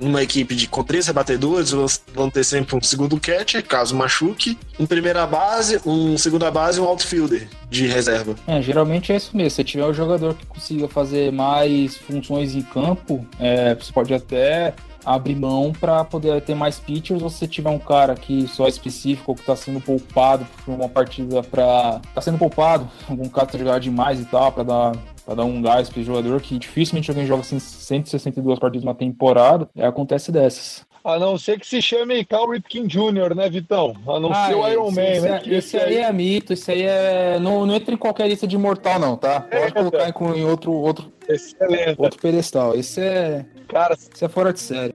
numa 0.00 0.22
equipe 0.22 0.54
de, 0.54 0.68
com 0.68 0.82
três 0.82 1.06
rebatedores, 1.06 1.72
vão 2.14 2.30
ter 2.30 2.44
sempre 2.44 2.76
um 2.76 2.82
segundo 2.82 3.18
catcher, 3.18 3.64
caso 3.64 3.94
machuque, 3.94 4.56
um 4.78 4.86
primeira 4.86 5.26
base, 5.26 5.80
um 5.84 6.16
segunda 6.16 6.50
base 6.50 6.78
e 6.78 6.82
um 6.82 6.84
outfielder 6.84 7.48
de 7.68 7.86
reserva. 7.86 8.34
É, 8.46 8.62
geralmente 8.62 9.12
é 9.12 9.16
isso 9.16 9.36
mesmo. 9.36 9.50
Se 9.50 9.64
tiver 9.64 9.86
um 9.86 9.94
jogador 9.94 10.34
que 10.34 10.46
consiga 10.46 10.88
fazer 10.88 11.32
mais 11.32 11.96
funções 11.96 12.54
em 12.54 12.62
campo, 12.62 13.26
é, 13.38 13.74
você 13.74 13.92
pode 13.92 14.14
até 14.14 14.74
abrir 15.04 15.34
mão 15.34 15.72
para 15.78 16.02
poder 16.04 16.40
ter 16.40 16.54
mais 16.54 16.78
pitchers 16.78 17.22
ou 17.22 17.28
se 17.28 17.46
tiver 17.46 17.68
um 17.68 17.78
cara 17.78 18.14
que 18.14 18.48
só 18.48 18.66
é 18.66 18.68
específico 18.68 19.32
ou 19.32 19.34
que 19.34 19.42
está 19.42 19.54
sendo 19.54 19.80
poupado 19.80 20.46
por 20.64 20.74
uma 20.74 20.88
partida 20.88 21.42
para 21.42 22.00
tá 22.14 22.20
sendo 22.20 22.38
poupado, 22.38 22.88
algum 23.08 23.28
cara 23.28 23.46
tá 23.46 23.58
jogar 23.58 23.78
demais 23.80 24.20
e 24.20 24.24
tal, 24.24 24.50
para 24.50 24.62
dar 24.62 24.92
para 25.24 25.34
dar 25.34 25.44
um 25.44 25.62
gás 25.62 25.88
para 25.88 26.02
jogador 26.02 26.40
que 26.40 26.58
dificilmente 26.58 27.10
alguém 27.10 27.26
joga 27.26 27.40
assim 27.40 27.58
162 27.58 28.58
partidas 28.58 28.84
numa 28.84 28.94
temporada, 28.94 29.68
é, 29.76 29.86
acontece 29.86 30.30
dessas. 30.30 30.84
A 31.04 31.18
não 31.18 31.36
ser 31.36 31.60
que 31.60 31.66
se 31.66 31.82
chame 31.82 32.24
Cal 32.24 32.48
Ripken 32.48 32.86
Jr., 32.86 33.34
né, 33.34 33.50
Vitão? 33.50 33.94
A 34.06 34.18
não 34.18 34.32
ah, 34.32 34.46
ser 34.46 34.54
o 34.54 34.66
Iron 34.66 34.90
Man, 34.90 35.02
esse, 35.02 35.28
né? 35.28 35.38
Esse, 35.40 35.54
esse 35.54 35.76
aí 35.76 35.96
é 35.98 36.10
mito, 36.10 36.54
esse 36.54 36.72
aí 36.72 36.82
é. 36.82 37.38
Não, 37.38 37.66
não 37.66 37.74
entra 37.74 37.94
em 37.94 37.98
qualquer 37.98 38.26
lista 38.26 38.46
de 38.46 38.56
mortal, 38.56 38.98
não, 38.98 39.14
tá? 39.14 39.40
Pode 39.40 39.64
é, 39.64 39.70
colocar 39.70 40.08
em, 40.08 40.38
em 40.38 40.44
outro, 40.46 40.72
outro, 40.72 41.12
Excelente. 41.28 41.96
outro 41.98 42.18
pedestal. 42.18 42.74
Esse 42.74 43.02
é. 43.02 43.44
Cara, 43.68 43.92
esse 43.92 44.24
é 44.24 44.28
fora 44.28 44.50
de 44.50 44.60
série. 44.60 44.94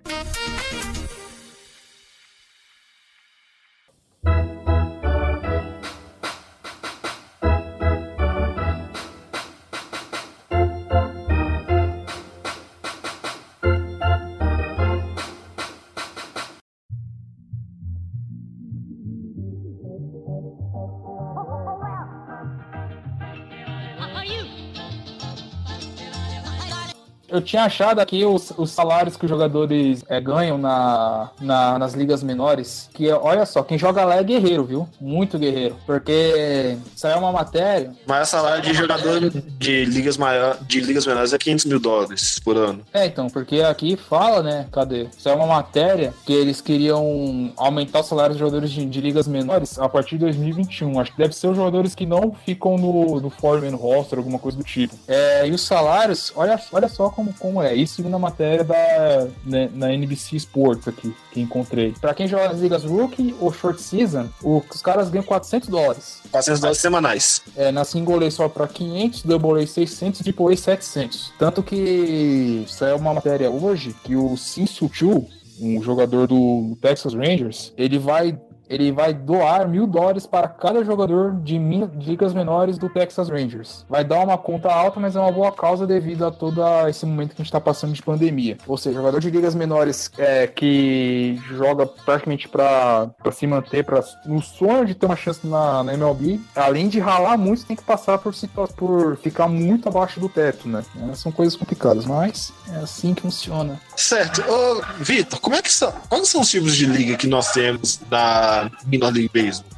Eu 27.29 27.41
tinha 27.41 27.63
achado 27.63 27.99
aqui 27.99 28.25
os, 28.25 28.51
os 28.57 28.71
salários 28.71 29.15
que 29.15 29.25
os 29.25 29.29
jogadores 29.29 30.03
é, 30.07 30.19
ganham 30.19 30.57
na, 30.57 31.29
na, 31.39 31.79
nas 31.79 31.93
ligas 31.93 32.23
menores, 32.23 32.89
que 32.93 33.11
olha 33.11 33.45
só, 33.45 33.63
quem 33.63 33.77
joga 33.77 34.03
lá 34.03 34.15
é 34.15 34.23
guerreiro, 34.23 34.63
viu? 34.63 34.89
Muito 34.99 35.37
guerreiro. 35.37 35.75
Porque 35.85 36.77
saiu 36.95 37.19
uma 37.19 37.31
matéria. 37.31 37.91
Mas 38.05 38.27
o 38.27 38.31
salário 38.31 38.61
de 38.61 38.73
jogador 38.73 39.29
de 39.29 39.85
ligas, 39.85 40.17
maior, 40.17 40.57
de 40.61 40.81
ligas 40.81 41.05
menores 41.05 41.33
é 41.33 41.37
500 41.37 41.65
mil 41.65 41.79
dólares 41.79 42.39
por 42.39 42.57
ano. 42.57 42.81
É, 42.93 43.05
então, 43.05 43.27
porque 43.27 43.61
aqui 43.61 43.95
fala, 43.95 44.41
né? 44.41 44.67
Cadê? 44.71 45.07
Saiu 45.17 45.37
uma 45.37 45.47
matéria 45.47 46.13
que 46.25 46.33
eles 46.33 46.61
queriam 46.61 47.51
aumentar 47.57 47.99
o 47.99 48.03
salário 48.03 48.31
dos 48.31 48.39
jogadores 48.39 48.71
de, 48.71 48.85
de 48.85 49.01
ligas 49.01 49.27
menores 49.27 49.77
a 49.79 49.87
partir 49.87 50.17
de 50.17 50.25
2021. 50.25 50.99
Acho 50.99 51.11
que 51.11 51.17
deve 51.17 51.35
ser 51.35 51.47
os 51.47 51.55
jogadores 51.55 51.95
que 51.95 52.05
não 52.05 52.33
ficam 52.45 52.77
no, 52.77 53.19
no 53.19 53.29
foreman 53.29 53.75
roster, 53.75 54.17
alguma 54.19 54.39
coisa 54.39 54.57
do 54.57 54.63
tipo. 54.63 54.95
É, 55.07 55.47
e 55.47 55.51
os 55.51 55.61
salários, 55.61 56.31
olha, 56.35 56.59
olha 56.71 56.87
só 56.87 57.09
como, 57.19 57.33
como 57.33 57.61
é. 57.61 57.75
Isso 57.75 58.01
na 58.07 58.17
matéria 58.17 58.63
da 58.63 59.27
né, 59.45 59.69
na 59.73 59.93
NBC 59.93 60.37
Sports 60.37 60.87
aqui, 60.87 61.13
que 61.31 61.41
encontrei. 61.41 61.93
Para 61.99 62.13
quem 62.13 62.27
joga 62.27 62.49
nas 62.49 62.59
ligas 62.59 62.83
rookie 62.83 63.35
ou 63.39 63.51
short 63.51 63.81
season, 63.81 64.29
os 64.41 64.81
caras 64.81 65.09
ganham 65.09 65.25
400 65.25 65.67
dólares. 65.67 66.21
400 66.31 66.61
dólares 66.61 66.81
semanais. 66.81 67.41
É, 67.55 67.71
na 67.71 67.83
single 67.83 68.25
A 68.25 68.31
só 68.31 68.47
para 68.47 68.67
500, 68.67 69.23
double 69.23 69.61
A 69.61 69.67
600, 69.67 70.21
triple 70.21 70.53
A 70.53 70.57
700. 70.57 71.33
Tanto 71.37 71.61
que 71.61 72.63
saiu 72.67 72.95
uma 72.95 73.13
matéria 73.13 73.49
hoje 73.49 73.95
que 74.03 74.15
o 74.15 74.37
Sin 74.37 74.65
Chu, 74.65 75.25
um 75.59 75.81
jogador 75.83 76.27
do 76.27 76.77
Texas 76.81 77.13
Rangers, 77.13 77.73
ele 77.77 77.99
vai 77.99 78.37
ele 78.69 78.91
vai 78.91 79.13
doar 79.13 79.67
mil 79.67 79.87
dólares 79.87 80.27
para 80.27 80.47
cada 80.47 80.83
jogador 80.83 81.35
de, 81.41 81.57
ligas 81.57 82.33
menores 82.33 82.77
do 82.77 82.87
Texas 82.87 83.27
Rangers. 83.27 83.85
Vai 83.89 84.03
dar 84.03 84.19
uma 84.19 84.37
conta 84.37 84.71
alta, 84.71 84.99
mas 84.99 85.15
é 85.15 85.19
uma 85.19 85.31
boa 85.31 85.51
causa 85.51 85.87
devido 85.87 86.25
a 86.25 86.31
todo 86.31 86.61
esse 86.87 87.05
momento 87.05 87.29
que 87.29 87.41
a 87.41 87.43
gente 87.43 87.47
está 87.47 87.59
passando 87.59 87.93
de 87.93 88.03
pandemia. 88.03 88.57
Ou 88.67 88.77
seja, 88.77 88.99
jogador 88.99 89.19
de 89.19 89.31
ligas 89.31 89.55
menores 89.55 90.11
é, 90.17 90.45
que 90.45 91.41
joga 91.49 91.87
praticamente 91.87 92.47
para 92.47 93.09
se 93.31 93.47
manter, 93.47 93.83
pra, 93.83 94.03
no 94.25 94.41
sonho 94.41 94.85
de 94.85 94.93
ter 94.93 95.07
uma 95.07 95.15
chance 95.15 95.45
na, 95.47 95.83
na, 95.83 95.93
MLB, 95.93 96.39
além 96.55 96.87
de 96.87 96.99
ralar 96.99 97.37
muito, 97.37 97.65
tem 97.65 97.75
que 97.75 97.83
passar 97.83 98.19
por, 98.19 98.33
por 98.75 99.17
ficar 99.17 99.47
muito 99.47 99.89
abaixo 99.89 100.19
do 100.19 100.29
teto, 100.29 100.67
né? 100.67 100.83
É, 101.09 101.15
são 101.15 101.31
coisas 101.31 101.55
complicadas, 101.55 102.05
mas 102.05 102.53
é 102.71 102.77
assim 102.77 103.13
que 103.13 103.21
funciona. 103.23 103.79
Certo. 103.95 104.43
Ô, 104.47 104.81
Vitor, 104.99 105.39
como 105.39 105.55
é 105.55 105.61
que 105.61 105.71
são? 105.71 105.91
Quais 106.07 106.29
são 106.29 106.41
os 106.41 106.49
tipos 106.49 106.75
de 106.75 106.85
liga 106.85 107.17
que 107.17 107.27
nós 107.27 107.51
temos 107.51 107.99
da 108.09 108.58
Minor 108.85 109.13
League 109.13 109.31
Baseball? 109.33 109.69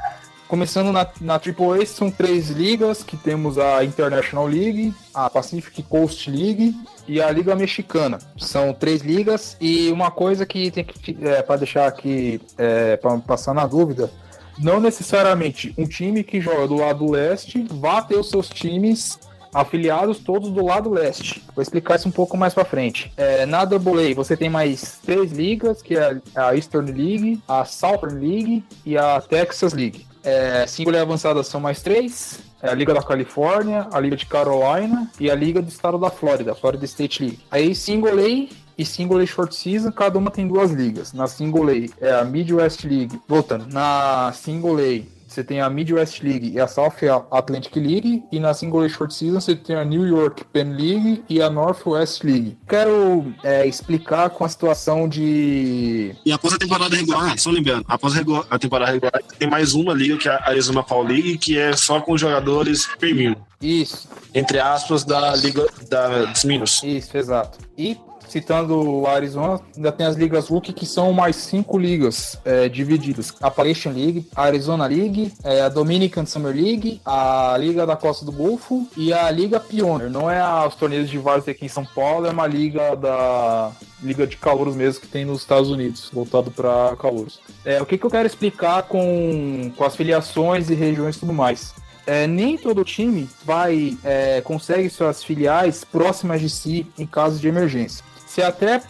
Começando 0.52 0.92
na, 0.92 1.08
na 1.22 1.36
AAA, 1.36 1.86
são 1.86 2.12
três 2.12 2.50
ligas, 2.50 3.04
que 3.04 3.16
temos 3.16 3.58
a 3.58 3.86
International 3.86 4.46
League, 4.46 4.94
a 5.14 5.30
Pacific 5.30 5.82
Coast 5.84 6.30
League 6.30 6.76
e 7.08 7.22
a 7.22 7.32
Liga 7.32 7.56
Mexicana. 7.56 8.20
São 8.38 8.74
três 8.74 9.02
ligas 9.02 9.56
e 9.62 9.90
uma 9.92 10.12
coisa 10.12 10.46
que 10.46 10.70
tem 10.70 10.84
que, 10.84 11.18
é, 11.22 11.42
para 11.42 11.56
deixar 11.56 11.88
aqui, 11.88 12.42
é, 12.58 12.98
para 12.98 13.18
passar 13.20 13.54
na 13.54 13.66
dúvida, 13.66 14.12
não 14.60 14.82
necessariamente 14.82 15.74
um 15.78 15.86
time 15.86 16.22
que 16.22 16.42
joga 16.42 16.68
do 16.68 16.76
lado 16.76 17.10
leste 17.10 17.66
vá 17.72 18.02
ter 18.02 18.18
os 18.18 18.30
seus 18.30 18.50
times 18.50 19.18
afiliados 19.54 20.20
todos 20.20 20.50
do 20.50 20.66
lado 20.66 20.90
leste. 20.90 21.44
Vou 21.56 21.62
explicar 21.62 21.96
isso 21.96 22.08
um 22.08 22.12
pouco 22.12 22.38
mais 22.38 22.54
para 22.54 22.66
frente. 22.66 23.12
É, 23.18 23.46
na 23.46 23.60
AA 23.60 24.16
você 24.16 24.36
tem 24.38 24.50
mais 24.50 25.00
três 25.04 25.32
ligas, 25.32 25.82
que 25.82 25.98
é 25.98 26.18
a 26.36 26.56
Eastern 26.56 26.92
League, 26.92 27.42
a 27.48 27.66
Southern 27.66 28.16
League 28.16 28.64
e 28.86 28.98
a 28.98 29.22
Texas 29.22 29.74
League. 29.74 30.06
É, 30.24 30.66
single 30.68 31.00
avançada 31.00 31.44
são 31.44 31.60
mais 31.60 31.82
três. 31.82 32.40
É 32.62 32.70
a 32.70 32.76
Liga 32.76 32.94
da 32.94 33.02
Califórnia, 33.02 33.88
a 33.92 34.00
Liga 34.00 34.16
de 34.16 34.28
Carolina 34.28 35.10
e 35.20 35.32
a 35.32 35.36
Liga 35.36 35.62
do 35.62 35.68
Estado 35.68 35.98
da 35.98 36.12
Flórida, 36.12 36.52
a 36.52 36.56
Florida 36.56 36.86
State 36.86 37.24
League. 37.24 37.40
Aí 37.50 37.74
Single 37.74 38.20
A 38.20 38.48
e 38.78 38.86
Single 38.86 39.20
A 39.20 39.26
Short 39.26 39.56
Season, 39.56 39.92
cada 39.92 40.20
uma 40.20 40.30
tem 40.30 40.48
duas 40.48 40.70
ligas. 40.70 41.12
Na 41.12 41.26
Single 41.28 41.70
A 41.70 42.06
é 42.06 42.14
a 42.14 42.24
Midwest 42.24 42.86
League. 42.86 43.20
Voltando, 43.28 43.66
na 43.66 44.32
Single 44.34 44.78
A 44.78 45.21
você 45.32 45.44
tem 45.44 45.62
a 45.62 45.70
Midwest 45.70 46.22
League 46.22 46.52
e 46.52 46.60
a 46.60 46.68
South 46.68 46.92
Atlantic 47.32 47.76
League, 47.76 48.24
e 48.32 48.40
na 48.40 48.54
Single 48.54 48.88
Short 48.90 49.14
Season 49.14 49.40
você 49.40 49.56
tem 49.56 49.76
a 49.76 49.86
New 49.86 50.06
York 50.06 50.44
Pen 50.52 50.74
League 50.74 51.24
e 51.30 51.42
a 51.42 51.50
Northwest 51.50 52.24
League. 52.24 52.58
Quero 52.68 53.34
é, 53.44 53.66
explicar 53.66 54.30
com 54.30 54.44
a 54.44 54.50
situação 54.50 55.08
de. 55.08 56.16
E 56.26 56.32
após 56.32 56.54
a 56.54 56.58
temporada 56.58 56.96
regular, 56.96 57.38
só 57.40 57.50
lembrando, 57.50 57.86
após 57.88 58.14
a 58.50 58.60
temporada 58.60 58.92
regular, 58.92 59.24
tem 59.40 59.50
mais 59.50 59.74
uma 59.74 59.94
liga 59.94 60.18
que 60.18 60.28
é 60.28 60.34
a 60.34 60.50
Arizona 60.50 60.84
Fall 60.84 61.04
League, 61.04 61.38
que 61.38 61.58
é 61.58 61.74
só 61.76 62.02
com 62.02 62.18
jogadores 62.18 62.88
premium. 63.00 63.36
Isso. 63.62 64.10
Entre 64.34 64.60
aspas, 64.60 65.04
da 65.04 65.36
Liga 65.36 65.66
da, 65.90 66.26
dos 66.26 66.44
Minos. 66.44 66.82
Isso, 66.84 67.16
exato. 67.16 67.60
E 67.78 67.98
citando 68.32 68.82
o 68.82 69.08
Arizona, 69.08 69.60
ainda 69.76 69.92
tem 69.92 70.06
as 70.08 70.16
ligas 70.16 70.48
rookie, 70.48 70.72
que 70.72 70.86
são 70.86 71.12
mais 71.12 71.36
cinco 71.36 71.78
ligas 71.78 72.40
é, 72.46 72.70
divididas. 72.70 73.34
Appalachian 73.42 73.92
League, 73.92 74.28
a 74.36 74.44
Arizona 74.44 74.86
League, 74.86 75.34
é, 75.44 75.62
a 75.62 75.70
Dominican 75.70 76.26
Summer 76.26 76.56
League, 76.56 77.02
a 77.06 77.56
Liga 77.60 77.86
da 77.86 77.96
Costa 77.96 78.26
do 78.26 78.32
Golfo 78.32 78.88
e 78.96 79.12
a 79.12 79.30
Liga 79.30 79.60
Pioneer. 79.60 80.10
Não 80.10 80.32
é 80.32 80.42
os 80.66 80.76
torneios 80.76 81.10
de 81.10 81.18
vários 81.18 81.48
aqui 81.48 81.66
em 81.66 81.70
São 81.70 81.86
Paulo, 81.86 82.26
é 82.26 82.30
uma 82.30 82.48
liga 82.48 82.96
da 82.96 83.72
liga 84.02 84.26
de 84.26 84.38
calouros 84.38 84.76
mesmo 84.76 85.02
que 85.02 85.08
tem 85.08 85.26
nos 85.26 85.42
Estados 85.42 85.70
Unidos, 85.70 86.10
voltado 86.12 86.50
para 86.50 86.96
calouros. 86.98 87.40
É, 87.66 87.82
o 87.82 87.86
que, 87.86 87.98
que 87.98 88.06
eu 88.06 88.10
quero 88.10 88.26
explicar 88.26 88.84
com, 88.84 89.72
com 89.76 89.84
as 89.84 89.96
filiações 89.96 90.70
e 90.70 90.74
regiões 90.74 91.18
e 91.18 91.20
tudo 91.20 91.34
mais? 91.34 91.74
É, 92.08 92.26
nem 92.26 92.58
todo 92.58 92.84
time 92.84 93.30
vai 93.46 93.96
é, 94.04 94.42
consegue 94.42 94.90
suas 94.90 95.24
filiais 95.24 95.84
próximas 95.84 96.42
de 96.42 96.50
si 96.50 96.88
em 96.98 97.06
caso 97.06 97.40
de 97.40 97.48
emergência. 97.48 98.04
Você 98.32 98.44
até 98.44 98.82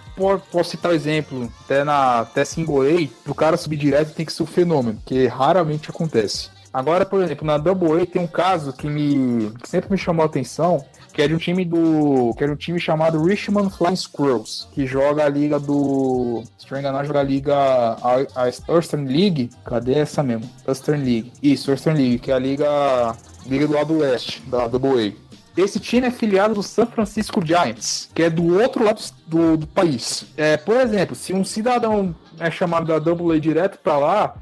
posso 0.52 0.70
citar 0.70 0.92
o 0.92 0.94
exemplo, 0.94 1.52
até 1.66 1.84
na 1.84 2.20
até 2.20 2.44
A, 2.44 3.30
o 3.32 3.34
cara 3.34 3.58
subir 3.58 3.76
direto 3.76 4.14
tem 4.14 4.24
que 4.24 4.32
ser 4.32 4.44
um 4.44 4.46
fenômeno, 4.46 5.02
que 5.04 5.26
raramente 5.26 5.90
acontece. 5.90 6.52
Agora, 6.72 7.08
por 7.08 7.24
exemplo, 7.24 7.48
na 7.48 7.58
Double 7.58 8.00
A 8.00 8.06
tem 8.06 8.22
um 8.22 8.28
caso 8.28 8.72
que 8.72 8.88
me 8.88 9.50
que 9.60 9.68
sempre 9.68 9.90
me 9.90 9.98
chamou 9.98 10.22
a 10.22 10.28
atenção, 10.28 10.86
que 11.12 11.24
é 11.24 11.28
de 11.28 11.34
um 11.34 11.40
time 11.40 11.66
do. 11.66 12.36
que 12.38 12.44
era 12.44 12.54
um 12.54 12.56
time 12.56 12.80
chamado 12.80 13.24
Richmond 13.24 13.76
Flying 13.76 13.96
Squirrels, 13.96 14.68
que 14.74 14.86
joga 14.86 15.26
a 15.26 15.30
liga 15.30 15.60
do. 15.60 16.44
Se 16.60 16.68
não 16.70 16.80
me 16.80 16.88
engano, 16.88 17.04
joga 17.04 17.20
a 17.22 17.24
liga. 17.24 17.56
A, 17.56 18.44
a 18.44 18.48
Eastern 18.76 19.12
League. 19.12 19.50
Cadê 19.66 19.96
essa 19.96 20.22
mesmo? 20.22 20.48
Eastern 20.68 21.04
League. 21.04 21.34
Isso, 21.42 21.72
Eastern 21.72 21.98
League, 21.98 22.20
que 22.20 22.30
é 22.30 22.36
a 22.36 22.40
liga. 22.40 23.16
Liga 23.48 23.66
do 23.66 23.74
lado 23.74 23.98
leste, 23.98 24.40
da 24.42 24.68
Double 24.68 25.08
A. 25.08 25.31
Esse 25.56 25.80
time 25.80 26.08
é 26.08 26.12
filiado 26.12 26.54
do 26.54 26.64
San 26.64 26.86
Francisco 26.86 27.46
Giants, 27.46 28.10
que 28.14 28.24
é 28.24 28.30
do 28.30 28.60
outro 28.60 28.84
lado 28.84 29.02
do, 29.28 29.58
do 29.58 29.68
país. 29.68 30.26
É, 30.38 30.58
por 30.58 30.78
exemplo, 30.78 31.16
se 31.16 31.34
um 31.34 31.44
cidadão 31.44 32.16
é 32.40 32.50
chamado 32.50 32.86
da 32.86 33.00
Double 33.00 33.36
A 33.36 33.40
direto 33.40 33.78
para 33.80 33.98
lá, 33.98 34.36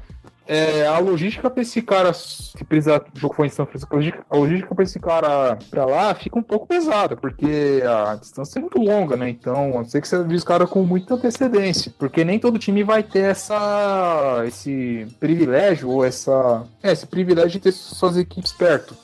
é, 0.52 0.84
a 0.84 0.98
logística 0.98 1.48
para 1.48 1.62
esse 1.62 1.80
cara, 1.80 2.12
se 2.12 2.64
precisar 2.64 3.04
o 3.14 3.18
jogo 3.20 3.34
for 3.34 3.46
em 3.46 3.48
São 3.48 3.64
Francisco, 3.64 3.96
a 4.28 4.36
logística 4.36 4.74
para 4.74 4.82
esse 4.82 4.98
cara 4.98 5.56
para 5.70 5.84
lá 5.84 6.12
fica 6.12 6.36
um 6.36 6.42
pouco 6.42 6.66
pesada, 6.66 7.16
porque 7.16 7.80
a 7.86 8.16
distância 8.16 8.58
é 8.58 8.60
muito 8.60 8.80
longa, 8.80 9.16
né? 9.16 9.28
Então, 9.28 9.70
a 9.74 9.74
não 9.74 9.84
ser 9.84 10.00
que 10.00 10.08
você 10.08 10.16
avise 10.16 10.42
o 10.42 10.46
cara 10.46 10.66
com 10.66 10.82
muita 10.82 11.14
antecedência, 11.14 11.94
porque 11.96 12.24
nem 12.24 12.40
todo 12.40 12.58
time 12.58 12.82
vai 12.82 13.04
ter 13.04 13.30
essa, 13.30 14.42
esse 14.44 15.06
privilégio 15.20 15.88
ou 15.88 16.04
essa, 16.04 16.64
é, 16.82 16.90
esse 16.90 17.06
privilégio 17.06 17.52
de 17.52 17.60
ter 17.60 17.72
suas 17.72 18.16
equipes 18.16 18.50
perto. 18.52 18.96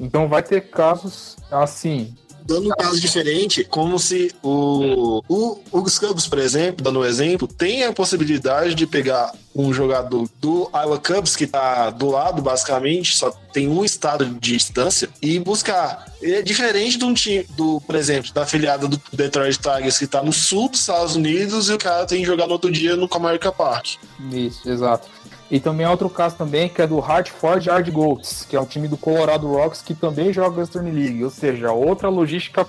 Então 0.00 0.28
vai 0.28 0.42
ter 0.42 0.62
casos 0.62 1.36
assim. 1.50 2.14
Dando 2.42 2.68
um 2.68 2.70
caso 2.70 2.98
diferente, 2.98 3.62
como 3.62 3.98
se 3.98 4.34
o, 4.42 5.22
o, 5.28 5.60
os 5.70 5.98
Cubs, 5.98 6.26
por 6.26 6.38
exemplo, 6.38 6.82
dando 6.82 7.00
um 7.00 7.04
exemplo, 7.04 7.46
tem 7.46 7.84
a 7.84 7.92
possibilidade 7.92 8.74
de 8.74 8.86
pegar 8.86 9.32
um 9.54 9.72
jogador 9.72 10.28
do 10.40 10.70
Iowa 10.74 10.98
Cubs, 10.98 11.36
que 11.36 11.44
está 11.44 11.90
do 11.90 12.08
lado, 12.08 12.40
basicamente, 12.40 13.16
só 13.16 13.30
tem 13.52 13.68
um 13.68 13.84
estado 13.84 14.24
de 14.24 14.56
distância, 14.56 15.08
e 15.20 15.38
buscar. 15.38 16.06
É 16.22 16.40
diferente 16.40 16.98
de 16.98 17.04
um 17.04 17.14
time, 17.14 17.44
do, 17.56 17.80
por 17.82 17.94
exemplo, 17.94 18.32
da 18.32 18.42
afiliada 18.42 18.88
do 18.88 19.00
Detroit 19.12 19.58
Tigers, 19.58 19.98
que 19.98 20.04
está 20.04 20.22
no 20.22 20.32
sul 20.32 20.68
dos 20.68 20.80
Estados 20.80 21.16
Unidos, 21.16 21.68
e 21.68 21.74
o 21.74 21.78
cara 21.78 22.06
tem 22.06 22.20
que 22.20 22.26
jogar 22.26 22.46
no 22.46 22.52
outro 22.52 22.70
dia 22.70 22.96
no 22.96 23.08
Comerica 23.08 23.52
Park. 23.52 23.96
Isso, 24.32 24.68
exato. 24.68 25.08
E 25.50 25.58
também 25.58 25.84
outro 25.86 26.08
caso 26.08 26.36
também, 26.36 26.68
que 26.68 26.80
é 26.80 26.86
do 26.86 27.00
Hartford 27.00 27.68
Yard 27.68 27.90
Goats, 27.90 28.46
que 28.48 28.54
é 28.54 28.60
o 28.60 28.66
time 28.66 28.86
do 28.86 28.96
Colorado 28.96 29.48
Rocks, 29.48 29.82
que 29.82 29.94
também 29.94 30.32
joga 30.32 30.60
Western 30.60 30.90
League. 30.90 31.24
Ou 31.24 31.30
seja, 31.30 31.72
outra 31.72 32.08
logística 32.08 32.66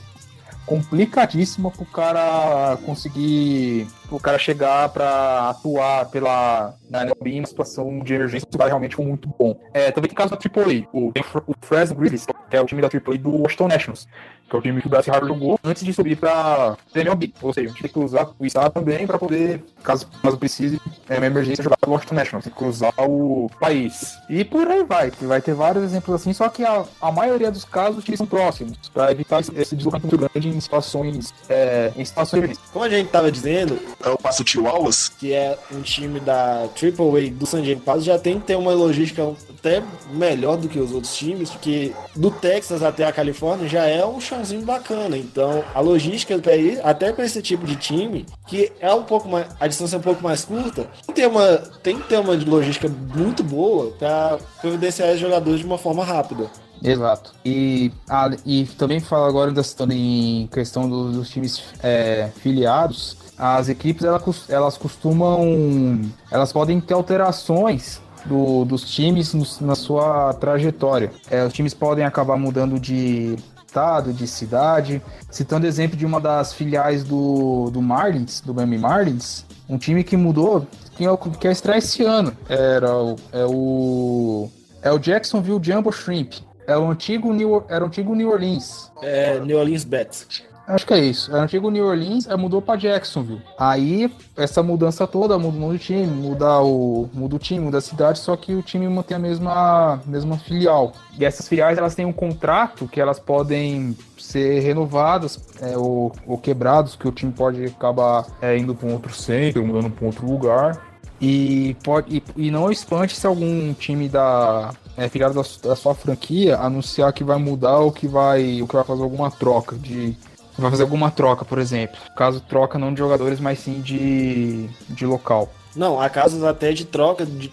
complicadíssima 0.66 1.70
para 1.70 1.84
o 1.84 1.86
cara 1.86 2.78
conseguir, 2.86 3.88
o 4.12 4.20
cara 4.20 4.38
chegar 4.38 4.90
para 4.90 5.50
atuar 5.50 6.10
pela 6.10 6.76
na 6.90 7.06
em 7.26 7.40
uma 7.40 7.48
situação 7.48 8.00
de 8.00 8.14
emergência 8.14 8.48
que 8.48 8.58
realmente 8.58 8.96
foi 8.96 9.06
muito 9.06 9.30
bom. 9.40 9.58
É, 9.74 9.92
também 9.92 10.10
tem 10.10 10.16
caso 10.16 10.32
da 10.32 10.38
AAA, 10.38 10.88
o, 10.92 11.12
o 11.48 11.56
Fresno 11.62 11.96
Grizzlies, 11.96 12.26
que 12.26 12.58
é 12.58 12.62
o 12.62 12.66
time 12.66 12.82
da 12.82 12.90
AAA 12.90 13.18
do 13.18 13.32
Washington 13.32 13.70
Nationals, 13.70 14.08
que 14.50 14.56
é 14.56 14.60
o 14.60 14.62
time 14.62 14.82
que 14.82 14.88
o 14.88 14.90
Darcy 14.90 15.10
Harper 15.10 15.30
jogou 15.30 15.58
antes 15.64 15.84
de 15.84 15.94
subir 15.94 16.18
para 16.18 16.76
MLB. 16.94 17.34
Ou 17.42 17.54
seja, 17.54 17.74
tem 17.74 17.90
que 17.90 18.00
usar 18.00 18.30
o 18.38 18.46
estado 18.46 18.74
também 18.74 19.08
para 19.08 19.18
poder, 19.18 19.64
caso, 19.82 20.08
caso 20.22 20.38
precise, 20.38 20.82
é 21.08 21.18
uma 21.18 21.26
emergência, 21.26 21.64
jogar 21.64 21.78
pelo 21.78 21.94
Washington 21.94 22.16
Nationals. 22.16 22.44
Tem 22.44 22.54
que 22.54 22.64
usar 22.66 22.94
o 22.98 23.50
país. 23.60 24.18
E 24.30 24.44
por 24.44 24.68
aí 24.68 24.84
vai, 24.84 25.10
vai 25.22 25.42
ter 25.42 25.54
vários 25.54 25.86
exemplos 25.86 26.14
assim, 26.16 26.34
só 26.34 26.50
que 26.50 26.66
a, 26.66 26.84
a 27.02 27.12
maioria 27.12 27.50
dos 27.50 27.64
casos 27.64 28.04
são 28.14 28.28
próximos, 28.28 28.78
para 28.94 29.10
evitar 29.12 29.40
esse 29.40 29.76
deslocamento 29.76 30.18
grande 30.18 30.50
em 30.50 30.60
situações, 30.60 31.34
é, 31.48 31.94
em 31.96 32.04
situações 32.04 32.60
Como 32.74 32.84
a 32.84 32.90
gente 32.90 33.06
estava 33.06 33.32
dizendo, 33.32 33.80
é 34.04 34.10
o 34.10 34.18
Passo 34.18 34.44
Chihuahuas, 34.46 35.10
que 35.10 35.34
é 35.34 35.58
um 35.72 35.82
time 35.82 36.20
da 36.20 36.68
AAA 36.82 37.32
do 37.32 37.46
San 37.46 37.62
Diego 37.62 37.82
Padres, 37.82 38.06
já 38.06 38.18
tem 38.18 38.40
que 38.40 38.48
ter 38.48 38.56
uma 38.56 38.72
logística 38.74 39.34
até 39.50 39.84
melhor 40.12 40.58
do 40.58 40.68
que 40.68 40.80
os 40.80 40.92
outros 40.92 41.16
times, 41.16 41.50
porque 41.50 41.94
do 42.16 42.32
Texas 42.32 42.82
até 42.82 43.06
a 43.06 43.12
Califórnia 43.12 43.68
já 43.68 43.86
é 43.86 44.06
um 44.06 44.20
chãozinho 44.20 44.64
bacana. 44.64 45.18
Então, 45.18 45.64
a 45.74 45.80
logística 45.80 46.38
para 46.40 46.56
ir 46.56 46.80
até 46.84 47.12
para 47.14 47.26
esse 47.26 47.42
tipo 47.42 47.66
de 47.66 47.76
time, 47.76 48.26
que 48.48 48.72
é 48.80 48.94
um 48.94 49.04
pouco 49.04 49.30
mais 49.30 49.48
a 49.60 49.68
distância 49.68 49.96
é 49.96 50.00
um 50.00 50.04
pouco 50.04 50.24
mais 50.24 50.44
curta, 50.44 50.84
tem 51.06 51.08
que 51.08 51.14
ter 51.14 51.28
uma, 51.28 51.58
tem 51.84 52.00
que 52.00 52.08
ter 52.08 52.20
uma 52.20 52.34
logística 52.34 52.90
muito 53.16 53.44
boa 53.44 53.92
para 53.98 54.40
providenciar 54.60 55.14
os 55.14 55.20
jogadores 55.20 55.60
de 55.60 55.66
uma 55.66 55.78
forma 55.78 56.04
rápida. 56.04 56.50
Exato. 56.84 57.34
E, 57.46 57.92
ah, 58.10 58.32
e 58.46 58.66
também 58.78 59.00
fala 59.00 59.28
agora 59.28 59.52
da 59.52 59.62
em 59.92 60.48
questão 60.48 60.90
dos, 60.90 61.16
dos 61.16 61.30
times 61.30 61.62
é, 61.84 62.32
filiados. 62.38 63.16
As 63.42 63.70
equipes 63.70 64.06
elas, 64.48 64.78
costumam. 64.78 66.00
Elas 66.30 66.54
podem 66.54 66.80
ter 66.80 66.94
alterações 66.94 68.00
do, 68.24 68.64
dos 68.66 68.88
times 68.88 69.60
na 69.60 69.74
sua 69.74 70.32
trajetória. 70.36 71.12
É, 71.28 71.44
os 71.44 71.52
times 71.52 71.74
podem 71.74 72.06
acabar 72.06 72.38
mudando 72.38 72.80
de 72.80 73.36
estado, 73.66 74.14
de 74.14 74.28
cidade. 74.28 75.02
Citando 75.32 75.66
exemplo 75.66 75.98
de 75.98 76.06
uma 76.06 76.22
das 76.22 76.54
filiais 76.54 77.04
do, 77.04 77.72
do 77.72 77.82
Marlins, 77.82 78.42
do 78.42 78.54
Miami 78.54 78.78
Marlins, 78.78 79.44
um 79.68 79.80
time 79.80 80.04
que 80.04 80.16
mudou, 80.16 80.68
que 80.96 81.04
é, 81.04 81.10
que 81.40 81.48
é 81.48 81.78
esse 81.78 82.04
ano. 82.04 82.38
Era 82.48 82.96
o, 82.96 83.16
é 83.32 83.46
o. 83.48 84.50
É 84.84 84.92
o 84.92 85.00
Jacksonville 85.00 85.60
Jumbo 85.60 85.92
Shrimp. 85.92 86.34
É 86.68 86.78
o 86.78 86.92
antigo 86.92 87.34
New, 87.34 87.64
era 87.68 87.84
o 87.84 87.88
antigo 87.88 88.14
New 88.14 88.30
Orleans. 88.30 88.92
É, 89.02 89.40
New 89.40 89.58
Orleans 89.58 89.84
Bets. 89.84 90.44
Acho 90.68 90.86
que 90.86 90.94
é 90.94 91.00
isso. 91.00 91.32
O 91.32 91.36
antigo 91.36 91.70
New 91.70 91.86
Orleans, 91.86 92.28
aí 92.28 92.38
mudou 92.38 92.62
para 92.62 92.80
Jacksonville. 92.80 93.42
Aí, 93.58 94.12
essa 94.38 94.62
mudança 94.64 95.06
toda, 95.08 95.38
muda 95.38 95.66
o 95.66 95.78
time, 95.78 96.06
muda 96.06 96.62
o, 96.62 97.10
muda 97.14 97.36
o 97.36 97.40
time, 97.40 97.60
muda 97.60 97.80
a 97.80 97.82
cidade, 97.82 98.20
só 98.20 98.36
que 98.36 98.54
o 98.54 98.62
time 98.62 98.88
mantém 98.88 99.18
a 99.18 99.20
mesma, 99.20 100.02
mesma 100.06 100.38
filial. 100.38 100.94
E 101.18 101.26
essas 101.26 101.48
filiais, 101.48 101.78
elas 101.78 101.96
têm 101.96 102.06
um 102.06 102.14
contrato 102.14 102.88
que 102.88 103.02
elas 103.02 103.20
podem 103.20 103.98
ser 104.18 104.62
renovadas 104.62 105.40
é, 105.62 105.78
ou, 105.78 106.12
ou 106.26 106.38
quebrados, 106.38 106.96
que 106.96 107.08
o 107.08 107.12
time 107.12 107.32
pode 107.32 107.66
acabar 107.66 108.26
é, 108.42 108.58
indo 108.58 108.74
para 108.74 108.88
um 108.88 108.94
outro 108.94 109.14
centro, 109.14 109.66
mudando 109.66 109.92
para 109.92 110.04
um 110.04 110.08
outro 110.08 110.26
lugar. 110.26 110.92
E, 111.20 111.76
pode, 111.84 112.18
e, 112.18 112.24
e 112.48 112.52
não 112.52 112.72
espante 112.72 113.16
se 113.16 113.28
algum 113.28 113.74
time 113.74 114.10
da 114.10 114.72
é, 114.98 115.08
filiado 115.08 115.36
da, 115.36 115.70
da, 115.70 115.76
sua 115.76 115.94
franquia 115.94 116.58
anunciar 116.58 117.14
que 117.14 117.24
vai 117.24 117.38
mudar 117.38 117.78
ou 117.78 117.92
que 117.92 118.08
vai, 118.08 118.60
ou 118.60 118.68
que 118.68 118.76
vai 118.76 118.84
fazer 118.84 119.04
alguma 119.04 119.30
troca 119.30 119.76
de 119.76 120.18
vai 120.62 120.72
fazer 120.72 120.84
alguma 120.84 121.12
troca, 121.12 121.44
por 121.44 121.60
exemplo. 121.60 121.98
Caso 122.16 122.40
troca 122.42 122.78
não 122.78 122.94
de 122.94 123.00
jogadores, 123.00 123.40
mas 123.40 123.60
sim 123.60 123.82
de, 123.82 124.68
de 124.90 125.06
local. 125.06 125.52
Não, 125.76 126.00
há 126.00 126.10
casos 126.10 126.44
até 126.44 126.74
de 126.74 126.86
troca 126.86 127.26
de, 127.26 127.50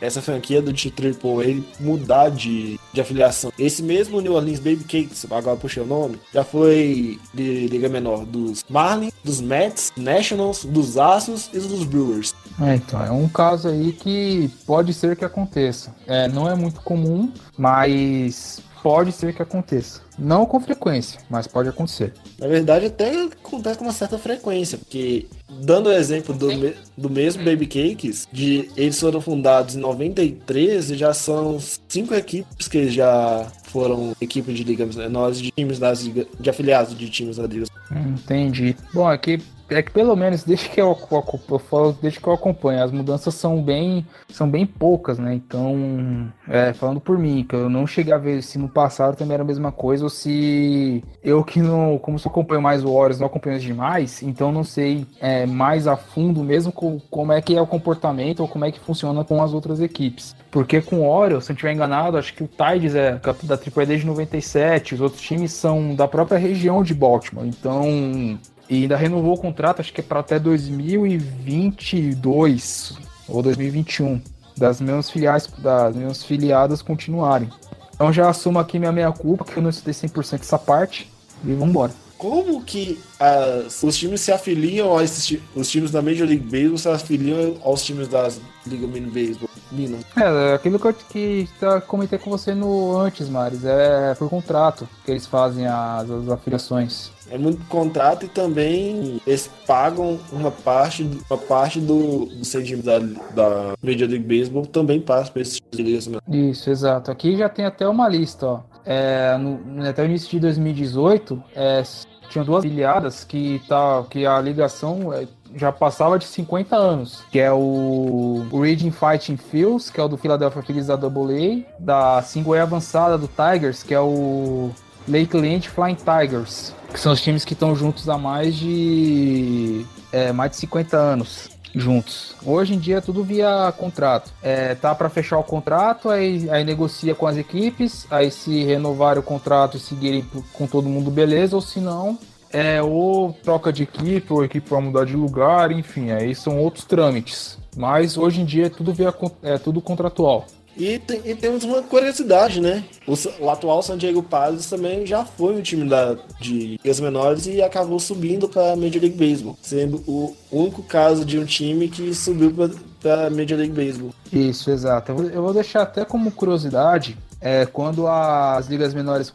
essa 0.00 0.20
franquia 0.20 0.60
do 0.60 0.70
AAA 0.70 1.62
mudar 1.80 2.30
de, 2.30 2.78
de 2.92 3.00
afiliação. 3.00 3.52
Esse 3.58 3.82
mesmo 3.82 4.20
New 4.20 4.34
Orleans 4.34 4.58
Baby 4.58 4.84
Cakes, 4.84 5.26
agora 5.30 5.56
puxei 5.56 5.82
o 5.82 5.86
nome, 5.86 6.18
já 6.32 6.44
foi 6.44 7.18
de 7.32 7.66
liga 7.68 7.88
menor 7.88 8.24
dos 8.24 8.64
Marlins, 8.68 9.12
dos 9.22 9.40
Mets, 9.40 9.92
Nationals, 9.96 10.64
dos 10.64 10.96
Astros 10.98 11.48
e 11.52 11.58
dos 11.58 11.84
Brewers. 11.84 12.34
É, 12.60 12.76
então, 12.76 13.02
é 13.02 13.10
um 13.10 13.28
caso 13.28 13.68
aí 13.68 13.92
que 13.92 14.50
pode 14.66 14.92
ser 14.92 15.16
que 15.16 15.24
aconteça. 15.24 15.94
É, 16.06 16.28
não 16.28 16.48
é 16.48 16.54
muito 16.54 16.80
comum, 16.82 17.32
mas 17.56 18.62
pode 18.82 19.12
ser 19.12 19.34
que 19.34 19.42
aconteça. 19.42 20.02
Não 20.18 20.46
com 20.46 20.60
frequência, 20.60 21.20
mas 21.28 21.46
pode 21.46 21.68
acontecer. 21.68 22.12
Na 22.38 22.46
verdade, 22.46 22.86
até 22.86 23.10
acontece 23.24 23.78
com 23.78 23.84
uma 23.84 23.92
certa 23.92 24.16
frequência, 24.18 24.78
porque 24.78 25.26
dando 25.60 25.88
o 25.88 25.92
exemplo 25.92 26.34
do, 26.34 26.48
me- 26.56 26.74
do 26.96 27.10
mesmo 27.10 27.44
Baby 27.44 27.66
Cakes, 27.66 28.28
de 28.32 28.70
eles 28.76 28.98
foram 29.00 29.20
fundados 29.20 29.74
em 29.74 29.78
93 29.80 30.90
e 30.92 30.96
já 30.96 31.12
são 31.12 31.58
cinco 31.88 32.14
equipes 32.14 32.68
que 32.68 32.88
já 32.88 33.46
foram 33.64 34.14
equipe 34.20 34.52
de 34.52 34.62
ligas 34.64 34.94
menores 34.94 35.40
de 35.40 35.50
times 35.50 35.78
das 35.78 36.02
ligas, 36.02 36.26
de 36.38 36.48
afiliados 36.50 36.96
de 36.96 37.10
times 37.10 37.36
das 37.36 37.50
ligas. 37.50 37.68
Hum, 37.90 38.14
Entendi. 38.14 38.76
Bom, 38.92 39.16
que, 39.18 39.40
é 39.68 39.82
que 39.82 39.90
pelo 39.90 40.14
menos 40.16 40.44
desde 40.44 40.68
que 40.68 40.80
eu, 40.80 40.96
eu, 41.10 41.24
eu 41.50 41.58
falo, 41.58 41.96
desde 42.00 42.20
que 42.20 42.26
eu 42.26 42.32
acompanho, 42.32 42.82
as 42.82 42.90
mudanças 42.92 43.34
são 43.34 43.62
bem, 43.62 44.06
são 44.28 44.48
bem 44.48 44.66
poucas, 44.66 45.18
né? 45.18 45.34
Então, 45.34 46.30
é, 46.48 46.72
falando 46.72 47.00
por 47.00 47.18
mim, 47.18 47.44
que 47.48 47.54
eu 47.54 47.68
não 47.70 47.86
cheguei 47.86 48.12
a 48.12 48.18
ver 48.18 48.42
se 48.42 48.58
no 48.58 48.68
passado 48.68 49.16
também 49.16 49.34
era 49.34 49.42
a 49.42 49.46
mesma 49.46 49.72
coisa, 49.72 50.04
ou 50.04 50.10
se 50.10 51.02
eu 51.22 51.42
que 51.44 51.60
não, 51.60 51.98
como 51.98 52.18
se 52.18 52.26
eu 52.26 52.30
acompanho 52.30 52.60
mais 52.62 52.84
o 52.84 52.92
Warriors, 52.92 53.18
não 53.18 53.26
acompanho 53.26 53.58
demais, 53.58 54.22
então 54.22 54.52
não 54.52 54.64
sei 54.64 55.06
é, 55.20 55.46
mais 55.46 55.86
a 55.86 55.96
fundo 55.96 56.42
mesmo 56.42 56.72
co- 56.72 57.00
como 57.10 57.32
é 57.32 57.40
que 57.40 57.56
é 57.56 57.60
o 57.60 57.66
comportamento 57.66 58.40
ou 58.40 58.48
como 58.48 58.64
é 58.64 58.72
que 58.72 58.80
funciona 58.80 59.24
com 59.24 59.42
as 59.42 59.52
outras 59.52 59.80
equipes. 59.80 60.34
Porque 60.50 60.80
com 60.80 61.00
o 61.00 61.08
Orioles, 61.08 61.44
se 61.44 61.52
eu 61.52 61.54
estiver 61.54 61.72
enganado, 61.72 62.16
acho 62.16 62.34
que 62.34 62.44
o 62.44 62.48
Tides 62.48 62.94
é 62.94 63.12
da 63.42 63.54
AAA 63.54 63.86
desde 63.86 64.06
97, 64.06 64.94
os 64.94 65.00
outros 65.00 65.20
times 65.22 65.52
são 65.52 65.94
da 65.94 66.06
própria 66.06 66.38
região 66.38 66.82
de 66.82 66.94
Baltimore. 66.94 67.46
Então, 67.46 68.38
e 68.68 68.82
ainda 68.82 68.96
renovou 68.96 69.34
o 69.34 69.38
contrato, 69.38 69.80
acho 69.80 69.92
que 69.92 70.00
é 70.00 70.04
para 70.04 70.20
até 70.20 70.38
2022 70.38 72.94
ou 73.28 73.42
2021, 73.42 74.20
das 74.56 74.80
mesmas 74.80 75.10
filiais, 75.10 75.46
das 75.58 75.94
mesmas 75.96 76.22
filiadas 76.24 76.80
continuarem. 76.82 77.48
Então 77.94 78.12
já 78.12 78.28
assumo 78.28 78.58
aqui 78.58 78.78
minha 78.78 78.92
meia 78.92 79.12
culpa, 79.12 79.44
que 79.44 79.56
eu 79.56 79.62
não 79.62 79.70
estudei 79.70 79.94
100% 79.94 80.40
essa 80.40 80.58
parte, 80.58 81.10
e 81.44 81.52
vambora. 81.54 81.92
Como 82.16 82.62
que 82.62 82.98
as- 83.18 83.82
os 83.82 83.96
times 83.98 84.20
se 84.22 84.32
afiliam 84.32 84.96
a 84.96 85.04
esses 85.04 85.38
os 85.54 85.68
times 85.68 85.90
da 85.90 86.00
Major 86.00 86.26
League 86.26 86.44
Baseball 86.44 86.78
se 86.78 86.88
afiliam 86.88 87.56
aos 87.62 87.84
times 87.84 88.08
das 88.08 88.40
Liga 88.66 88.86
Mini 88.86 89.10
Baseball? 89.10 89.50
Minas. 89.70 90.02
É, 90.16 90.52
é 90.52 90.54
aquilo 90.54 90.78
que 90.78 90.86
eu 90.86 90.94
que 90.94 91.46
comentei 91.86 92.18
com 92.18 92.30
você 92.30 92.54
no 92.54 92.96
antes, 92.96 93.28
Maris, 93.28 93.62
é 93.64 94.14
por 94.14 94.30
contrato 94.30 94.88
que 95.04 95.10
eles 95.10 95.26
fazem 95.26 95.66
as, 95.66 96.08
as 96.08 96.28
afiliações. 96.28 97.10
É 97.30 97.38
muito 97.38 97.64
contrato 97.66 98.26
e 98.26 98.28
também 98.28 99.20
eles 99.26 99.50
pagam 99.66 100.18
uma 100.30 100.50
parte, 100.50 101.08
uma 101.30 101.38
parte 101.38 101.80
do, 101.80 102.26
do 102.26 102.34
incentivo 102.34 102.82
da, 102.82 102.98
da 102.98 103.74
Major 103.82 104.08
League 104.08 104.18
Baseball 104.38 104.66
também 104.66 105.00
passa 105.00 105.32
para 105.32 105.42
esses 105.42 105.60
ligas. 105.74 106.08
Isso, 106.30 106.70
exato. 106.70 107.10
Aqui 107.10 107.36
já 107.36 107.48
tem 107.48 107.64
até 107.64 107.88
uma 107.88 108.08
lista, 108.08 108.46
ó. 108.46 108.60
É, 108.84 109.36
no- 109.38 109.88
até 109.88 110.02
o 110.02 110.04
início 110.04 110.28
de 110.30 110.38
2018, 110.40 111.42
é, 111.56 111.82
tinham 112.28 112.44
duas 112.44 112.62
filiadas 112.62 113.24
que, 113.24 113.62
tá, 113.68 114.04
que 114.10 114.26
a 114.26 114.38
ligação 114.40 115.12
é, 115.12 115.26
já 115.56 115.72
passava 115.72 116.18
de 116.18 116.24
50 116.26 116.76
anos, 116.76 117.22
que 117.30 117.38
é 117.38 117.50
o, 117.52 118.44
o 118.50 118.60
Raging 118.60 118.90
Fighting 118.90 119.36
Phils, 119.36 119.88
que 119.88 120.00
é 120.00 120.04
o 120.04 120.08
do 120.08 120.16
Philadelphia 120.18 120.62
Phillies 120.62 120.86
da 120.88 120.94
AA, 120.94 121.62
da 121.78 122.20
Single 122.22 122.54
A 122.54 122.62
avançada 122.62 123.16
do 123.16 123.28
Tigers, 123.28 123.82
que 123.82 123.94
é 123.94 124.00
o 124.00 124.70
Lakeland 125.08 125.68
Flying 125.68 125.96
Tigers, 125.96 126.74
que 126.92 126.98
são 126.98 127.12
os 127.12 127.20
times 127.20 127.44
que 127.44 127.52
estão 127.52 127.74
juntos 127.74 128.08
há 128.08 128.16
mais 128.16 128.54
de 128.54 129.84
é, 130.12 130.32
mais 130.32 130.52
de 130.52 130.56
50 130.58 130.96
anos 130.96 131.50
juntos. 131.74 132.36
Hoje 132.44 132.74
em 132.74 132.78
dia 132.78 132.98
é 132.98 133.00
tudo 133.00 133.24
via 133.24 133.72
contrato. 133.76 134.32
É, 134.42 134.74
tá 134.74 134.94
para 134.94 135.08
fechar 135.08 135.38
o 135.38 135.42
contrato, 135.42 136.08
aí, 136.08 136.48
aí 136.50 136.64
negocia 136.64 137.14
com 137.14 137.26
as 137.26 137.36
equipes, 137.36 138.06
aí 138.10 138.30
se 138.30 138.62
renovar 138.64 139.18
o 139.18 139.22
contrato 139.22 139.76
e 139.76 139.80
seguirem 139.80 140.24
com 140.52 140.66
todo 140.66 140.88
mundo, 140.88 141.10
beleza, 141.10 141.56
ou 141.56 141.62
se 141.62 141.80
não, 141.80 142.18
é 142.52 142.80
ou 142.80 143.32
troca 143.42 143.72
de 143.72 143.82
equipe, 143.82 144.32
ou 144.32 144.44
equipe 144.44 144.70
vai 144.70 144.80
mudar 144.80 145.04
de 145.04 145.16
lugar, 145.16 145.72
enfim, 145.72 146.12
aí 146.12 146.34
são 146.34 146.60
outros 146.60 146.84
trâmites. 146.84 147.58
Mas 147.76 148.16
hoje 148.16 148.40
em 148.40 148.44
dia 148.44 148.66
é 148.66 148.70
tudo 148.70 148.94
via 148.94 149.12
é 149.42 149.58
tudo 149.58 149.80
contratual. 149.80 150.46
E, 150.76 150.98
tem- 150.98 151.20
e 151.24 151.34
temos 151.34 151.62
uma 151.64 151.82
curiosidade, 151.82 152.60
né? 152.60 152.84
O, 153.06 153.14
o 153.44 153.50
atual 153.50 153.82
San 153.82 153.96
Diego 153.96 154.22
Padres 154.22 154.66
também 154.66 155.06
já 155.06 155.24
foi 155.24 155.54
um 155.56 155.62
time 155.62 155.88
da, 155.88 156.16
de 156.40 156.78
ligas 156.82 157.00
menores 157.00 157.46
e 157.46 157.62
acabou 157.62 158.00
subindo 158.00 158.48
para 158.48 158.72
a 158.72 158.76
Major 158.76 159.00
League 159.00 159.16
Baseball, 159.16 159.56
sendo 159.62 160.02
o 160.06 160.34
único 160.50 160.82
caso 160.82 161.24
de 161.24 161.38
um 161.38 161.44
time 161.44 161.88
que 161.88 162.12
subiu 162.14 162.52
para 163.00 163.26
a 163.26 163.30
Major 163.30 163.56
League 163.58 163.72
Baseball. 163.72 164.12
Isso, 164.32 164.70
exato. 164.70 165.12
Eu 165.12 165.16
vou, 165.16 165.26
eu 165.26 165.42
vou 165.42 165.54
deixar 165.54 165.82
até 165.82 166.04
como 166.04 166.30
curiosidade, 166.32 167.16
é, 167.40 167.66
quando 167.66 168.06
as 168.08 168.66
ligas 168.66 168.94
menores 168.94 169.30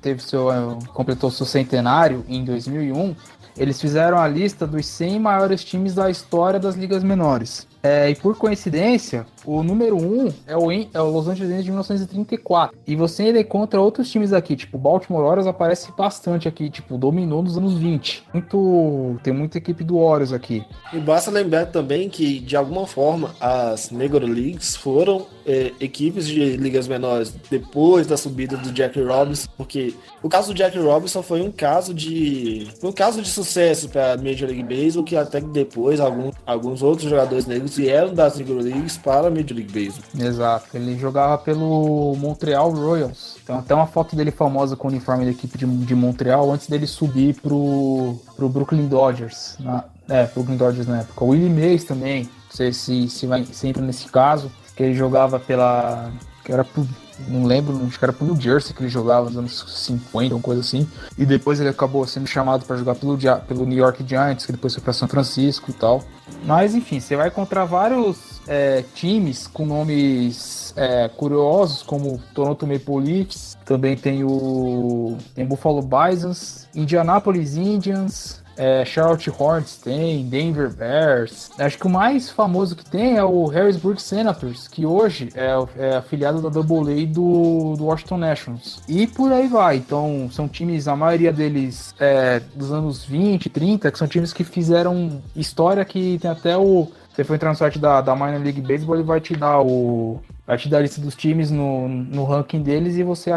teve 0.00 0.22
seu, 0.22 0.52
eh, 0.52 0.78
completou 0.92 1.30
seu 1.30 1.46
centenário 1.46 2.22
em 2.28 2.44
2001, 2.44 3.16
eles 3.56 3.80
fizeram 3.80 4.18
a 4.18 4.28
lista 4.28 4.66
dos 4.66 4.86
100 4.86 5.18
maiores 5.18 5.64
times 5.64 5.94
da 5.94 6.10
história 6.10 6.60
das 6.60 6.74
ligas 6.74 7.02
menores. 7.02 7.66
É, 7.82 8.10
e 8.10 8.14
por 8.14 8.36
coincidência, 8.36 9.26
o 9.46 9.62
número 9.62 9.96
1 9.96 10.32
é 10.46 10.56
o, 10.56 10.72
é 10.72 11.00
o 11.00 11.10
Los 11.10 11.28
Angeles 11.28 11.50
Angels 11.50 11.64
de 11.64 11.70
1934. 11.70 12.78
E 12.86 12.96
você 12.96 13.24
ainda 13.24 13.40
encontra 13.40 13.80
outros 13.80 14.10
times 14.10 14.32
aqui, 14.32 14.56
tipo, 14.56 14.76
Baltimore 14.76 15.22
Orioles 15.22 15.46
aparece 15.46 15.90
bastante 15.96 16.48
aqui, 16.48 16.68
tipo, 16.68 16.98
dominou 16.98 17.42
nos 17.42 17.56
anos 17.56 17.74
20. 17.74 18.24
Muito, 18.32 19.16
tem 19.22 19.32
muita 19.32 19.58
equipe 19.58 19.84
do 19.84 19.98
Orioles 19.98 20.32
aqui. 20.32 20.64
E 20.92 20.98
basta 20.98 21.30
lembrar 21.30 21.66
também 21.66 22.08
que, 22.08 22.40
de 22.40 22.56
alguma 22.56 22.86
forma, 22.86 23.34
as 23.40 23.90
Negro 23.90 24.26
Leagues 24.26 24.76
foram 24.76 25.26
é, 25.46 25.72
equipes 25.78 26.26
de 26.26 26.56
ligas 26.56 26.88
menores 26.88 27.32
depois 27.48 28.06
da 28.06 28.16
subida 28.16 28.56
do 28.56 28.72
Jack 28.72 29.00
Robinson, 29.00 29.48
porque 29.56 29.94
o 30.22 30.28
caso 30.28 30.52
do 30.52 30.56
Jack 30.56 30.76
Robinson 30.76 31.22
foi 31.22 31.40
um 31.40 31.52
caso 31.52 31.94
de 31.94 32.68
foi 32.80 32.90
um 32.90 32.92
caso 32.92 33.22
de 33.22 33.28
sucesso 33.28 33.88
para 33.88 34.14
a 34.14 34.16
Major 34.16 34.48
League 34.48 34.64
Baseball, 34.64 35.04
que 35.04 35.16
até 35.16 35.40
depois 35.40 36.00
alguns, 36.00 36.34
alguns 36.44 36.82
outros 36.82 37.08
jogadores 37.08 37.46
negros 37.46 37.76
vieram 37.76 38.12
das 38.12 38.36
Negro 38.36 38.60
Leagues 38.60 38.96
para 38.96 39.30
Major 39.36 39.56
League 39.56 39.72
Baseball. 39.72 40.26
Exato, 40.26 40.66
ele 40.74 40.98
jogava 40.98 41.38
pelo 41.38 42.14
Montreal 42.16 42.70
Royals. 42.70 43.36
Tem 43.46 43.56
até 43.56 43.74
uma 43.74 43.86
foto 43.86 44.16
dele 44.16 44.30
famosa 44.30 44.76
com 44.76 44.88
o 44.88 44.90
uniforme 44.90 45.24
da 45.24 45.30
equipe 45.30 45.56
de, 45.58 45.66
de 45.66 45.94
Montreal 45.94 46.50
antes 46.50 46.68
dele 46.68 46.86
subir 46.86 47.34
pro, 47.40 48.16
pro 48.34 48.48
Brooklyn 48.48 48.86
Dodgers. 48.88 49.56
Na, 49.60 49.84
é, 50.08 50.26
Brooklyn 50.26 50.56
Dodgers 50.56 50.86
na 50.86 51.00
época. 51.00 51.24
O 51.24 51.28
Willie 51.28 51.50
Mays 51.50 51.84
também, 51.84 52.24
não 52.24 52.30
sei 52.50 52.72
se, 52.72 53.08
se, 53.08 53.26
vai, 53.26 53.44
se 53.44 53.68
entra 53.68 53.82
nesse 53.82 54.06
caso, 54.06 54.50
que 54.74 54.82
ele 54.82 54.94
jogava 54.94 55.38
pela. 55.38 56.10
que 56.44 56.52
era 56.52 56.64
pro, 56.64 56.86
não 57.28 57.44
lembro, 57.44 57.80
acho 57.86 57.98
que 57.98 58.04
era 58.04 58.12
pro 58.12 58.26
New 58.26 58.40
Jersey 58.40 58.74
que 58.74 58.82
ele 58.82 58.88
jogava 58.88 59.26
nos 59.26 59.36
anos 59.36 59.64
50, 59.84 60.34
uma 60.34 60.42
coisa 60.42 60.60
assim. 60.60 60.88
E 61.16 61.24
depois 61.24 61.60
ele 61.60 61.68
acabou 61.68 62.06
sendo 62.06 62.26
chamado 62.26 62.64
para 62.64 62.76
jogar 62.76 62.94
pelo, 62.94 63.16
pelo 63.46 63.64
New 63.64 63.78
York 63.78 64.04
Giants, 64.06 64.46
que 64.46 64.52
depois 64.52 64.74
foi 64.74 64.82
para 64.82 64.92
São 64.92 65.08
Francisco 65.08 65.70
e 65.70 65.74
tal. 65.74 66.02
Mas 66.44 66.74
enfim, 66.74 67.00
você 67.00 67.16
vai 67.16 67.28
encontrar 67.28 67.64
vários 67.64 68.40
é, 68.46 68.84
times 68.94 69.46
com 69.46 69.66
nomes 69.66 70.72
é, 70.76 71.08
curiosos, 71.08 71.82
como 71.82 72.20
Toronto 72.34 72.66
Maple 72.66 73.00
Leafs, 73.00 73.56
também 73.64 73.96
tem 73.96 74.22
o 74.24 75.16
tem 75.34 75.44
Buffalo 75.44 75.82
Bisons, 75.82 76.68
Indianapolis 76.74 77.56
Indians, 77.56 78.42
é, 78.56 78.84
Charlotte 78.84 79.30
Hornets 79.30 79.76
tem, 79.76 80.28
Denver 80.28 80.70
Bears. 80.70 81.50
Acho 81.58 81.78
que 81.78 81.86
o 81.86 81.90
mais 81.90 82.30
famoso 82.30 82.74
que 82.74 82.84
tem 82.84 83.16
é 83.16 83.24
o 83.24 83.46
Harrisburg 83.46 84.00
Senators, 84.00 84.66
que 84.68 84.86
hoje 84.86 85.28
é, 85.34 85.52
é 85.76 85.96
afiliado 85.96 86.40
da 86.40 86.48
Double 86.48 86.92
A 86.92 87.06
do, 87.06 87.74
do 87.76 87.84
Washington 87.84 88.18
Nationals. 88.18 88.82
E 88.88 89.06
por 89.06 89.32
aí 89.32 89.46
vai. 89.46 89.76
Então, 89.76 90.28
são 90.32 90.48
times, 90.48 90.88
a 90.88 90.96
maioria 90.96 91.32
deles 91.32 91.94
é, 91.98 92.40
dos 92.54 92.72
anos 92.72 93.04
20, 93.04 93.48
30, 93.48 93.90
que 93.90 93.98
são 93.98 94.08
times 94.08 94.32
que 94.32 94.44
fizeram 94.44 95.22
história 95.34 95.84
que 95.84 96.18
tem 96.18 96.30
até 96.30 96.56
o. 96.56 96.88
Você 97.14 97.24
for 97.24 97.34
entrar 97.34 97.50
no 97.50 97.56
site 97.56 97.78
da, 97.78 98.00
da 98.00 98.14
Minor 98.14 98.42
League 98.42 98.60
Baseball, 98.60 98.96
ele 98.96 99.04
vai 99.04 99.20
te 99.20 99.34
dar 99.34 99.60
o. 99.60 100.20
Vai 100.46 100.58
te 100.58 100.68
dar 100.68 100.78
a 100.78 100.80
lista 100.80 101.00
dos 101.00 101.16
times 101.16 101.50
no, 101.50 101.88
no 101.88 102.24
ranking 102.24 102.62
deles 102.62 102.96
e 102.96 103.02
você, 103.02 103.32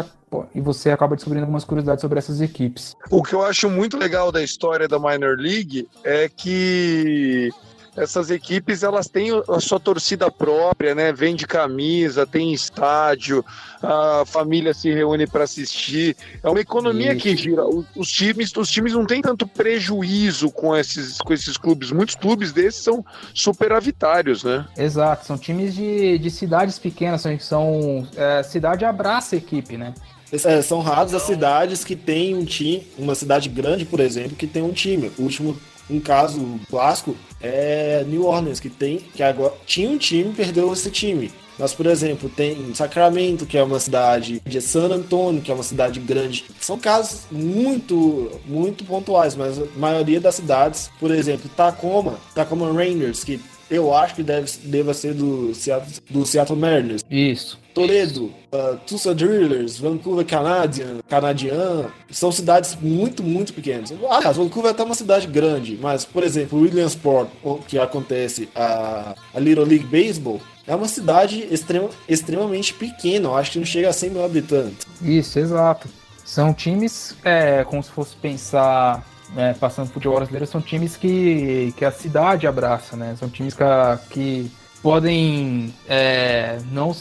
e 0.54 0.60
você 0.60 0.90
acaba 0.90 1.16
descobrindo 1.16 1.44
algumas 1.44 1.64
curiosidades 1.64 2.02
sobre 2.02 2.18
essas 2.18 2.40
equipes. 2.40 2.96
O 3.10 3.22
que 3.22 3.34
eu 3.34 3.44
acho 3.44 3.68
muito 3.68 3.96
legal 3.96 4.30
da 4.30 4.42
história 4.42 4.86
da 4.86 4.98
Minor 4.98 5.36
League 5.36 5.88
é 6.04 6.28
que 6.28 7.50
essas 7.96 8.30
equipes 8.30 8.82
elas 8.82 9.08
têm 9.08 9.30
a 9.48 9.60
sua 9.60 9.80
torcida 9.80 10.30
própria, 10.30 10.94
né? 10.94 11.12
Vende 11.12 11.46
camisa, 11.46 12.26
tem 12.26 12.52
estádio, 12.52 13.44
a 13.82 14.22
família 14.26 14.72
se 14.72 14.92
reúne 14.92 15.26
para 15.26 15.44
assistir. 15.44 16.16
É 16.42 16.48
uma 16.48 16.60
economia 16.60 17.12
Isso. 17.12 17.22
que 17.22 17.36
gira. 17.36 17.62
Os 17.96 18.10
times, 18.10 18.52
os 18.56 18.70
times 18.70 18.92
não 18.92 19.04
têm 19.04 19.20
tanto 19.20 19.46
prejuízo 19.46 20.50
com 20.50 20.76
esses, 20.76 21.18
com 21.18 21.32
esses 21.32 21.56
clubes. 21.56 21.90
Muitos 21.90 22.14
clubes 22.14 22.52
desses 22.52 22.82
são 22.82 23.04
superavitários, 23.34 24.44
né? 24.44 24.66
Exato, 24.76 25.26
são 25.26 25.36
times 25.36 25.74
de, 25.74 26.18
de 26.18 26.30
cidades 26.30 26.78
pequenas, 26.78 27.20
são, 27.20 27.38
são 27.38 28.08
é, 28.16 28.42
cidade 28.42 28.84
abraça 28.84 29.34
a 29.34 29.38
equipe, 29.38 29.76
né? 29.76 29.94
É, 30.32 30.62
são 30.62 30.80
raras 30.80 31.12
as 31.12 31.22
cidades 31.22 31.84
que 31.84 31.96
tem 31.96 32.34
um 32.34 32.44
time, 32.44 32.86
uma 32.96 33.14
cidade 33.14 33.48
grande, 33.48 33.84
por 33.84 34.00
exemplo, 34.00 34.36
que 34.36 34.46
tem 34.46 34.62
um 34.62 34.72
time. 34.72 35.10
O 35.18 35.22
último, 35.22 35.56
um 35.88 35.98
caso 35.98 36.60
clássico 36.68 37.16
é 37.40 38.04
New 38.06 38.26
Orleans, 38.26 38.60
que 38.60 38.70
tem, 38.70 38.98
que 38.98 39.22
agora 39.22 39.54
tinha 39.66 39.90
um 39.90 39.98
time 39.98 40.32
perdeu 40.32 40.72
esse 40.72 40.90
time. 40.90 41.32
Mas, 41.60 41.74
por 41.74 41.84
exemplo, 41.84 42.30
tem 42.30 42.74
Sacramento, 42.74 43.44
que 43.44 43.58
é 43.58 43.62
uma 43.62 43.78
cidade 43.78 44.40
de 44.46 44.60
San 44.62 44.86
Antonio, 44.86 45.42
que 45.42 45.50
é 45.50 45.54
uma 45.54 45.62
cidade 45.62 46.00
grande. 46.00 46.46
São 46.58 46.78
casos 46.78 47.26
muito, 47.30 48.30
muito 48.46 48.82
pontuais, 48.82 49.36
mas 49.36 49.58
a 49.58 49.66
maioria 49.76 50.18
das 50.18 50.36
cidades, 50.36 50.90
por 50.98 51.10
exemplo, 51.10 51.50
Tacoma, 51.54 52.18
Tacoma 52.34 52.72
Raiders, 52.72 53.22
que 53.22 53.38
eu 53.70 53.94
acho 53.94 54.16
que 54.16 54.22
deve, 54.22 54.50
deva 54.64 54.92
ser 54.92 55.14
do 55.14 55.54
Seattle, 55.54 55.92
do 56.10 56.26
Seattle 56.26 56.58
Mariners. 56.58 57.04
Isso. 57.10 57.58
Toledo, 57.72 58.32
uh, 58.52 58.76
Tulsa 58.86 59.14
Drillers, 59.14 59.78
Vancouver 59.78 60.26
Canadian, 60.26 60.98
Canadian, 61.08 61.86
são 62.10 62.32
cidades 62.32 62.76
muito, 62.80 63.22
muito 63.22 63.54
pequenas. 63.54 63.92
Aliás, 64.10 64.36
Vancouver 64.36 64.70
é 64.70 64.72
até 64.72 64.82
uma 64.82 64.94
cidade 64.94 65.26
grande, 65.28 65.78
mas, 65.80 66.04
por 66.04 66.24
exemplo, 66.24 66.58
Williamsport, 66.60 67.28
que 67.68 67.78
acontece 67.78 68.48
a, 68.54 69.14
a 69.32 69.38
Little 69.38 69.64
League 69.64 69.86
Baseball, 69.86 70.40
é 70.66 70.74
uma 70.74 70.88
cidade 70.88 71.46
extrema, 71.50 71.88
extremamente 72.08 72.74
pequena, 72.74 73.28
eu 73.28 73.36
acho 73.36 73.52
que 73.52 73.58
não 73.58 73.66
chega 73.66 73.88
a 73.88 73.92
100 73.92 74.10
mil 74.10 74.24
habitantes. 74.24 74.86
Isso, 75.00 75.38
exato. 75.38 75.88
São 76.24 76.52
times, 76.54 77.16
é, 77.24 77.64
como 77.64 77.82
se 77.82 77.90
fosse 77.90 78.14
pensar, 78.16 79.04
né, 79.34 79.54
passando 79.58 79.90
futebol 79.90 80.16
brasileiro, 80.16 80.46
são 80.46 80.60
times 80.60 80.96
que, 80.96 81.72
que 81.76 81.84
a 81.84 81.90
cidade 81.90 82.46
abraça, 82.46 82.96
né? 82.96 83.14
São 83.18 83.28
times 83.28 83.54
que, 83.54 83.64
que 84.10 84.50
podem 84.82 85.72
é, 85.88 86.58
não, 86.72 86.92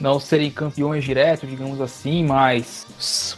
não 0.00 0.18
serem 0.18 0.50
campeões 0.50 1.04
direto, 1.04 1.46
digamos 1.46 1.80
assim, 1.80 2.24
mas 2.24 2.86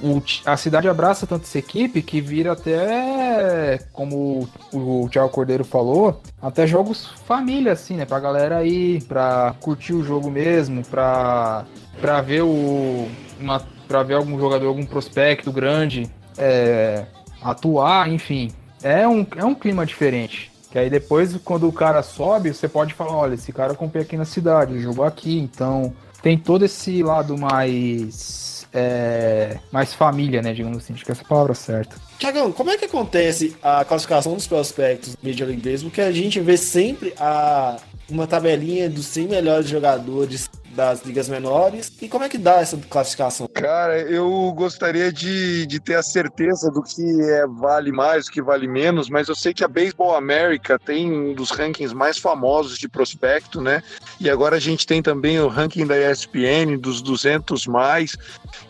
o 0.01 0.23
a 0.47 0.57
cidade 0.57 0.89
abraça 0.89 1.27
tanto 1.27 1.45
essa 1.45 1.59
equipe 1.59 2.03
que 2.03 2.21
vira 2.21 2.53
até, 2.53 3.81
como 3.93 4.49
o 4.73 5.09
Thiago 5.11 5.29
Cordeiro 5.29 5.65
falou, 5.65 6.21
até 6.41 6.67
jogos 6.67 7.07
família, 7.27 7.73
assim, 7.73 7.97
né? 7.97 8.05
Pra 8.05 8.21
galera 8.21 8.65
ir, 8.65 9.03
pra 9.05 9.55
curtir 9.61 9.93
o 9.93 10.05
jogo 10.05 10.31
mesmo, 10.31 10.83
pra, 10.85 11.65
pra 12.01 12.21
ver 12.21 12.43
o. 12.43 13.09
Uma, 13.39 13.61
pra 13.89 14.03
ver 14.03 14.15
algum 14.15 14.39
jogador, 14.39 14.69
algum 14.69 14.87
prospecto 14.87 15.53
grande 15.53 16.09
é, 16.39 17.05
atuar, 17.45 18.11
enfim. 18.11 18.51
É 18.83 19.07
um, 19.07 19.27
é 19.37 19.45
um 19.45 19.55
clima 19.55 19.85
diferente. 19.85 20.51
Que 20.71 20.79
aí 20.79 20.91
depois, 20.91 21.37
quando 21.45 21.69
o 21.69 21.73
cara 21.73 22.03
sobe, 22.03 22.53
você 22.53 22.67
pode 22.67 22.95
falar, 22.95 23.13
olha, 23.13 23.35
esse 23.35 23.53
cara 23.53 23.75
comprei 23.75 24.03
aqui 24.03 24.17
na 24.17 24.25
cidade, 24.25 24.81
jogou 24.81 25.05
aqui, 25.05 25.39
então 25.39 25.95
tem 26.21 26.37
todo 26.37 26.65
esse 26.65 27.03
lado 27.03 27.39
mais. 27.39 28.67
é, 28.73 29.59
mais 29.71 29.95
família, 29.95 30.43
né? 30.43 30.53
Digamos 30.53 30.79
assim, 30.79 30.95
acho 30.95 31.05
que 31.05 31.13
essa 31.13 31.23
é 31.23 31.25
a 31.25 31.29
palavra 31.29 31.55
certa. 31.55 31.95
Tiagão, 32.19 32.51
como 32.51 32.71
é 32.71 32.77
que 32.79 32.87
acontece 32.87 33.57
a 33.63 33.85
classificação 33.85 34.35
dos 34.35 34.49
prospectos 34.49 35.15
do 35.15 35.29
Major 35.29 35.47
League 35.47 35.63
Baseball? 35.63 35.93
Que 35.93 36.01
a 36.01 36.11
gente 36.11 36.41
vê 36.41 36.57
sempre 36.57 37.15
a, 37.21 37.77
uma 38.11 38.27
tabelinha 38.27 38.91
dos 38.91 39.07
100 39.07 39.29
melhores 39.29 39.69
jogadores 39.69 40.51
das 40.75 41.03
ligas 41.03 41.29
menores. 41.29 41.93
E 42.01 42.09
como 42.09 42.25
é 42.25 42.29
que 42.29 42.39
dá 42.39 42.61
essa 42.61 42.77
classificação? 42.77 43.49
Cara, 43.49 44.01
eu 44.01 44.53
gostaria 44.55 45.13
de, 45.13 45.67
de 45.67 45.81
ter 45.81 45.95
a 45.95 46.03
certeza 46.03 46.71
do 46.71 46.83
que 46.83 47.03
é, 47.23 47.47
vale 47.47 47.93
mais, 47.93 48.27
do 48.27 48.33
que 48.33 48.43
vale 48.43 48.67
menos, 48.67 49.09
mas 49.09 49.29
eu 49.29 49.35
sei 49.35 49.55
que 49.55 49.65
a 49.65 49.69
Baseball 49.69 50.17
America 50.17 50.79
tem 50.79 51.11
um 51.11 51.35
dos 51.35 51.51
rankings 51.51 51.95
mais 51.95 52.19
famosos 52.19 52.79
de 52.79 52.89
prospecto, 52.89 53.61
né? 53.61 53.83
E 54.21 54.29
agora 54.29 54.57
a 54.57 54.61
gente 54.61 54.87
tem 54.87 55.03
também 55.03 55.39
o 55.41 55.49
ranking 55.49 55.87
da 55.87 55.97
ESPN 56.11 56.77
dos 56.79 57.01
200 57.01 57.67
mais, 57.67 58.17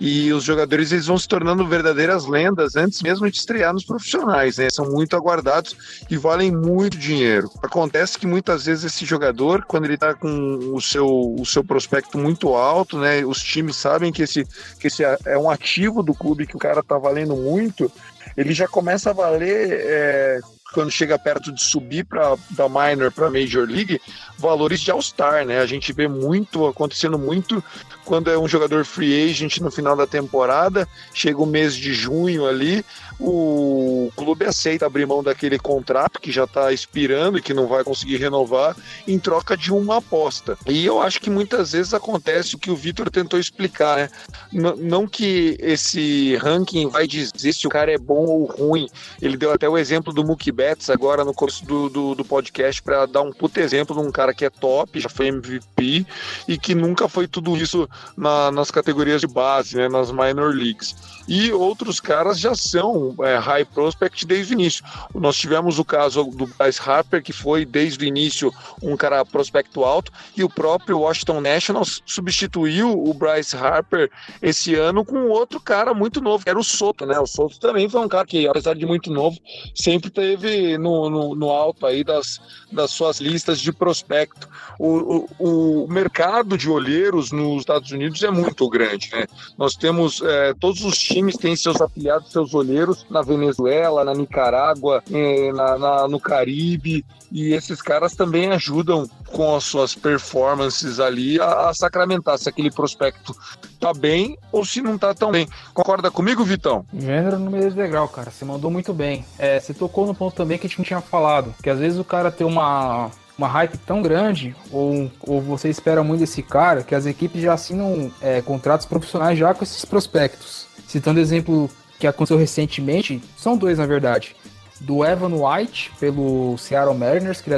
e 0.00 0.32
os 0.32 0.44
jogadores 0.44 0.92
eles 0.92 1.06
vão 1.06 1.18
se 1.18 1.26
tornando 1.26 1.66
verdadeiras 1.66 2.26
lendas 2.26 2.76
antes 2.76 3.02
mesmo 3.02 3.30
de 3.30 3.36
estrear 3.36 3.72
nos 3.72 3.84
profissionais, 3.84 4.58
né? 4.58 4.68
São 4.70 4.90
muito 4.90 5.16
aguardados 5.16 5.76
e 6.10 6.16
valem 6.16 6.52
muito 6.52 6.98
dinheiro. 6.98 7.50
Acontece 7.62 8.18
que 8.18 8.26
muitas 8.26 8.66
vezes 8.66 8.84
esse 8.84 9.04
jogador, 9.04 9.64
quando 9.64 9.84
ele 9.84 9.96
tá 9.96 10.14
com 10.14 10.74
o 10.74 10.80
seu, 10.80 11.06
o 11.06 11.44
seu 11.44 11.64
prospecto 11.64 11.93
muito 12.14 12.54
alto, 12.54 12.98
né? 12.98 13.24
Os 13.24 13.42
times 13.42 13.76
sabem 13.76 14.12
que 14.12 14.22
esse, 14.22 14.44
que 14.78 14.86
esse 14.86 15.02
é 15.02 15.38
um 15.38 15.50
ativo 15.50 16.02
do 16.02 16.14
clube 16.14 16.46
que 16.46 16.56
o 16.56 16.60
cara 16.60 16.82
tá 16.82 16.98
valendo 16.98 17.36
muito, 17.36 17.90
ele 18.36 18.52
já 18.52 18.66
começa 18.66 19.10
a 19.10 19.12
valer 19.12 19.70
é, 19.70 20.40
quando 20.74 20.90
chega 20.90 21.18
perto 21.18 21.52
de 21.52 21.62
subir 21.62 22.04
para 22.04 22.36
da 22.50 22.68
minor 22.68 23.12
para 23.12 23.30
major 23.30 23.66
league, 23.66 24.00
valores 24.36 24.80
de 24.80 24.90
all-star, 24.90 25.46
né? 25.46 25.60
A 25.60 25.66
gente 25.66 25.92
vê 25.92 26.08
muito 26.08 26.66
acontecendo 26.66 27.16
muito 27.16 27.62
quando 28.04 28.30
é 28.30 28.36
um 28.36 28.48
jogador 28.48 28.84
free 28.84 29.30
agent 29.30 29.58
no 29.58 29.70
final 29.70 29.96
da 29.96 30.06
temporada, 30.06 30.86
chega 31.14 31.40
o 31.40 31.46
mês 31.46 31.74
de 31.74 31.94
junho 31.94 32.46
ali, 32.46 32.84
o 33.20 34.10
clube 34.16 34.44
aceita 34.44 34.86
abrir 34.86 35.06
mão 35.06 35.22
daquele 35.22 35.58
contrato 35.58 36.20
que 36.20 36.32
já 36.32 36.44
está 36.44 36.72
expirando 36.72 37.38
e 37.38 37.42
que 37.42 37.54
não 37.54 37.66
vai 37.66 37.84
conseguir 37.84 38.16
renovar 38.16 38.76
em 39.06 39.18
troca 39.18 39.56
de 39.56 39.72
uma 39.72 39.98
aposta. 39.98 40.56
E 40.66 40.84
eu 40.84 41.00
acho 41.00 41.20
que 41.20 41.30
muitas 41.30 41.72
vezes 41.72 41.94
acontece 41.94 42.54
o 42.54 42.58
que 42.58 42.70
o 42.70 42.76
Vitor 42.76 43.10
tentou 43.10 43.38
explicar, 43.38 43.96
né? 43.96 44.08
N- 44.52 44.74
não 44.78 45.06
que 45.06 45.56
esse 45.60 46.36
ranking 46.36 46.88
vai 46.88 47.06
dizer 47.06 47.52
se 47.52 47.66
o 47.66 47.70
cara 47.70 47.92
é 47.92 47.98
bom 47.98 48.24
ou 48.26 48.44
ruim. 48.44 48.88
Ele 49.20 49.36
deu 49.36 49.52
até 49.52 49.68
o 49.68 49.78
exemplo 49.78 50.12
do 50.12 50.24
Mookie 50.24 50.52
Betts 50.52 50.90
agora 50.90 51.24
no 51.24 51.32
começo 51.34 51.64
do, 51.64 51.88
do, 51.88 52.14
do 52.14 52.24
podcast 52.24 52.82
para 52.82 53.06
dar 53.06 53.22
um 53.22 53.32
puto 53.32 53.60
exemplo 53.60 53.94
de 54.00 54.06
um 54.06 54.10
cara 54.10 54.34
que 54.34 54.44
é 54.44 54.50
top, 54.50 55.00
já 55.00 55.08
foi 55.08 55.28
MVP 55.28 56.06
e 56.48 56.58
que 56.58 56.74
nunca 56.74 57.08
foi 57.08 57.26
tudo 57.26 57.56
isso 57.56 57.88
na- 58.16 58.50
nas 58.50 58.70
categorias 58.70 59.20
de 59.20 59.26
base, 59.26 59.76
né? 59.76 59.88
Nas 59.88 60.10
minor 60.10 60.54
leagues. 60.54 60.94
E 61.26 61.52
outros 61.52 62.00
caras 62.00 62.38
já 62.38 62.54
são 62.54 63.14
é, 63.20 63.36
high 63.36 63.64
prospect 63.64 64.26
desde 64.26 64.54
o 64.54 64.60
início. 64.60 64.84
Nós 65.14 65.36
tivemos 65.36 65.78
o 65.78 65.84
caso 65.84 66.24
do 66.24 66.46
Bryce 66.46 66.80
Harper, 66.84 67.22
que 67.22 67.32
foi 67.32 67.64
desde 67.64 68.04
o 68.04 68.08
início 68.08 68.52
um 68.82 68.96
cara 68.96 69.24
prospecto 69.24 69.84
alto, 69.84 70.12
e 70.36 70.44
o 70.44 70.48
próprio 70.48 71.00
Washington 71.00 71.40
Nationals 71.40 72.02
substituiu 72.04 72.92
o 72.92 73.14
Bryce 73.14 73.56
Harper 73.56 74.10
esse 74.42 74.74
ano 74.74 75.04
com 75.04 75.28
outro 75.28 75.60
cara 75.60 75.94
muito 75.94 76.20
novo, 76.20 76.44
que 76.44 76.50
era 76.50 76.58
o 76.58 76.64
Soto, 76.64 77.06
né? 77.06 77.18
O 77.18 77.26
Soto 77.26 77.58
também 77.58 77.88
foi 77.88 78.00
um 78.00 78.08
cara 78.08 78.26
que, 78.26 78.46
apesar 78.46 78.74
de 78.74 78.84
muito 78.84 79.10
novo, 79.10 79.38
sempre 79.74 80.10
teve 80.10 80.76
no, 80.78 81.08
no, 81.08 81.34
no 81.34 81.50
alto 81.50 81.86
aí 81.86 82.04
das, 82.04 82.40
das 82.70 82.90
suas 82.90 83.20
listas 83.20 83.60
de 83.60 83.72
prospecto. 83.72 84.48
O, 84.78 85.26
o, 85.38 85.84
o 85.84 85.88
mercado 85.88 86.58
de 86.58 86.68
olheiros 86.68 87.32
nos 87.32 87.60
Estados 87.60 87.90
Unidos 87.90 88.22
é 88.22 88.30
muito 88.30 88.68
grande, 88.68 89.10
né? 89.12 89.26
Nós 89.56 89.74
temos 89.74 90.20
é, 90.22 90.54
todos 90.54 90.84
os 90.84 90.98
times 91.14 91.36
têm 91.36 91.54
seus 91.54 91.80
afiliados, 91.80 92.32
seus 92.32 92.54
olheiros 92.54 93.06
na 93.08 93.22
Venezuela, 93.22 94.04
na 94.04 94.12
Nicarágua, 94.12 95.02
eh, 95.12 95.52
na, 95.52 95.78
na- 95.78 96.08
no 96.08 96.18
Caribe, 96.18 97.04
e 97.30 97.52
esses 97.52 97.80
caras 97.80 98.14
também 98.14 98.50
ajudam 98.50 99.08
com 99.32 99.54
as 99.56 99.64
suas 99.64 99.94
performances 99.94 101.00
ali 101.00 101.40
a, 101.40 101.68
a 101.68 101.74
sacramentar 101.74 102.38
se 102.38 102.48
aquele 102.48 102.70
prospecto 102.70 103.34
tá 103.80 103.92
bem 103.92 104.36
ou 104.52 104.64
se 104.64 104.80
não 104.80 104.96
tá 104.98 105.14
tão 105.14 105.30
bem. 105.30 105.46
Concorda 105.72 106.10
comigo, 106.10 106.44
Vitão? 106.44 106.84
Gênero 106.92 107.38
no 107.38 107.50
meio 107.50 107.72
legal, 107.74 108.08
cara. 108.08 108.30
Você 108.30 108.44
mandou 108.44 108.70
muito 108.70 108.92
bem. 108.92 109.24
É, 109.38 109.58
você 109.60 109.74
tocou 109.74 110.06
no 110.06 110.14
ponto 110.14 110.34
também 110.34 110.58
que 110.58 110.66
a 110.66 110.68
gente 110.68 110.78
não 110.78 110.84
tinha 110.84 111.00
falado. 111.00 111.54
Que 111.62 111.70
às 111.70 111.78
vezes 111.78 111.98
o 111.98 112.04
cara 112.04 112.30
tem 112.30 112.46
uma, 112.46 113.10
uma 113.36 113.48
hype 113.48 113.76
tão 113.78 114.00
grande, 114.00 114.54
ou, 114.70 115.10
ou 115.26 115.40
você 115.40 115.68
espera 115.68 116.02
muito 116.04 116.20
desse 116.20 116.42
cara, 116.42 116.82
que 116.82 116.94
as 116.94 117.04
equipes 117.06 117.42
já 117.42 117.52
assinam 117.54 118.10
é, 118.20 118.40
contratos 118.40 118.86
profissionais 118.86 119.38
já 119.38 119.52
com 119.52 119.64
esses 119.64 119.84
prospectos. 119.84 120.63
Citando 120.94 121.18
exemplo 121.18 121.68
que 121.98 122.06
aconteceu 122.06 122.38
recentemente, 122.38 123.20
são 123.36 123.56
dois 123.56 123.78
na 123.78 123.84
verdade. 123.84 124.36
Do 124.80 125.04
Evan 125.04 125.32
White 125.34 125.90
pelo 125.98 126.56
Seattle 126.56 126.96
Mariners, 126.96 127.40
que 127.40 127.50
me 127.50 127.56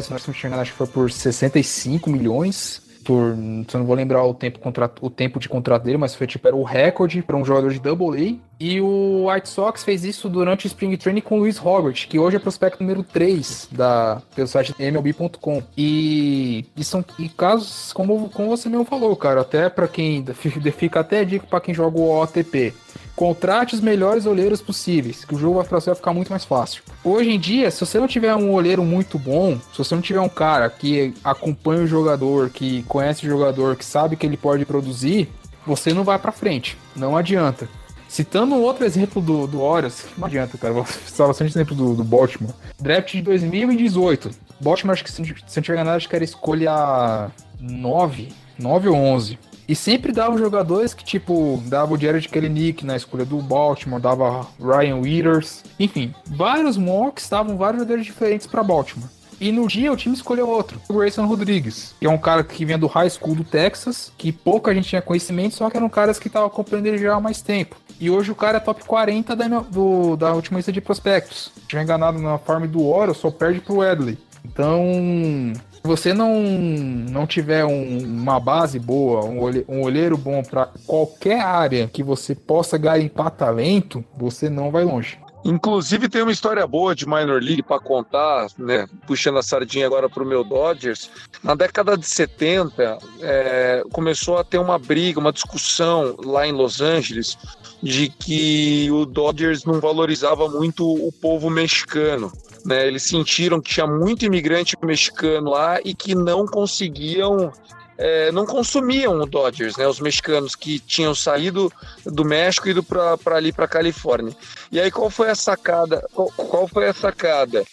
engano, 0.49 0.63
acho 0.63 0.73
que 0.73 0.79
foi 0.79 0.87
por 0.87 1.11
65 1.11 2.09
milhões 2.09 2.81
por, 3.07 3.37
eu 3.77 3.79
não 3.79 3.87
vou 3.87 3.95
lembrar 3.95 4.25
o 4.25 4.35
tempo, 4.35 4.59
o 5.01 5.09
tempo 5.09 5.39
de 5.39 5.49
contrato 5.49 5.85
dele, 5.85 5.97
mas 5.97 6.15
foi 6.15 6.27
tipo, 6.27 6.49
era 6.49 6.57
o 6.57 6.65
recorde 6.65 7.23
para 7.23 7.37
um 7.37 7.45
jogador 7.45 7.73
de 7.73 7.79
Double 7.79 8.21
A. 8.21 8.35
E 8.59 8.81
o 8.81 9.31
White 9.31 9.49
Sox 9.49 9.85
fez 9.85 10.05
isso 10.05 10.29
durante 10.29 10.67
o 10.67 10.69
Spring 10.69 10.97
Training 10.97 11.21
com 11.21 11.37
o 11.37 11.39
Luiz 11.41 11.57
Robert, 11.57 12.09
que 12.09 12.19
hoje 12.19 12.37
é 12.37 12.41
prospecto 12.41 12.83
número 12.83 13.05
3 13.05 13.69
da, 13.71 14.21
pelo 14.35 14.49
site 14.49 14.75
MLB.com. 14.79 15.63
E, 15.79 16.65
e 16.77 16.83
são 16.83 17.05
e 17.19 17.29
casos, 17.29 17.93
como, 17.93 18.29
como 18.31 18.49
você 18.49 18.69
mesmo 18.69 18.85
falou, 18.85 19.15
cara, 19.15 19.43
até 19.43 19.69
para 19.69 19.87
quem 19.87 20.25
fica 20.35 20.99
até 21.01 21.25
dica 21.25 21.47
para 21.47 21.61
quem 21.61 21.75
joga 21.75 21.99
o 21.99 22.23
OTP. 22.23 22.75
Contrate 23.17 23.75
os 23.75 23.81
melhores 23.81 24.27
olheiros 24.27 24.61
possíveis, 24.61 25.25
que 25.25 25.35
o 25.35 25.39
jogo 25.39 25.65
para 25.65 25.81
você 25.81 25.87
vai 25.87 25.97
ficar 25.97 26.13
muito 26.13 26.29
mais 26.29 26.45
fácil. 26.45 26.83
Hoje 27.03 27.31
em 27.31 27.41
dia, 27.41 27.71
se 27.71 27.81
você 27.81 27.99
não 27.99 28.07
tiver 28.07 28.35
um 28.37 28.53
olheiro 28.53 28.85
muito 28.85 29.19
bom, 29.19 29.59
se 29.73 29.79
você 29.79 29.95
não 29.95 30.03
tiver 30.03 30.21
um 30.21 30.29
cara 30.29 30.69
que 30.69 31.15
acompanha 31.25 31.83
o 31.83 31.87
jogador, 31.87 32.51
que 32.51 32.83
conhece 32.83 33.27
o 33.27 33.31
jogador, 33.31 33.75
que 33.75 33.85
sabe 33.85 34.17
que 34.17 34.27
ele 34.27 34.37
pode 34.37 34.67
produzir, 34.67 35.29
você 35.67 35.95
não 35.95 36.05
vai 36.05 36.19
para 36.19 36.31
frente. 36.31 36.77
Não 36.95 37.17
adianta. 37.17 37.67
Citando 38.09 38.55
outro 38.55 38.85
exemplo 38.85 39.21
do, 39.21 39.47
do 39.47 39.61
Orioles, 39.61 40.07
não 40.17 40.27
adianta, 40.27 40.57
cara, 40.57 40.75
vou 40.75 40.87
citar 40.87 41.27
bastante 41.27 41.51
exemplo 41.51 41.75
do, 41.75 41.95
do 41.95 42.05
Baltimore. 42.05 42.55
Draft 42.79 43.13
de 43.13 43.23
2018. 43.23 44.31
Baltimore, 44.61 44.93
acho 44.93 45.05
que 45.05 45.11
se, 45.11 45.23
não 45.23 45.63
tiver 45.63 45.75
enganado, 45.75 45.97
acho 45.97 46.09
que 46.09 46.15
era 46.15 46.25
escolha 46.25 47.31
9, 47.59 48.29
9 48.59 48.89
ou 48.89 48.97
11. 48.97 49.39
E 49.69 49.75
sempre 49.75 50.13
dava 50.13 50.39
jogadores 50.39 50.95
que, 50.95 51.05
tipo, 51.05 51.61
dava 51.67 51.95
o 51.95 51.99
Jared 51.99 52.29
Kelenic 52.29 52.85
na 52.85 52.97
escolha 52.97 53.25
do 53.25 53.39
Baltimore, 53.43 54.01
dava 54.01 54.47
Ryan 54.61 54.97
Withers. 54.97 55.65
Enfim, 55.79 56.15
vários 56.27 56.77
mocks 56.77 57.29
davam 57.29 57.57
vários 57.57 57.83
jogadores 57.83 58.07
diferentes 58.07 58.47
para 58.47 58.63
Baltimore. 58.63 59.09
E 59.41 59.53
no 59.53 59.67
dia 59.67 59.93
o 59.93 59.97
time 59.97 60.15
escolheu 60.15 60.49
outro, 60.49 60.81
o 60.89 60.95
Grayson 60.95 61.27
Rodrigues, 61.27 61.95
que 62.01 62.07
é 62.07 62.11
um 62.11 62.17
cara 62.17 62.43
que 62.43 62.65
vinha 62.65 62.79
do 62.79 62.87
high 62.87 63.11
school 63.11 63.35
do 63.35 63.45
Texas, 63.45 64.11
que 64.17 64.33
pouca 64.33 64.75
gente 64.75 64.89
tinha 64.89 65.03
conhecimento, 65.03 65.57
só 65.57 65.69
que 65.69 65.77
eram 65.77 65.91
caras 65.91 66.19
que 66.19 66.29
estavam 66.29 66.49
acompanhando 66.49 66.87
ele 66.87 66.99
já 66.99 67.15
há 67.15 67.21
mais 67.21 67.43
tempo. 67.43 67.77
E 68.01 68.09
hoje 68.11 68.31
o 68.31 68.35
cara 68.35 68.57
é 68.57 68.61
top 68.61 68.85
40 68.85 69.37
da, 69.37 69.47
do, 69.47 70.17
da 70.17 70.33
última 70.33 70.59
lista 70.59 70.73
de 70.73 70.81
prospectos. 70.81 71.51
Tiver 71.69 71.83
enganado 71.83 72.19
na 72.19 72.39
farm 72.39 72.67
do 72.67 72.87
Oro, 72.87 73.15
só 73.15 73.31
perde 73.31 73.61
pro 73.61 73.85
Edley. 73.85 74.19
Então, 74.45 75.53
você 75.87 76.13
não, 76.13 76.41
não 76.41 77.27
tiver 77.27 77.65
um, 77.65 77.99
uma 77.99 78.39
base 78.39 78.79
boa, 78.79 79.25
um, 79.25 79.41
olhe, 79.41 79.65
um 79.69 79.83
olheiro 79.83 80.17
bom 80.17 80.43
para 80.43 80.69
qualquer 80.87 81.41
área 81.41 81.89
que 81.89 82.03
você 82.03 82.35
possa 82.35 82.77
garimpar 82.77 83.31
talento, 83.31 84.05
você 84.17 84.51
não 84.51 84.71
vai 84.71 84.85
longe. 84.85 85.19
Inclusive 85.45 86.09
tem 86.09 86.23
uma 86.23 86.33
história 86.33 86.67
boa 86.67 86.93
de 86.93 87.07
minor 87.07 87.41
league 87.41 87.63
para 87.63 87.79
contar, 87.79 88.49
né? 88.59 88.89
Puxando 89.07 89.39
a 89.39 89.43
sardinha 89.43 89.87
agora 89.87 90.09
para 90.09 90.25
o 90.25 90.27
meu 90.27 90.43
Dodgers. 90.43 91.09
Na 91.41 91.55
década 91.55 91.97
de 91.97 92.05
70 92.05 92.99
é, 93.21 93.85
começou 93.93 94.39
a 94.39 94.45
ter 94.45 94.59
uma 94.59 94.77
briga, 94.77 95.21
uma 95.21 95.33
discussão 95.33 96.17
lá 96.25 96.49
em 96.49 96.53
Los 96.53 96.81
Angeles 96.81 97.39
de 97.81 98.09
que 98.09 98.91
o 98.91 99.07
Dodgers 99.07 99.65
não 99.65 99.81
valorizava 99.81 100.49
muito 100.49 100.85
o 100.85 101.13
povo 101.13 101.49
mexicano. 101.49 102.33
Né, 102.67 102.85
eles 102.89 103.05
sentiram 103.05 103.61
que 103.61 103.75
tinha 103.75 103.87
muito 103.87 104.25
imigrante 104.25 104.77
mexicano 104.83 105.51
lá 105.51 105.79
e 105.85 105.95
que 105.95 106.17
não 106.17 106.45
conseguiam 106.47 107.53
é, 107.99 108.31
não 108.31 108.45
consumiam 108.45 109.21
o 109.21 109.27
Dodgers, 109.27 109.77
né? 109.77 109.87
Os 109.87 110.01
mexicanos 110.01 110.55
que 110.55 110.79
tinham 110.79 111.15
saído 111.15 111.73
do 112.05 112.25
México 112.25 112.69
e 112.69 112.73
ido 112.73 112.83
para 112.83 113.17
ali 113.37 113.53
para 113.53 113.67
Califórnia. 113.67 114.37
E 114.71 114.79
aí 114.81 114.91
qual 114.91 115.09
foi 115.09 115.31
a 115.31 115.35
sacada? 115.35 116.07
Qual, 116.13 116.29
qual, 116.29 116.69
foi 116.69 116.89
a 116.89 116.93
sacada? 116.93 117.65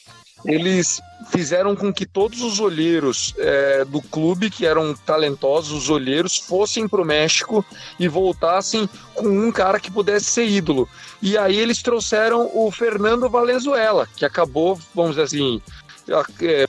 Eles 0.46 1.02
fizeram 1.30 1.76
com 1.76 1.91
que 1.91 2.06
todos 2.06 2.41
os 2.41 2.60
olheiros 2.60 3.34
é, 3.38 3.86
do 3.86 4.02
clube, 4.02 4.50
que 4.50 4.66
eram 4.66 4.94
talentosos, 4.94 5.72
os 5.72 5.89
olheiros, 5.89 6.38
fossem 6.38 6.88
para 6.88 7.02
o 7.02 7.06
México 7.06 7.66
e 7.98 8.08
voltassem 8.08 8.89
com 9.14 9.28
um 9.28 9.52
cara 9.52 9.80
que 9.80 9.91
pudesse 9.91 10.26
ser 10.26 10.46
ídolo. 10.46 10.88
E 11.26 11.38
aí 11.38 11.57
eles 11.57 11.82
trouxeram 11.82 12.51
o 12.53 12.69
Fernando 12.69 13.30
Valenzuela, 13.30 14.05
que 14.13 14.26
acabou, 14.26 14.78
vamos 14.93 15.11
dizer 15.11 15.21
assim, 15.21 15.61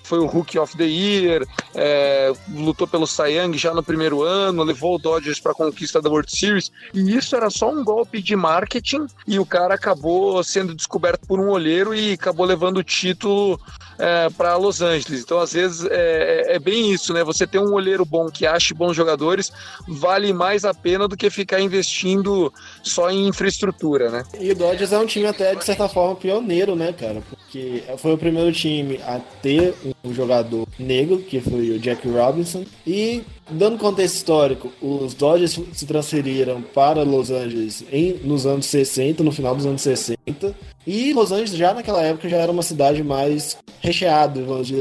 foi 0.03 0.19
o 0.19 0.27
Rookie 0.27 0.59
of 0.59 0.77
the 0.77 0.85
Year, 0.85 1.47
é, 1.75 2.33
lutou 2.55 2.87
pelo 2.87 3.07
Cy 3.07 3.33
Young 3.33 3.57
já 3.57 3.75
no 3.75 3.83
primeiro 3.83 4.23
ano, 4.23 4.63
levou 4.63 4.95
o 4.95 4.99
Dodgers 4.99 5.41
para 5.41 5.53
a 5.53 5.55
conquista 5.55 6.01
da 6.01 6.09
World 6.09 6.31
Series, 6.31 6.71
e 6.93 7.17
isso 7.17 7.35
era 7.35 7.51
só 7.51 7.71
um 7.71 7.83
golpe 7.85 8.23
de 8.23 8.37
marketing, 8.37 9.07
e 9.27 9.39
o 9.39 9.47
cara 9.47 9.75
acabou 9.75 10.43
sendo 10.45 10.75
descoberto 10.75 11.27
por 11.27 11.41
um 11.41 11.51
olheiro 11.51 11.95
e 11.95 12.13
acabou 12.13 12.47
levando 12.47 12.79
o 12.79 12.85
título 12.85 13.61
é, 13.99 14.29
para 14.31 14.57
Los 14.57 14.81
Angeles. 14.81 15.23
Então, 15.23 15.39
às 15.41 15.53
vezes, 15.53 15.85
é, 15.91 16.53
é, 16.53 16.57
é, 16.57 16.59
bem 16.59 16.93
isso, 16.93 17.13
né? 17.13 17.23
Você 17.25 17.47
ter 17.47 17.59
um 17.59 17.73
olheiro 17.73 18.05
bom 18.05 18.29
que 18.29 18.47
ache 18.47 18.75
bons 18.75 18.95
jogadores 18.95 19.53
vale 19.87 20.33
mais 20.33 20.65
a 20.65 20.75
pena 20.75 21.07
do 21.07 21.17
que 21.17 21.31
ficar 21.31 21.61
investindo 21.61 22.53
só 22.83 23.11
em 23.11 23.29
infraestrutura, 23.29 24.11
né? 24.11 24.25
E 24.39 24.51
o 24.53 24.55
Dodgers 24.55 24.93
é 24.93 24.99
um 24.99 25.07
time 25.07 25.27
até, 25.27 25.55
de 25.55 25.65
certa 25.65 25.89
forma, 25.89 26.17
pioneiro, 26.17 26.75
né, 26.75 26.93
cara? 26.93 27.23
Porque 27.29 27.85
foi 27.99 28.13
o 28.15 28.19
primeiro 28.19 28.53
time 28.53 29.01
a 29.03 29.21
ter 29.43 29.75
um 30.05 30.13
jogador 30.13 30.67
negro, 30.79 31.19
que 31.19 31.41
foi 31.41 31.71
o 31.71 31.79
Jack 31.79 32.09
Robinson, 32.09 32.65
e 32.87 33.23
Dando 33.51 33.77
contexto 33.77 34.17
histórico, 34.17 34.73
os 34.81 35.13
Dodgers 35.13 35.61
se 35.75 35.85
transferiram 35.85 36.63
para 36.63 37.03
Los 37.03 37.31
Angeles 37.31 37.85
em, 37.93 38.15
nos 38.25 38.47
anos 38.47 38.65
60, 38.67 39.23
no 39.23 39.31
final 39.31 39.55
dos 39.55 39.67
anos 39.67 39.83
60. 39.83 40.55
E 40.87 41.13
Los 41.13 41.31
Angeles 41.31 41.51
já 41.51 41.75
naquela 41.75 42.03
época 42.03 42.29
já 42.29 42.39
era 42.39 42.51
uma 42.51 42.63
cidade 42.63 43.05
mais 43.05 43.59
recheada, 43.81 44.43
vamos 44.43 44.73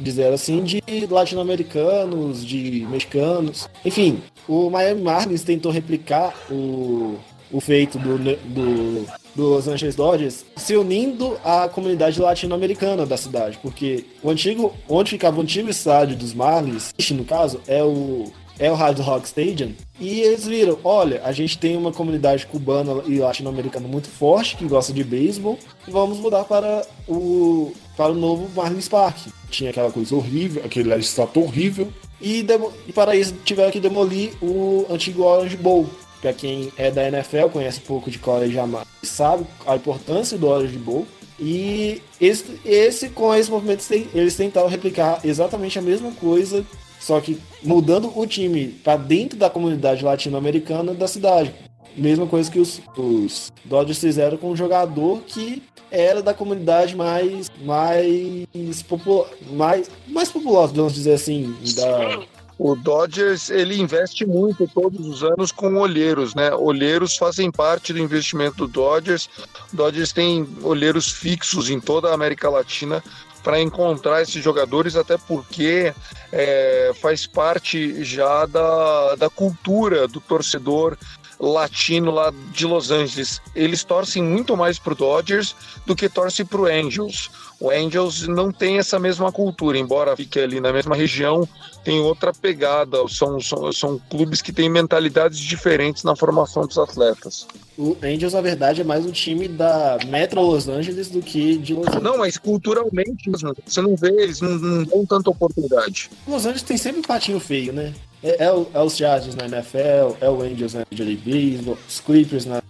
dizer 0.00 0.32
assim, 0.32 0.64
de 0.64 0.82
latino-americanos, 1.10 2.44
de 2.44 2.86
mexicanos. 2.88 3.68
Enfim, 3.84 4.22
o 4.48 4.70
Miami 4.70 5.02
Marlins 5.02 5.42
tentou 5.42 5.70
replicar 5.70 6.34
o, 6.50 7.16
o 7.50 7.60
feito 7.60 7.98
do, 7.98 8.18
do 8.18 9.06
do 9.36 9.50
Los 9.50 9.68
Angeles 9.68 9.94
Dodgers 9.94 10.44
se 10.56 10.74
unindo 10.74 11.38
à 11.44 11.68
comunidade 11.68 12.18
latino-americana 12.20 13.04
da 13.04 13.16
cidade, 13.16 13.58
porque 13.62 14.06
o 14.22 14.30
antigo, 14.30 14.72
onde 14.88 15.10
ficava 15.10 15.38
o 15.38 15.42
antigo 15.42 15.68
estádio 15.68 16.16
dos 16.16 16.32
Marlins, 16.32 16.92
no 17.10 17.24
caso, 17.24 17.60
é 17.68 17.84
o 17.84 18.24
é 18.58 18.70
o 18.70 18.74
Hard 18.74 18.98
Rock 19.00 19.26
Stadium, 19.26 19.74
e 20.00 20.20
eles 20.20 20.46
viram, 20.46 20.78
olha, 20.82 21.20
a 21.22 21.30
gente 21.30 21.58
tem 21.58 21.76
uma 21.76 21.92
comunidade 21.92 22.46
cubana 22.46 23.02
e 23.06 23.18
latino-americana 23.18 23.86
muito 23.86 24.08
forte 24.08 24.56
que 24.56 24.64
gosta 24.64 24.94
de 24.94 25.04
beisebol, 25.04 25.58
vamos 25.86 26.16
mudar 26.16 26.44
para 26.44 26.82
o 27.06 27.74
para 27.94 28.12
o 28.12 28.14
novo 28.14 28.48
Marlins 28.54 28.88
Park. 28.88 29.26
Tinha 29.50 29.70
aquela 29.70 29.92
coisa 29.92 30.14
horrível, 30.16 30.62
aquele 30.64 30.88
legislato 30.88 31.38
horrível, 31.38 31.92
e, 32.18 32.46
e 32.88 32.92
para 32.94 33.14
isso 33.14 33.34
tiveram 33.44 33.70
que 33.70 33.78
demolir 33.78 34.32
o 34.42 34.86
antigo 34.88 35.22
Orange 35.22 35.56
Bowl, 35.58 35.86
para 36.20 36.32
quem 36.32 36.72
é 36.76 36.90
da 36.90 37.06
NFL, 37.06 37.48
conhece 37.52 37.80
um 37.80 37.86
pouco 37.86 38.10
de 38.10 38.18
college 38.18 38.56
sabe 39.02 39.46
a 39.66 39.76
importância 39.76 40.36
do 40.36 40.48
Orange 40.48 40.78
Bowl. 40.78 41.06
E 41.38 42.00
esse, 42.20 42.58
esse 42.64 43.10
com 43.10 43.34
esse 43.34 43.50
movimento 43.50 43.84
eles 44.14 44.36
tentaram 44.36 44.68
replicar 44.68 45.20
exatamente 45.22 45.78
a 45.78 45.82
mesma 45.82 46.10
coisa, 46.12 46.64
só 46.98 47.20
que 47.20 47.38
mudando 47.62 48.10
o 48.18 48.26
time 48.26 48.68
para 48.68 48.96
dentro 48.96 49.38
da 49.38 49.50
comunidade 49.50 50.02
latino-americana 50.02 50.94
da 50.94 51.06
cidade. 51.06 51.54
Mesma 51.94 52.26
coisa 52.26 52.50
que 52.50 52.58
os, 52.58 52.80
os 52.96 53.52
Dodgers 53.64 53.98
fizeram 53.98 54.38
com 54.38 54.50
um 54.50 54.56
jogador 54.56 55.22
que 55.26 55.62
era 55.90 56.22
da 56.22 56.34
comunidade 56.34 56.96
mais 56.96 57.50
mais 57.62 58.82
popular, 58.82 59.28
mais 59.50 59.90
mais 60.06 60.30
populosa, 60.30 60.74
vamos 60.74 60.94
dizer 60.94 61.12
assim, 61.12 61.54
da, 61.74 62.22
o 62.58 62.74
Dodgers 62.74 63.50
ele 63.50 63.78
investe 63.78 64.24
muito 64.24 64.66
todos 64.68 65.06
os 65.06 65.22
anos 65.22 65.52
com 65.52 65.76
olheiros, 65.76 66.34
né? 66.34 66.54
Olheiros 66.54 67.16
fazem 67.16 67.50
parte 67.50 67.92
do 67.92 67.98
investimento 67.98 68.56
do 68.56 68.68
Dodgers. 68.68 69.28
O 69.72 69.76
Dodgers 69.76 70.12
tem 70.12 70.48
olheiros 70.62 71.10
fixos 71.10 71.68
em 71.68 71.78
toda 71.78 72.08
a 72.08 72.14
América 72.14 72.48
Latina 72.48 73.02
para 73.42 73.60
encontrar 73.60 74.22
esses 74.22 74.42
jogadores, 74.42 74.96
até 74.96 75.16
porque 75.16 75.94
é, 76.32 76.92
faz 77.00 77.26
parte 77.26 78.02
já 78.02 78.44
da, 78.46 79.14
da 79.14 79.30
cultura 79.30 80.08
do 80.08 80.20
torcedor 80.20 80.96
latino 81.38 82.10
lá 82.10 82.32
de 82.52 82.66
Los 82.66 82.90
Angeles. 82.90 83.40
Eles 83.54 83.84
torcem 83.84 84.22
muito 84.22 84.56
mais 84.56 84.78
para 84.78 84.92
o 84.92 84.96
Dodgers 84.96 85.54
do 85.84 85.94
que 85.94 86.08
torcem 86.08 86.44
para 86.44 86.60
o 86.60 86.66
Angels. 86.66 87.30
O 87.58 87.70
Angels 87.70 88.26
não 88.26 88.52
tem 88.52 88.78
essa 88.78 88.98
mesma 88.98 89.32
cultura, 89.32 89.78
embora 89.78 90.16
fique 90.16 90.38
ali 90.38 90.60
na 90.60 90.72
mesma 90.72 90.94
região, 90.94 91.48
tem 91.82 92.00
outra 92.00 92.32
pegada. 92.32 92.98
São, 93.08 93.40
são, 93.40 93.72
são 93.72 94.00
clubes 94.10 94.42
que 94.42 94.52
têm 94.52 94.68
mentalidades 94.68 95.38
diferentes 95.38 96.04
na 96.04 96.14
formação 96.14 96.66
dos 96.66 96.78
atletas. 96.78 97.46
O 97.78 97.96
Angels, 98.02 98.32
na 98.32 98.40
verdade, 98.40 98.80
é 98.80 98.84
mais 98.84 99.04
um 99.04 99.10
time 99.10 99.48
da 99.48 99.98
Metro 100.06 100.40
Los 100.40 100.68
Angeles 100.68 101.08
do 101.10 101.20
que 101.20 101.58
de 101.58 101.74
Los 101.74 101.86
Angeles. 101.88 102.02
Não, 102.02 102.18
mas 102.18 102.36
culturalmente, 102.38 103.30
você 103.64 103.82
não 103.82 103.96
vê, 103.96 104.08
eles 104.22 104.40
não, 104.40 104.50
não 104.52 104.84
dão 104.84 105.06
tanta 105.06 105.30
oportunidade. 105.30 106.10
Los 106.26 106.44
Angeles 106.44 106.62
tem 106.62 106.78
sempre 106.78 107.00
um 107.00 107.04
patinho 107.04 107.38
feio, 107.38 107.72
né? 107.72 107.92
É, 108.22 108.44
é, 108.44 108.46
é, 108.46 108.80
os 108.80 108.96
Chargers 108.96 109.34
na 109.34 109.46
NFL, 109.46 110.16
é 110.20 110.28
o 110.28 110.42
Angels 110.42 110.74
na 110.74 110.84
Major 110.90 111.06
League 111.06 111.22
Baseball, 111.24 111.78
os 111.88 112.00
Clippers 112.00 112.46
na, 112.46 112.62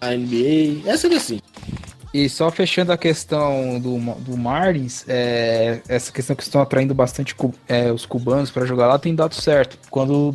na 0.00 0.16
NBA, 0.16 0.88
é 0.88 0.96
sempre 0.96 1.16
assim. 1.16 1.40
E 2.12 2.28
só 2.28 2.48
fechando 2.48 2.92
a 2.92 2.96
questão 2.96 3.80
do, 3.80 3.98
do 4.20 4.36
Marlins, 4.36 5.04
é, 5.08 5.80
essa 5.88 6.12
questão 6.12 6.36
que 6.36 6.44
estão 6.44 6.62
atraindo 6.62 6.94
bastante 6.94 7.34
é, 7.68 7.90
os 7.90 8.06
cubanos 8.06 8.52
para 8.52 8.64
jogar 8.64 8.86
lá 8.86 8.98
tem 9.00 9.14
dado 9.16 9.34
certo. 9.34 9.76
Quando 9.90 10.32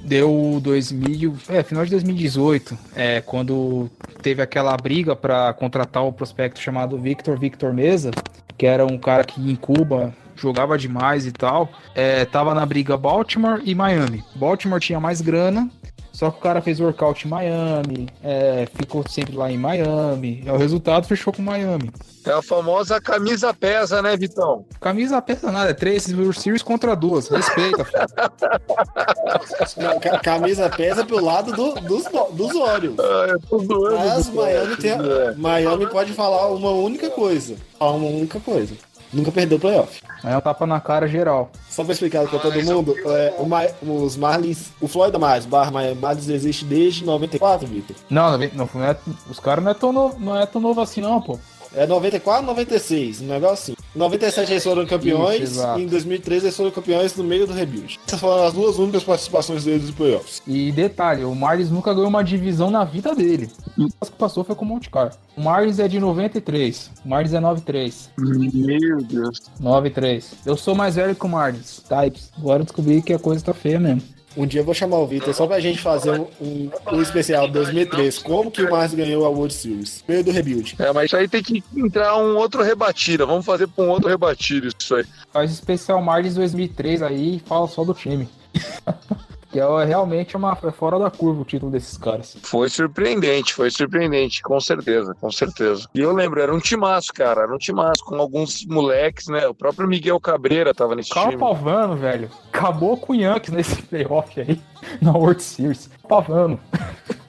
deu 0.00 0.58
2000, 0.60 1.36
é, 1.48 1.62
final 1.62 1.84
de 1.84 1.92
2018, 1.92 2.76
é, 2.96 3.20
quando 3.20 3.88
teve 4.22 4.42
aquela 4.42 4.76
briga 4.76 5.14
para 5.14 5.52
contratar 5.52 6.04
o 6.04 6.12
prospecto 6.12 6.60
chamado 6.60 6.98
Victor 6.98 7.38
Victor 7.38 7.72
Mesa, 7.72 8.10
que 8.58 8.66
era 8.66 8.84
um 8.84 8.98
cara 8.98 9.22
que 9.22 9.40
em 9.40 9.54
Cuba 9.54 10.12
jogava 10.40 10.76
demais 10.78 11.26
e 11.26 11.32
tal, 11.32 11.68
é, 11.94 12.24
tava 12.24 12.54
na 12.54 12.64
briga 12.66 12.96
Baltimore 12.96 13.60
e 13.64 13.74
Miami. 13.74 14.24
Baltimore 14.34 14.80
tinha 14.80 14.98
mais 15.00 15.20
grana 15.20 15.68
Só 16.12 16.30
que 16.30 16.38
o 16.38 16.40
cara 16.42 16.60
fez 16.60 16.80
workout 16.80 17.26
em 17.26 17.30
Miami, 17.30 18.08
é, 18.22 18.66
ficou 18.74 19.02
sempre 19.08 19.36
lá 19.36 19.50
em 19.50 19.56
Miami. 19.56 20.42
É, 20.44 20.52
o 20.52 20.56
resultado 20.56 21.06
fechou 21.06 21.32
com 21.32 21.40
Miami. 21.40 21.90
É 22.26 22.32
a 22.32 22.42
famosa 22.42 23.00
camisa 23.00 23.54
pesa, 23.54 24.02
né, 24.02 24.14
Vitão? 24.16 24.66
Camisa 24.78 25.22
pesa 25.22 25.50
nada, 25.50 25.70
é 25.70 25.72
três 25.74 26.12
World 26.12 26.38
Series 26.38 26.62
contra 26.62 26.94
duas. 26.94 27.28
Respeita, 27.28 27.82
filho. 27.82 28.06
Não, 29.78 29.98
ca- 30.00 30.18
camisa 30.18 30.68
pesa 30.68 31.04
pro 31.04 31.24
lado 31.24 31.52
do, 31.52 31.72
dos, 31.80 32.04
dos 32.32 32.54
Orioles. 32.54 32.98
Ah, 32.98 33.26
eu 33.30 33.40
tô 33.40 33.58
zoando. 33.60 33.96
Mas. 33.96 34.28
Miami, 34.30 34.76
tem, 34.76 34.90
É. 34.90 35.34
Miami 35.36 35.86
pode 35.86 36.12
falar 36.12 36.48
uma 36.48 36.70
única 36.70 37.08
coisa. 37.10 37.56
Falar 37.78 37.92
uma 37.92 38.08
única 38.08 38.38
coisa. 38.40 38.74
Nunca 39.12 39.32
perdeu 39.32 39.58
o 39.58 39.60
playoff. 39.60 40.00
Aí 40.22 40.32
é 40.32 40.36
um 40.36 40.40
tapa 40.40 40.66
na 40.66 40.80
cara 40.80 41.08
geral. 41.08 41.50
Só 41.68 41.82
pra 41.82 41.92
explicar 41.92 42.28
pra 42.28 42.38
todo 42.38 42.62
mundo, 42.62 42.94
é, 43.06 43.34
o 43.38 43.44
Ma- 43.44 43.66
os 43.82 44.16
Marlins, 44.16 44.68
o 44.80 44.86
Florida 44.86 45.18
Marlins, 45.18 45.46
barra 45.46 45.70
Marlins 45.94 46.28
existe 46.28 46.64
desde 46.64 47.04
94, 47.04 47.66
Vitor. 47.66 47.96
Não, 48.08 48.38
não, 48.38 48.48
não, 48.54 48.68
não 48.74 48.84
é- 48.84 48.96
os 49.28 49.40
caras 49.40 49.64
não 49.64 49.70
é 49.70 49.74
tão 49.74 49.92
novo, 49.92 50.18
não 50.20 50.40
é 50.40 50.46
tão 50.46 50.60
novo 50.60 50.80
assim 50.80 51.00
não, 51.00 51.20
pô. 51.20 51.38
É 51.74 51.86
94, 51.86 52.44
96, 52.46 53.20
um 53.20 53.26
negócio 53.26 53.74
assim. 53.74 53.79
Em 53.94 53.98
97 53.98 54.52
eles 54.52 54.62
foram 54.62 54.86
campeões 54.86 55.50
Isso, 55.50 55.66
e 55.76 55.82
em 55.82 55.86
2013 55.86 56.46
eles 56.46 56.56
foram 56.56 56.70
campeões 56.70 57.16
no 57.16 57.24
meio 57.24 57.46
do 57.46 57.52
rebuild. 57.52 57.98
Essas 58.06 58.20
foram 58.20 58.44
as 58.44 58.52
duas 58.52 58.78
únicas 58.78 59.02
participações 59.02 59.64
deles 59.64 59.82
nos 59.82 59.90
playoffs. 59.90 60.40
E 60.46 60.70
detalhe, 60.70 61.24
o 61.24 61.34
Marlins 61.34 61.70
nunca 61.70 61.92
ganhou 61.92 62.08
uma 62.08 62.22
divisão 62.22 62.70
na 62.70 62.84
vida 62.84 63.14
dele. 63.14 63.50
O 63.76 63.88
que 63.88 64.12
passou 64.12 64.44
foi 64.44 64.54
com 64.54 64.64
o 64.64 64.68
Monte 64.68 64.90
Carlo. 64.90 65.12
O 65.36 65.42
Marlins 65.42 65.78
é 65.78 65.88
de 65.88 65.98
93. 65.98 66.90
O 67.04 67.08
Marlins 67.08 67.34
é 67.34 67.40
93. 67.40 68.10
Meu 68.18 69.02
Deus. 69.02 69.40
93. 69.58 70.34
Eu 70.46 70.56
sou 70.56 70.74
mais 70.74 70.94
velho 70.94 71.14
que 71.14 71.26
o 71.26 71.28
Marlins. 71.28 71.82
Types. 71.88 72.30
Agora 72.38 72.60
eu 72.60 72.64
descobri 72.64 73.02
que 73.02 73.12
a 73.12 73.18
coisa 73.18 73.44
tá 73.44 73.52
feia 73.52 73.80
mesmo. 73.80 74.02
Um 74.36 74.46
dia 74.46 74.60
eu 74.60 74.64
vou 74.64 74.74
chamar 74.74 74.98
o 74.98 75.06
Vitor 75.06 75.34
só 75.34 75.46
pra 75.46 75.58
gente 75.58 75.80
fazer 75.80 76.12
um, 76.12 76.26
um, 76.40 76.70
um 76.92 77.02
especial 77.02 77.48
2003. 77.48 78.18
Como 78.18 78.50
que 78.50 78.62
o 78.62 78.70
Marlins 78.70 78.94
ganhou 78.94 79.24
a 79.24 79.28
World 79.28 79.52
Series? 79.52 80.04
Meio 80.06 80.22
do 80.22 80.30
rebuild. 80.30 80.76
É, 80.78 80.92
mas 80.92 81.06
isso 81.06 81.16
aí 81.16 81.28
tem 81.28 81.42
que 81.42 81.62
entrar 81.76 82.16
um 82.16 82.36
outro 82.36 82.62
rebatida. 82.62 83.26
Vamos 83.26 83.44
fazer 83.44 83.66
pra 83.66 83.84
um 83.84 83.88
outro 83.88 84.08
rebatida 84.08 84.68
isso 84.78 84.94
aí. 84.94 85.04
Faz 85.32 85.50
especial 85.50 86.00
Marlins 86.00 86.34
2003 86.34 87.02
aí 87.02 87.36
e 87.36 87.40
fala 87.40 87.66
só 87.66 87.82
do 87.84 87.92
time. 87.92 88.28
que 89.50 89.58
é 89.58 89.84
realmente 89.84 90.36
uma 90.36 90.56
é 90.62 90.70
fora 90.70 90.98
da 90.98 91.10
curva 91.10 91.42
o 91.42 91.44
título 91.44 91.72
desses 91.72 91.98
caras. 91.98 92.36
Foi 92.42 92.68
surpreendente, 92.68 93.52
foi 93.54 93.70
surpreendente, 93.70 94.42
com 94.42 94.60
certeza, 94.60 95.14
com 95.20 95.30
certeza. 95.30 95.88
E 95.94 96.00
eu 96.00 96.12
lembro, 96.12 96.40
era 96.40 96.54
um 96.54 96.60
timaço, 96.60 97.12
cara, 97.12 97.42
era 97.42 97.54
um 97.54 97.58
timaço, 97.58 98.04
com 98.04 98.14
alguns 98.16 98.64
moleques, 98.66 99.26
né? 99.26 99.46
O 99.46 99.54
próprio 99.54 99.88
Miguel 99.88 100.20
Cabreira 100.20 100.72
tava 100.72 100.94
nesse 100.94 101.10
Carl 101.10 101.30
time. 101.30 101.40
Pavano, 101.40 101.96
velho. 101.96 102.30
Acabou 102.52 102.96
com 102.96 103.12
o 103.12 103.16
Yankees 103.16 103.52
nesse 103.52 103.82
playoff 103.82 104.40
aí. 104.40 104.60
Na 105.02 105.12
World 105.12 105.42
Series. 105.42 105.90
Pavano. 106.08 106.58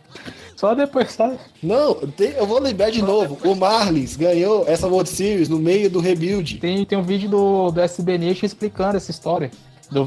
Só 0.56 0.76
depois, 0.76 1.16
tá? 1.16 1.34
Não, 1.64 1.96
tem- 1.96 2.34
eu 2.34 2.46
vou 2.46 2.60
lembrar 2.60 2.92
de 2.92 3.02
novo. 3.02 3.36
O 3.44 3.56
Marlins 3.56 4.16
ganhou 4.16 4.64
essa 4.68 4.86
World 4.88 5.10
Series 5.10 5.50
no 5.50 5.58
meio 5.58 5.90
do 5.90 6.00
rebuild. 6.00 6.60
Tem, 6.60 6.86
tem 6.86 7.00
um 7.00 7.02
vídeo 7.04 7.28
do, 7.28 7.72
do 7.72 7.82
SB 7.82 8.20
Nation 8.20 8.46
explicando 8.46 8.96
essa 8.96 9.10
história. 9.10 9.50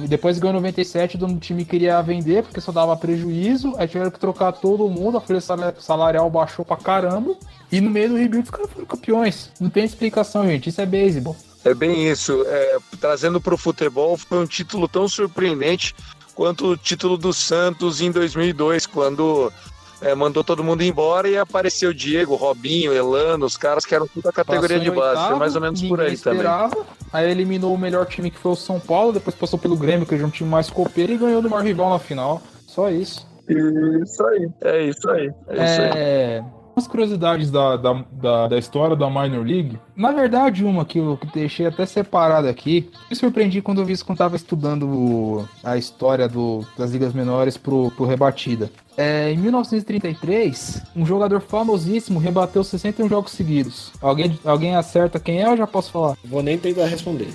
Depois 0.09 0.39
ganhou 0.39 0.55
97, 0.55 1.19
do 1.19 1.37
time 1.39 1.65
queria 1.65 2.01
vender 2.01 2.43
porque 2.43 2.61
só 2.61 2.73
dava 2.73 2.97
prejuízo. 2.97 3.75
Aí 3.77 3.87
tiveram 3.87 4.11
que 4.11 4.19
trocar 4.19 4.53
todo 4.53 4.89
mundo, 4.89 5.19
a 5.19 5.21
folha 5.21 5.41
sal- 5.41 5.75
salarial 5.79 6.31
baixou 6.31 6.65
pra 6.65 6.77
caramba. 6.77 7.37
E 7.71 7.81
no 7.81 7.91
meio 7.91 8.09
do 8.11 8.17
rebuild 8.17 8.45
os 8.45 8.51
caras 8.51 8.71
foram 8.71 8.87
campeões. 8.87 9.51
Não 9.61 9.69
tem 9.69 9.85
explicação, 9.85 10.47
gente. 10.47 10.71
Isso 10.71 10.81
é 10.81 10.87
beisebol. 10.87 11.37
É 11.65 11.75
bem 11.75 12.09
isso. 12.11 12.45
É, 12.47 12.79
trazendo 13.01 13.41
pro 13.41 13.57
futebol, 13.59 14.17
foi 14.17 14.39
um 14.39 14.47
título 14.47 14.89
tão 14.89 15.07
surpreendente 15.07 15.95
quanto 16.35 16.67
o 16.67 16.77
título 16.77 17.17
do 17.17 17.33
Santos 17.33 18.01
em 18.01 18.11
2002, 18.11 18.87
quando 18.87 19.53
é, 20.05 20.15
mandou 20.15 20.45
todo 20.45 20.63
mundo 20.63 20.83
embora 20.83 21.29
e 21.29 21.39
apareceu 21.39 21.93
Diego, 21.93 22.35
Robinho, 22.35 22.93
Elano, 22.93 23.47
os 23.47 23.57
caras 23.57 23.85
que 23.85 23.95
eram 23.95 24.07
tudo 24.07 24.29
a 24.29 24.33
categoria 24.33 24.79
de 24.79 24.91
base. 24.91 25.15
Foi 25.15 25.23
oitavo, 25.23 25.39
mais 25.39 25.55
ou 25.55 25.63
menos 25.63 25.83
por 25.83 26.01
aí 26.01 26.17
também. 26.17 26.41
esperava. 26.41 26.87
Aí 27.13 27.31
eliminou 27.31 27.75
o 27.75 27.79
melhor 27.79 28.07
time 28.07 28.31
que 28.31 28.39
foi 28.39 28.53
o 28.53 28.57
São 28.57 28.79
Paulo, 28.79 29.13
depois 29.13 29.35
passou 29.35 29.59
pelo 29.59 29.77
Grêmio, 29.77 30.07
que 30.07 30.15
é 30.15 30.25
um 30.25 30.31
time 30.31 30.49
mais 30.49 30.69
copeiro, 30.69 31.13
e 31.13 31.17
ganhou 31.17 31.41
do 31.41 31.49
maior 31.49 31.65
rival 31.65 31.91
na 31.91 31.99
final. 31.99 32.43
Só 32.67 32.91
isso. 32.91 33.27
Isso 33.49 34.27
aí. 34.27 34.49
É 34.63 34.83
isso 34.83 35.11
aí. 35.11 35.33
É 35.49 35.65
isso 35.65 35.83
aí. 35.83 36.45
É. 36.75 36.81
Umas 36.81 36.89
curiosidades 36.89 37.51
da, 37.51 37.77
da, 37.77 38.05
da, 38.13 38.49
da 38.49 38.59
história 38.59 38.97
da 38.97 39.09
Minor 39.09 39.45
League. 39.47 39.79
Na 39.95 40.11
verdade, 40.13 40.65
uma 40.65 40.85
que 40.85 40.99
eu 40.99 41.19
deixei 41.33 41.67
até 41.67 41.87
separada 41.87 42.51
aqui. 42.51 42.91
Me 43.09 43.15
surpreendi 43.17 43.63
quando 43.63 43.81
eu 43.81 43.85
vi 43.85 43.93
isso 43.93 44.05
quando 44.05 44.17
estava 44.17 44.35
estudando 44.37 45.49
a 45.63 45.77
história 45.77 46.29
do- 46.29 46.67
das 46.77 46.91
ligas 46.91 47.13
menores 47.13 47.57
pro, 47.57 47.91
pro 47.93 48.05
rebatida. 48.05 48.71
É, 48.97 49.31
em 49.33 49.39
1933, 49.39 50.83
um 50.97 51.05
jogador 51.07 51.41
famosíssimo 51.41 52.19
rebateu 52.19 52.63
61 52.65 53.09
jogos 53.09 53.33
seguidos. 53.33 53.93
Alguém, 54.01 54.39
alguém 54.45 54.75
acerta 54.77 55.19
quem 55.21 55.41
é 55.41 55.49
ou 55.49 55.57
já 55.57 55.67
posso 55.67 55.91
falar? 55.93 56.17
Vou 56.25 56.43
nem 56.43 56.59
tentar 56.59 56.87
responder. 56.87 57.29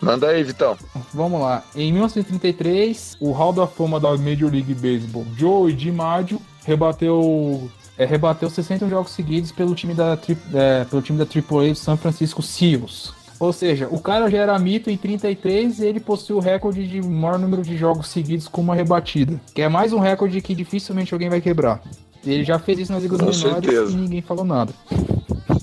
Manda 0.00 0.28
aí, 0.28 0.42
Vitão. 0.42 0.76
Vamos 1.12 1.40
lá. 1.40 1.62
Em 1.76 1.92
1933, 1.92 3.16
o 3.20 3.32
Hall 3.32 3.52
da 3.52 3.66
Fama 3.66 4.00
da 4.00 4.16
Major 4.16 4.50
League 4.50 4.74
Baseball, 4.74 5.24
Joey 5.36 5.74
DiMaggio, 5.74 6.40
rebateu 6.64 7.70
é, 8.00 8.04
rebateu 8.06 8.48
61 8.48 8.88
jogos 8.88 9.12
seguidos 9.12 9.52
pelo 9.52 9.74
time 9.74 9.92
da 9.94 10.16
tri- 10.16 10.36
é, 10.54 10.84
pelo 10.84 11.02
time 11.02 11.18
da 11.18 11.24
AAA 11.24 11.74
San 11.74 11.96
Francisco 11.96 12.42
Seals. 12.42 13.12
Ou 13.38 13.52
seja, 13.52 13.88
o 13.90 13.98
cara 14.00 14.30
já 14.30 14.38
era 14.38 14.58
mito 14.58 14.90
em 14.90 14.96
33 14.96 15.78
e 15.80 15.86
ele 15.86 16.00
possui 16.00 16.36
o 16.36 16.40
recorde 16.40 16.86
de 16.86 17.00
maior 17.02 17.38
número 17.38 17.62
de 17.62 17.76
jogos 17.76 18.08
seguidos 18.08 18.46
com 18.48 18.60
uma 18.60 18.74
rebatida, 18.74 19.40
que 19.54 19.62
é 19.62 19.68
mais 19.68 19.92
um 19.92 19.98
recorde 19.98 20.40
que 20.42 20.54
dificilmente 20.54 21.12
alguém 21.14 21.28
vai 21.30 21.40
quebrar. 21.40 21.80
Ele 22.24 22.44
já 22.44 22.58
fez 22.58 22.78
isso 22.80 22.92
nas 22.92 23.02
ligas 23.02 23.18
menores 23.18 23.92
e 23.92 23.96
ninguém 23.96 24.20
falou 24.20 24.44
nada. 24.44 24.72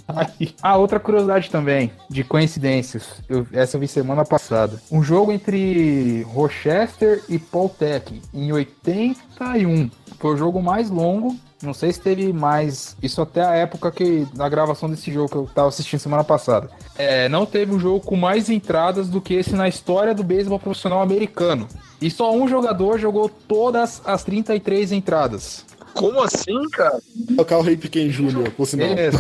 Aí. 0.08 0.56
Ah, 0.62 0.78
outra 0.78 1.00
curiosidade 1.00 1.50
também, 1.52 1.92
de 2.10 2.24
coincidências. 2.24 3.04
Eu- 3.30 3.46
essa 3.54 3.76
eu 3.78 3.82
vi 3.82 3.88
semana 3.88 4.26
passada. 4.26 4.82
Um 4.92 5.04
jogo 5.04 5.32
entre 5.32 6.24
Rochester 6.24 7.24
e 7.30 7.38
Paul 7.38 7.70
Tech 7.70 8.22
em 8.34 8.52
81. 8.52 9.90
Foi 10.20 10.34
o 10.34 10.38
jogo 10.38 10.62
mais 10.62 10.90
longo. 10.90 11.36
Não 11.62 11.74
sei 11.74 11.92
se 11.92 12.00
teve 12.00 12.32
mais. 12.32 12.96
Isso 13.02 13.22
até 13.22 13.42
a 13.44 13.54
época 13.54 13.92
que. 13.92 14.28
Na 14.36 14.48
gravação 14.48 14.90
desse 14.90 15.12
jogo 15.12 15.30
que 15.30 15.36
eu 15.36 15.50
tava 15.54 15.70
assistindo 15.70 16.00
semana 16.00 16.24
passada. 16.24 16.70
É, 16.98 17.28
não 17.30 17.46
teve 17.46 17.74
um 17.74 17.80
jogo 17.80 18.00
com 18.00 18.16
mais 18.16 18.50
entradas 18.50 19.10
do 19.10 19.22
que 19.22 19.34
esse 19.34 19.56
na 19.56 19.68
história 19.68 20.14
do 20.14 20.24
beisebol 20.24 20.60
profissional 20.60 21.02
americano. 21.02 21.68
E 22.02 22.12
só 22.12 22.32
um 22.34 22.48
jogador 22.48 23.00
jogou 23.00 23.30
todas 23.30 24.02
as 24.06 24.24
33 24.24 24.92
entradas. 24.92 25.66
Como 25.94 26.22
assim, 26.22 26.70
cara? 26.72 27.00
Tocar 27.36 27.58
o 27.58 27.62
Rei 27.62 27.76
Pequeno 27.76 28.12
Júnior, 28.12 28.52
por 28.52 28.68
sinal. 28.68 28.90
Beleza. 28.90 29.18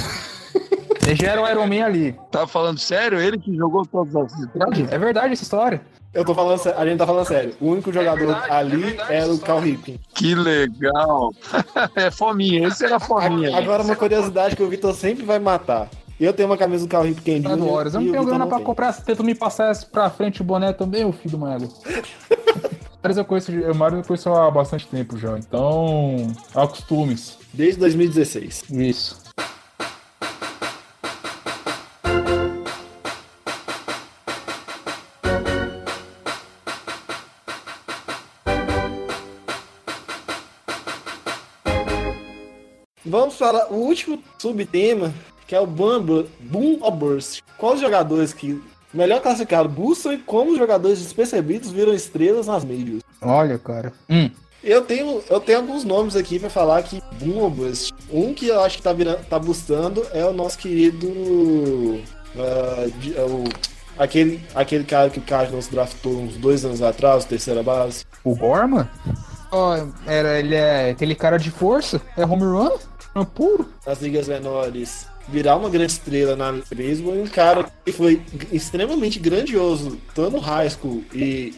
Ele 1.07 1.15
já 1.15 1.31
era 1.31 1.41
o 1.41 1.49
Iron 1.49 1.67
Man 1.67 1.85
ali. 1.85 2.15
Tá 2.29 2.45
falando 2.45 2.79
sério? 2.79 3.19
Ele 3.19 3.39
que 3.39 3.55
jogou 3.55 3.85
todas 3.85 4.15
as 4.15 4.39
entradas? 4.39 4.91
É 4.91 4.97
verdade 4.99 5.33
essa 5.33 5.43
história. 5.43 5.81
Eu 6.17 6.25
tô 6.25 6.33
falando 6.33 6.57
sé- 6.57 6.73
a 6.75 6.83
gente 6.83 6.97
tá 6.97 7.05
falando 7.05 7.27
sério. 7.27 7.53
O 7.61 7.67
único 7.67 7.93
jogador 7.93 8.35
ali 8.49 8.97
era 9.07 9.31
o 9.31 9.37
Cal 9.37 9.59
Ripken. 9.59 9.99
Que 10.15 10.33
legal. 10.33 11.31
é 11.95 12.09
fominha, 12.09 12.67
esse 12.67 12.83
era 12.83 12.99
fominha. 12.99 13.55
Agora 13.55 13.83
uma 13.83 13.95
curiosidade 13.95 14.55
que 14.55 14.63
o 14.63 14.67
Vitor 14.67 14.95
sempre 14.95 15.23
vai 15.23 15.37
matar. 15.37 15.87
Eu 16.19 16.33
tenho 16.33 16.49
uma 16.49 16.57
camisa 16.57 16.87
do 16.87 16.89
Cal 16.89 17.03
Ripken 17.03 17.41
Jr. 17.41 17.61
horas. 17.71 17.93
Eu 17.93 18.01
não 18.01 18.07
o 18.07 18.11
tenho 18.11 18.25
grana 18.25 18.39
não 18.39 18.47
pra 18.47 18.57
tem. 18.57 18.65
comprar. 18.65 18.91
Você 18.93 19.03
tenta 19.03 19.21
me 19.21 19.35
passar 19.35 19.69
essa 19.69 19.85
pra 19.85 20.09
frente 20.09 20.41
o 20.41 20.43
boné 20.43 20.73
também, 20.73 21.05
ô 21.05 21.11
filho 21.11 21.29
do 21.29 21.37
Mago. 21.37 21.71
Mas 23.03 23.15
eu 23.15 23.23
conheço, 23.23 23.51
eu 23.51 23.75
Mário 23.75 23.99
eu 23.99 24.03
conheço 24.03 24.27
há 24.33 24.49
bastante 24.49 24.87
tempo 24.87 25.17
já, 25.19 25.37
então 25.37 26.33
acostume-se. 26.55 27.33
Desde 27.53 27.79
2016. 27.79 28.63
Isso. 28.71 29.26
Vamos 43.27 43.35
para 43.39 43.67
o 43.73 43.75
último 43.75 44.19
subtema, 44.37 45.13
que 45.45 45.53
é 45.53 45.59
o 45.59 45.67
Boom, 45.67 46.25
boom 46.39 46.77
or 46.79 46.91
Burst. 46.91 47.41
Quais 47.57 47.81
jogadores 47.81 48.31
que 48.31 48.61
melhor 48.93 49.19
classificado 49.19 49.67
buscam 49.67 50.13
e 50.13 50.17
como 50.19 50.51
os 50.51 50.57
jogadores 50.57 50.99
despercebidos 50.99 51.69
viram 51.69 51.93
estrelas 51.93 52.47
nas 52.47 52.63
majors? 52.63 53.03
Olha, 53.21 53.57
cara. 53.59 53.91
Hum. 54.09 54.29
Eu 54.63 54.81
tenho, 54.83 55.21
eu 55.29 55.41
tenho 55.41 55.57
alguns 55.59 55.83
nomes 55.83 56.15
aqui 56.15 56.39
pra 56.39 56.49
falar 56.49 56.81
que 56.83 57.01
Boom 57.19 57.43
or 57.43 57.49
Bust. 57.49 57.93
Um 58.09 58.33
que 58.33 58.47
eu 58.47 58.61
acho 58.61 58.77
que 58.77 58.83
tá, 58.83 58.93
virando, 58.93 59.25
tá 59.25 59.37
bustando 59.37 60.07
é 60.13 60.23
o 60.25 60.31
nosso 60.31 60.57
querido. 60.57 62.01
ah, 62.37 62.87
de- 62.97 63.11
o, 63.11 63.43
aquele, 63.99 64.41
aquele 64.55 64.85
cara 64.85 65.09
que 65.09 65.19
o 65.19 65.23
Cardinals 65.23 65.67
draftou 65.67 66.13
uns 66.13 66.35
dois 66.37 66.63
anos 66.63 66.81
atrás, 66.81 67.25
terceira 67.25 67.61
base. 67.61 68.05
O 68.23 68.33
Gorman? 68.33 68.87
Ó, 69.51 69.77
era, 70.05 70.39
ele 70.39 70.55
é 70.55 70.91
aquele 70.91 71.15
cara 71.15 71.37
de 71.37 71.49
força? 71.51 72.01
É 72.17 72.25
home 72.25 72.43
run? 72.43 72.69
É 73.21 73.25
puro? 73.25 73.69
nas 73.85 74.01
ligas 74.01 74.27
menores 74.27 75.07
virar 75.29 75.57
uma 75.57 75.69
grande 75.69 75.91
estrela 75.91 76.35
na 76.35 76.53
beisebol 76.73 77.15
e 77.15 77.21
um 77.21 77.27
cara 77.27 77.65
que 77.85 77.91
foi 77.91 78.21
extremamente 78.51 79.19
grandioso, 79.19 79.97
tanto 80.15 80.31
no 80.31 80.39
high 80.39 80.69
school 80.69 81.03
e 81.13 81.53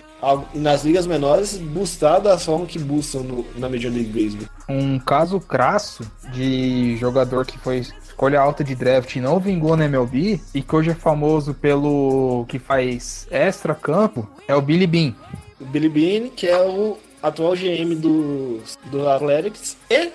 E 0.54 0.60
nas 0.60 0.84
ligas 0.84 1.08
menores, 1.08 1.56
bustar 1.56 2.20
da 2.20 2.38
forma 2.38 2.66
que 2.66 2.78
buscam 2.78 3.20
no- 3.22 3.46
na 3.56 3.70
Major 3.70 3.90
League 3.90 4.10
Baseball. 4.12 4.50
Um 4.68 5.00
caso 5.00 5.40
crasso 5.40 6.04
de 6.34 6.98
jogador 6.98 7.46
que 7.46 7.58
foi 7.58 7.78
escolha 7.78 8.42
alta 8.42 8.62
de 8.62 8.76
draft 8.76 9.16
e 9.16 9.22
não 9.22 9.40
vingou 9.40 9.78
na 9.78 9.86
MLB 9.86 10.42
e 10.54 10.62
que 10.62 10.76
hoje 10.76 10.90
é 10.90 10.94
famoso 10.94 11.54
pelo 11.54 12.44
que 12.50 12.60
faz 12.60 13.28
extra 13.32 13.74
campo 13.74 14.28
é 14.46 14.54
o 14.54 14.62
Billy 14.62 14.86
Bean. 14.88 15.16
O 15.58 15.64
Billy 15.66 15.88
Bean, 15.88 16.30
que 16.30 16.48
é 16.48 16.60
o 16.60 16.98
atual 17.24 17.56
GM 17.56 17.96
do, 17.96 18.60
do 18.92 19.08
Athletics, 19.08 19.78
e 19.90 20.10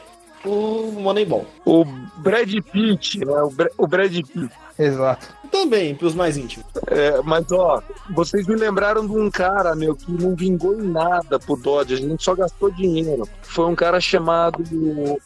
o 0.44 0.92
Moneyball. 1.00 1.46
O 1.64 1.84
Brad 2.18 2.50
Pitt, 2.72 3.24
né? 3.24 3.32
O, 3.42 3.50
Bra- 3.50 3.70
o 3.78 3.86
Brad 3.86 4.12
Pitt. 4.12 4.50
Exato. 4.78 5.44
Também, 5.50 5.94
para 5.94 6.08
os 6.08 6.14
mais 6.14 6.36
íntimos. 6.36 6.66
É, 6.88 7.22
mas 7.22 7.50
ó, 7.52 7.80
vocês 8.10 8.44
me 8.46 8.56
lembraram 8.56 9.06
de 9.06 9.12
um 9.12 9.30
cara, 9.30 9.76
meu, 9.76 9.94
que 9.94 10.10
não 10.10 10.34
vingou 10.34 10.74
em 10.74 10.82
nada 10.82 11.38
pro 11.38 11.56
Dodge, 11.56 11.94
a 11.94 11.96
gente 11.96 12.24
só 12.24 12.34
gastou 12.34 12.72
dinheiro. 12.72 13.28
Foi 13.42 13.66
um 13.66 13.76
cara 13.76 14.00
chamado 14.00 14.64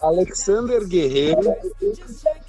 Alexander 0.02 0.86
Guerreiro. 0.86 1.54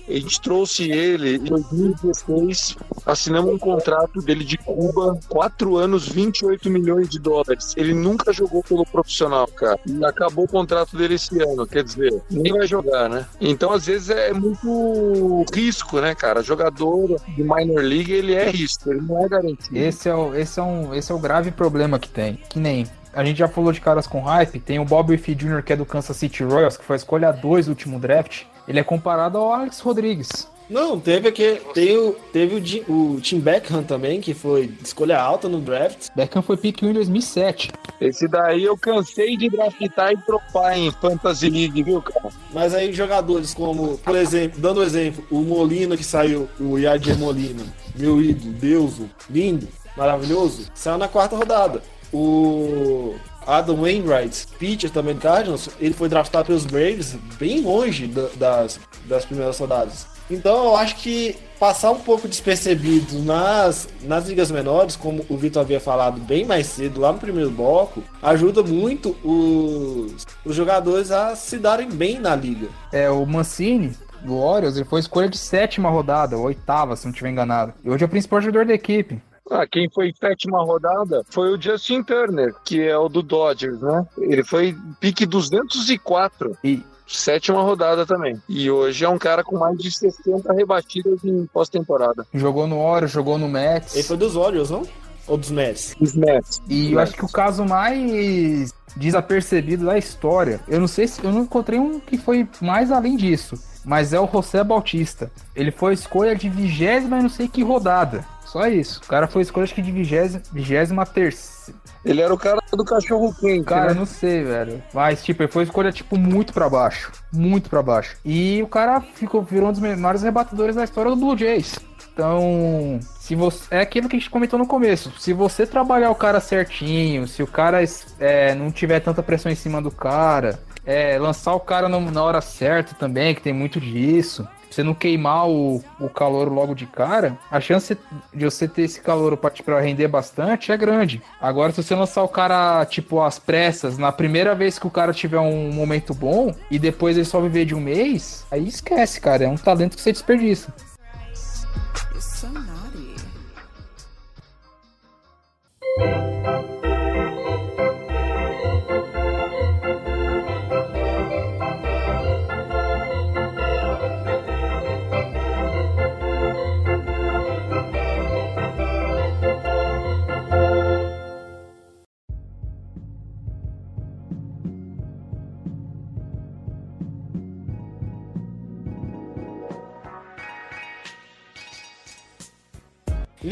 A 0.08 0.12
gente 0.12 0.42
trouxe 0.42 0.92
ele 0.92 1.36
em 1.38 1.44
2016, 1.44 2.76
assinamos 3.06 3.54
um 3.54 3.58
contrato 3.58 4.20
dele 4.20 4.44
de 4.44 4.58
Cuba, 4.58 5.18
4 5.30 5.78
anos, 5.78 6.08
28 6.08 6.70
milhões 6.70 7.08
de 7.08 7.18
dólares. 7.18 7.74
Ele 7.78 7.94
nunca 7.94 8.34
jogou 8.34 8.62
pelo 8.62 8.86
profissional, 8.86 9.48
cara. 9.48 9.80
E 9.86 10.04
acabou 10.04 10.46
o 10.46 10.50
contrato 10.50 10.98
dele 10.98 11.14
esse 11.14 11.42
ano, 11.42 11.66
quer 11.66 11.84
dizer, 11.84 12.22
nem 12.30 12.52
vai 12.52 12.68
jogar, 12.68 13.08
né? 13.08 13.26
Então, 13.40 13.72
às 13.72 13.86
vezes, 13.86 14.10
é 14.10 14.34
muito 14.34 15.46
risco, 15.54 16.02
né, 16.02 16.14
cara? 16.14 16.42
Jogador 16.42 16.89
de 17.36 17.44
minor 17.44 17.84
league, 17.84 18.12
ele 18.12 18.34
é 18.34 18.50
risco, 18.50 18.92
ele 18.92 19.02
não 19.02 19.24
é 19.24 19.28
garantido. 19.28 19.78
Esse 19.78 20.10
é 20.10 20.16
o, 20.16 20.36
esse 20.36 20.60
é 20.60 20.64
um, 20.64 20.94
esse 20.94 21.12
é 21.12 21.16
o 21.16 21.20
grave 21.20 21.52
problema 21.52 22.00
que 22.00 22.10
tem. 22.10 22.40
Que 22.50 22.60
nem 22.60 22.86
a 23.14 23.24
gente 23.24 23.38
já 23.38 23.48
falou 23.48 23.72
de 23.72 23.82
caras 23.82 24.08
com 24.08 24.22
hype, 24.22 24.60
tem 24.60 24.80
o 24.80 24.86
Bob 24.86 25.12
Wiff 25.12 25.34
Jr., 25.34 25.64
que 25.64 25.74
é 25.74 25.76
do 25.76 25.86
Kansas 25.86 26.16
City 26.16 26.44
Royals, 26.44 26.78
que 26.78 26.86
foi 26.86 26.96
a 26.96 26.98
escolha 26.98 27.32
2 27.32 27.66
do 27.66 27.70
último 27.70 28.00
draft. 28.00 28.44
Ele 28.68 28.80
é 28.80 28.84
comparado 28.84 29.38
ao 29.38 29.52
Alex 29.52 29.80
Rodrigues. 29.80 30.48
Não, 30.70 31.00
teve 31.00 31.28
aqui, 31.30 31.60
teve, 31.74 31.98
o- 31.98 32.16
teve 32.32 32.84
o, 32.88 33.16
o 33.16 33.22
Tim 33.22 33.40
Beckham 33.40 33.82
também, 33.84 34.22
que 34.22 34.34
foi 34.36 34.72
escolha 34.84 35.20
alta 35.20 35.50
no 35.50 35.60
draft. 35.60 36.10
Beckham 36.16 36.44
foi 36.44 36.58
pick 36.58 36.84
1 36.84 36.90
em 36.90 36.94
2007. 36.94 37.72
Esse 38.00 38.28
daí 38.28 38.64
eu 38.66 38.78
cansei 38.78 39.36
de 39.36 39.50
draftar 39.50 40.12
e 40.12 40.16
dropar 40.28 40.78
em 40.78 40.92
Fantasy 40.92 41.50
League, 41.50 41.82
viu, 41.82 42.02
cara? 42.02 42.30
Mas 42.54 42.74
aí 42.76 42.94
jogadores 42.94 43.54
como, 43.54 43.98
por 43.98 44.16
exemplo, 44.16 44.60
dando 44.62 44.82
um 44.82 44.84
exemplo, 44.84 45.26
o 45.32 45.42
Molina 45.42 45.98
que 45.98 46.04
saiu, 46.04 46.48
o 46.60 46.78
Yadier 46.78 47.18
Molina, 47.18 47.64
meu 47.96 48.22
ídolo, 48.22 48.54
deuso, 48.54 49.10
lindo, 49.30 49.68
maravilhoso, 49.98 50.68
saiu 50.76 50.98
na 51.00 51.08
quarta 51.08 51.36
rodada. 51.36 51.82
O 52.14 53.16
Adam 53.46 53.82
Wainwright, 53.82 54.46
pitcher 54.60 54.92
também 54.92 55.16
do 55.16 55.22
Cardinals, 55.22 55.70
ele 55.80 55.94
foi 55.94 56.08
draftado 56.10 56.46
pelos 56.46 56.66
Braves 56.66 57.16
bem 57.40 57.62
longe 57.62 58.06
da- 58.08 58.30
das, 58.36 58.80
das 59.06 59.26
primeiras 59.26 59.58
rodadas. 59.58 60.06
Então 60.30 60.66
eu 60.66 60.76
acho 60.76 60.96
que 60.98 61.36
passar 61.60 61.92
um 61.92 62.00
pouco 62.00 62.28
despercebido 62.28 63.20
nas, 63.20 63.88
nas 64.04 64.28
ligas 64.28 64.50
menores, 64.50 64.96
como 64.96 65.26
o 65.28 65.38
Vitor 65.38 65.62
havia 65.62 65.80
falado 65.80 66.20
bem 66.22 66.46
mais 66.46 66.68
cedo, 66.68 67.02
lá 67.02 67.12
no 67.12 67.20
primeiro 67.20 67.52
bloco, 67.52 68.02
ajuda 68.22 68.64
muito 68.64 69.16
os, 69.24 70.26
os 70.46 70.56
jogadores 70.56 71.12
a 71.12 71.36
se 71.36 71.58
darem 71.58 71.90
bem 71.90 72.20
na 72.20 72.36
liga. 72.36 72.70
É, 72.94 73.10
o 73.10 73.26
Mancini, 73.26 73.94
do 74.22 74.38
Orioles, 74.38 74.78
ele 74.78 74.86
foi 74.86 75.00
escolha 75.00 75.30
de 75.30 75.38
sétima 75.38 75.90
rodada, 75.90 76.38
ou 76.38 76.46
oitava, 76.46 76.96
se 76.96 77.06
não 77.06 77.12
estiver 77.12 77.30
enganado. 77.30 77.74
E 77.84 77.90
hoje 77.90 78.04
é 78.04 78.08
o 78.08 78.10
principal 78.10 78.42
jogador 78.42 78.66
da 78.66 78.74
equipe. 78.74 79.22
Ah, 79.52 79.66
quem 79.66 79.90
foi 79.90 80.14
sétima 80.14 80.64
rodada 80.64 81.24
foi 81.28 81.52
o 81.52 81.60
Justin 81.60 82.04
Turner, 82.04 82.54
que 82.64 82.82
é 82.82 82.96
o 82.96 83.10
do 83.10 83.24
Dodgers, 83.24 83.82
né? 83.82 84.06
Ele 84.20 84.44
foi 84.44 84.76
pique 85.00 85.26
204. 85.26 86.56
E 86.64 86.84
Sétima 87.10 87.62
rodada 87.62 88.06
também. 88.06 88.40
E 88.48 88.70
hoje 88.70 89.04
é 89.04 89.10
um 89.10 89.18
cara 89.18 89.44
com 89.44 89.58
mais 89.58 89.78
de 89.78 89.92
60 89.92 90.54
rebatidas 90.54 91.24
em 91.24 91.46
pós-temporada. 91.48 92.26
jogou 92.34 92.68
no 92.68 92.80
Orioles, 92.80 93.12
jogou 93.12 93.38
no 93.38 93.48
Mets. 93.48 93.96
Ele 93.96 94.04
foi 94.04 94.18
dos 94.18 94.36
Orioles, 94.36 94.70
não? 94.70 94.84
Ou 95.28 95.38
dos 95.38 95.52
Mets? 95.52 95.96
Os 96.00 96.16
Mets. 96.16 96.62
E 96.68 96.94
eu 96.94 97.00
acho 97.00 97.14
que 97.14 97.26
o 97.26 97.30
caso 97.30 97.66
mais 97.66 98.74
desapercebido 98.96 99.86
da 99.86 99.98
história, 99.98 100.60
eu 100.68 100.80
não 100.80 100.88
sei 100.88 101.08
se 101.08 101.24
eu 101.24 101.32
não 101.32 101.42
encontrei 101.42 101.80
um 101.80 102.00
que 102.00 102.18
foi 102.18 102.48
mais 102.62 102.92
além 102.92 103.16
disso, 103.16 103.56
mas 103.86 104.14
é 104.14 104.20
o 104.20 104.28
José 104.28 104.64
Bautista. 104.64 105.32
Ele 105.56 105.72
foi 105.72 105.94
escolha 105.94 106.36
de 106.36 106.50
vigésima 106.50 107.20
e 107.20 107.24
não 107.24 107.30
sei 107.30 107.48
que 107.48 107.64
rodada. 107.64 108.26
Só 108.52 108.68
isso. 108.68 109.02
O 109.04 109.08
cara 109.08 109.28
foi 109.28 109.42
escolha 109.42 109.64
acho 109.64 109.76
que 109.76 109.82
de 109.82 109.92
vigésima, 109.92 110.42
vigésima 110.52 111.06
terceira. 111.06 111.80
Ele 112.04 112.22
era 112.22 112.34
o 112.34 112.38
cara 112.38 112.60
do 112.72 112.84
cachorro 112.86 113.34
quente, 113.40 113.66
Cara, 113.66 113.90
né? 113.90 113.94
não 113.94 114.06
sei, 114.06 114.44
velho. 114.44 114.82
Mas, 114.94 115.24
tipo, 115.24 115.44
ele 115.44 115.52
foi 115.52 115.64
escolha, 115.64 115.92
tipo, 115.92 116.18
muito 116.18 116.54
pra 116.54 116.70
baixo. 116.70 117.12
Muito 117.32 117.70
pra 117.70 117.84
baixo. 117.84 118.16
E 118.26 118.62
o 118.64 118.68
cara 118.68 119.02
ficou, 119.02 119.42
virou 119.44 119.68
um 119.70 119.72
dos 119.72 119.82
menores 119.82 120.24
rebatedores 120.24 120.76
da 120.76 120.84
história 120.84 121.12
do 121.12 121.18
Blue 121.18 121.38
Jays. 121.38 121.76
Então, 122.14 123.00
se 123.20 123.36
você. 123.36 123.64
É 123.72 123.82
aquilo 123.82 124.10
que 124.10 124.16
a 124.16 124.20
gente 124.20 124.30
comentou 124.30 124.58
no 124.58 124.66
começo. 124.68 125.12
Se 125.20 125.32
você 125.34 125.66
trabalhar 125.68 126.10
o 126.10 126.16
cara 126.16 126.40
certinho, 126.40 127.28
se 127.28 127.42
o 127.44 127.48
cara 127.48 127.80
é, 128.20 128.56
não 128.56 128.72
tiver 128.72 129.00
tanta 129.00 129.22
pressão 129.24 129.52
em 129.52 129.56
cima 129.56 129.82
do 129.82 129.92
cara, 129.92 130.60
é, 130.86 131.18
lançar 131.20 131.54
o 131.54 131.60
cara 131.60 131.88
no- 131.88 132.12
na 132.12 132.24
hora 132.24 132.42
certa 132.42 132.94
também, 132.96 133.36
que 133.36 133.42
tem 133.42 133.54
muito 133.54 133.80
disso. 133.80 134.48
Você 134.70 134.84
não 134.84 134.94
queimar 134.94 135.50
o, 135.50 135.84
o 136.00 136.10
calor 136.10 136.52
logo 136.52 136.76
de 136.76 136.86
cara, 136.86 137.38
a 137.50 137.60
chance 137.60 137.98
de 138.34 138.46
você 138.46 138.68
ter 138.68 138.84
esse 138.84 139.02
calor 139.02 139.36
pra, 139.36 139.50
pra 139.50 139.80
render 139.82 140.08
bastante 140.08 140.72
é 140.72 140.78
grande. 140.78 141.22
Agora, 141.42 141.72
se 141.72 141.82
você 141.82 141.96
lançar 141.96 142.24
o 142.24 142.28
cara, 142.28 142.86
tipo, 142.86 143.22
às 143.22 143.40
pressas, 143.40 143.98
na 143.98 144.12
primeira 144.12 144.54
vez 144.54 144.78
que 144.78 144.88
o 144.88 144.92
cara 144.92 145.14
tiver 145.14 145.40
um 145.40 145.72
momento 145.72 146.14
bom 146.14 146.54
e 146.70 146.78
depois 146.78 147.18
ele 147.18 147.26
só 147.26 147.42
viver 147.42 147.66
de 147.66 147.76
um 147.76 147.80
mês, 147.80 148.46
aí 148.52 148.68
esquece, 148.68 149.20
cara. 149.20 149.46
É 149.46 149.48
um 149.48 149.56
talento 149.56 149.96
que 149.96 150.02
você 150.02 150.12
desperdiça. 150.12 150.74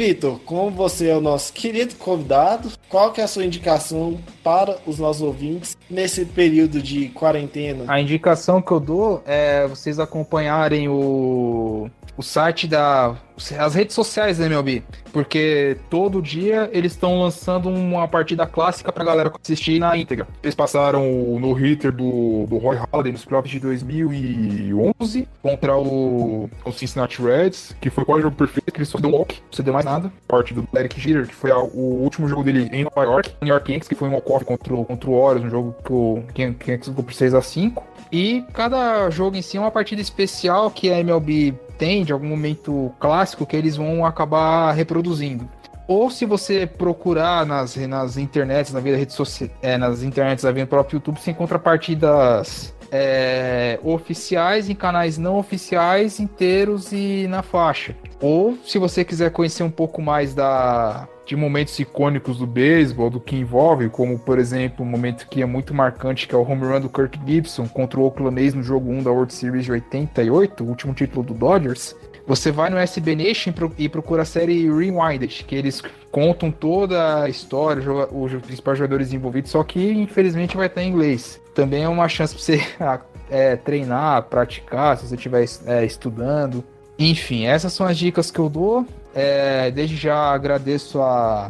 Vitor, 0.08 0.40
como 0.46 0.72
você 0.72 1.10
é 1.10 1.18
o 1.18 1.20
nosso 1.20 1.52
querido 1.52 1.94
convidado, 1.96 2.72
qual 2.88 3.12
que 3.12 3.20
é 3.20 3.26
a 3.26 3.28
sua 3.28 3.44
indicação 3.44 4.18
para 4.42 4.78
os 4.86 5.00
nossos 5.00 5.22
ouvintes 5.22 5.78
nesse 5.90 6.24
período 6.24 6.82
de 6.82 7.10
quarentena? 7.10 7.84
A 7.90 8.00
indicação 8.00 8.62
que 8.62 8.72
eu 8.72 8.80
dou 8.80 9.22
é 9.26 9.68
vocês 9.68 10.00
acompanharem 10.00 10.88
o, 10.88 11.90
o 12.18 12.24
site 12.24 12.68
da. 12.68 13.16
as 13.60 13.76
redes 13.76 13.94
sociais 13.96 14.38
da 14.40 14.46
MLB. 14.48 14.84
Porque 15.14 15.78
todo 15.90 16.22
dia 16.22 16.70
eles 16.74 16.92
estão 16.94 17.20
lançando 17.22 17.70
uma 17.70 18.08
partida 18.08 18.46
clássica 18.46 18.92
pra 18.92 19.04
galera 19.06 19.32
assistir 19.42 19.80
na 19.80 19.96
íntegra. 19.98 20.28
Eles 20.44 20.54
passaram 20.56 21.04
no 21.40 21.54
hitter 21.54 21.92
do, 21.92 22.46
do 22.48 22.58
Roy 22.58 22.78
Halladay 22.78 23.12
nos 23.12 23.24
playoffs 23.26 23.52
de 23.52 23.60
2011 23.60 25.28
contra 25.42 25.78
o, 25.78 26.50
o 26.66 26.72
Cincinnati 26.72 27.22
Reds, 27.22 27.76
que 27.80 27.90
foi 27.90 28.06
quase 28.06 28.20
o 28.20 28.24
jogo 28.24 28.36
perfeito, 28.36 28.72
que 28.72 28.80
ele 28.80 28.86
só 28.86 28.98
deu 29.00 29.10
um 29.10 29.14
walk, 29.16 29.40
não 29.58 29.66
deu 29.66 29.74
mais 29.74 29.86
nada. 29.86 30.12
Parte 30.28 30.54
do 30.54 30.68
Derek 30.74 31.00
Jeter, 31.00 31.28
que 31.28 31.36
foi 31.36 31.52
a- 31.52 31.58
o 31.58 32.02
último 32.04 32.28
jogo 32.28 32.44
dele 32.44 32.70
em 32.72 32.84
Nova 32.84 33.04
York, 33.04 33.32
New 33.42 33.50
York 33.54 33.72
Yankees, 33.72 33.88
que 33.88 33.96
foi 33.96 34.08
um 34.10 34.14
walk-off 34.14 34.46
contra, 34.46 34.76
contra 34.76 35.10
o 35.10 35.14
Orioles, 35.14 35.44
um 35.46 35.50
jogo 35.50 35.76
que 35.84 35.92
o 35.94 36.24
Yan- 36.38 36.56
Yankees 36.68 36.90
ganhou 36.90 37.04
por 37.04 37.14
6 37.14 37.34
a 37.34 37.42
5 37.42 37.84
E 38.12 38.44
cada 38.54 39.10
jogo 39.10 39.36
em 39.36 39.42
si 39.42 39.58
é 39.58 39.60
uma 39.60 39.72
partida 39.72 40.02
especial 40.02 40.70
que 40.72 40.92
a 40.92 41.00
MLB 41.00 41.54
tem 41.78 42.04
de 42.04 42.12
algum 42.12 42.28
momento 42.28 42.92
clássico 43.00 43.46
que 43.46 43.56
eles 43.56 43.76
vão 43.76 44.06
acabar 44.06 44.72
reproduzindo. 44.72 45.48
Ou 45.88 46.10
se 46.12 46.26
você 46.26 46.68
procurar 46.68 47.46
nas, 47.46 47.76
nas 47.78 48.18
internets, 48.18 48.74
na 48.74 48.82
vida 48.82 48.98
rede 48.98 49.14
social, 49.14 49.50
é, 49.62 49.78
nas 49.78 50.04
internets, 50.04 50.44
na 50.44 50.52
vida 50.52 50.68
próprio 50.68 50.98
YouTube, 50.98 51.18
você 51.20 51.32
encontra 51.32 51.58
partidas 51.58 52.76
é, 52.92 53.80
oficiais 53.84 54.70
em 54.70 54.76
canais 54.76 55.18
não 55.18 55.38
oficiais, 55.38 56.20
inteiros 56.20 56.92
e 56.92 57.28
na 57.28 57.42
faixa. 57.44 57.96
Ou 58.22 58.58
se 58.64 58.78
você 58.78 59.04
quiser 59.04 59.32
conhecer 59.32 59.64
um 59.64 59.70
pouco 59.70 60.02
mais 60.02 60.34
da, 60.34 61.08
de 61.26 61.36
momentos 61.36 61.78
icônicos 61.78 62.38
do 62.38 62.48
beisebol, 62.48 63.10
do 63.10 63.20
que 63.20 63.36
envolve, 63.36 63.90
como 63.90 64.18
por 64.18 64.40
exemplo, 64.40 64.86
um 64.86 64.90
momento 64.90 65.28
que 65.28 65.42
é 65.42 65.46
muito 65.46 65.74
marcante, 65.74 66.28
que 66.28 66.34
é 66.34 66.38
o 66.38 66.42
home 66.42 66.66
run 66.66 66.82
do 66.82 66.90
Kirk 66.90 67.20
Gibson 67.26 67.68
contra 67.68 68.00
o 68.00 68.04
Oakland 68.04 68.42
A's 68.42 68.54
no 68.54 68.64
jogo 68.64 68.90
1 68.90 69.04
da 69.04 69.12
World 69.12 69.34
Series 69.34 69.66
de 69.66 69.72
88, 69.74 70.64
o 70.64 70.68
último 70.68 70.94
título 70.94 71.24
do 71.24 71.34
Dodgers. 71.34 71.96
Você 72.28 72.52
vai 72.52 72.70
no 72.70 72.78
SB 72.78 73.16
Nation 73.16 73.54
e 73.78 73.88
procura 73.88 74.24
a 74.24 74.26
série 74.26 74.70
Rewinded, 74.70 75.46
que 75.48 75.56
eles 75.56 75.82
contam 76.12 76.52
toda 76.52 77.24
a 77.24 77.30
história, 77.30 77.82
os 78.12 78.34
principais 78.42 78.78
jogadores 78.78 79.14
envolvidos, 79.14 79.50
só 79.50 79.64
que 79.64 79.94
infelizmente 79.94 80.58
vai 80.58 80.68
estar 80.68 80.84
em 80.84 80.90
inglês. 80.90 81.40
Também 81.56 81.84
é 81.84 81.90
uma 81.90 82.10
chance 82.10 82.36
para 82.36 82.44
você 82.44 82.62
é, 83.32 83.56
treinar, 83.56 84.24
praticar, 84.24 84.98
se 84.98 85.08
você 85.08 85.16
estiver 85.16 85.46
é, 85.66 85.86
estudando. 85.86 86.66
Enfim, 87.00 87.46
essas 87.46 87.72
são 87.72 87.86
as 87.86 87.98
dicas 87.98 88.30
que 88.30 88.40
eu 88.40 88.50
dou. 88.50 88.86
É, 89.16 89.72
desde 89.72 89.96
já 89.96 90.18
agradeço 90.18 91.02
a, 91.02 91.50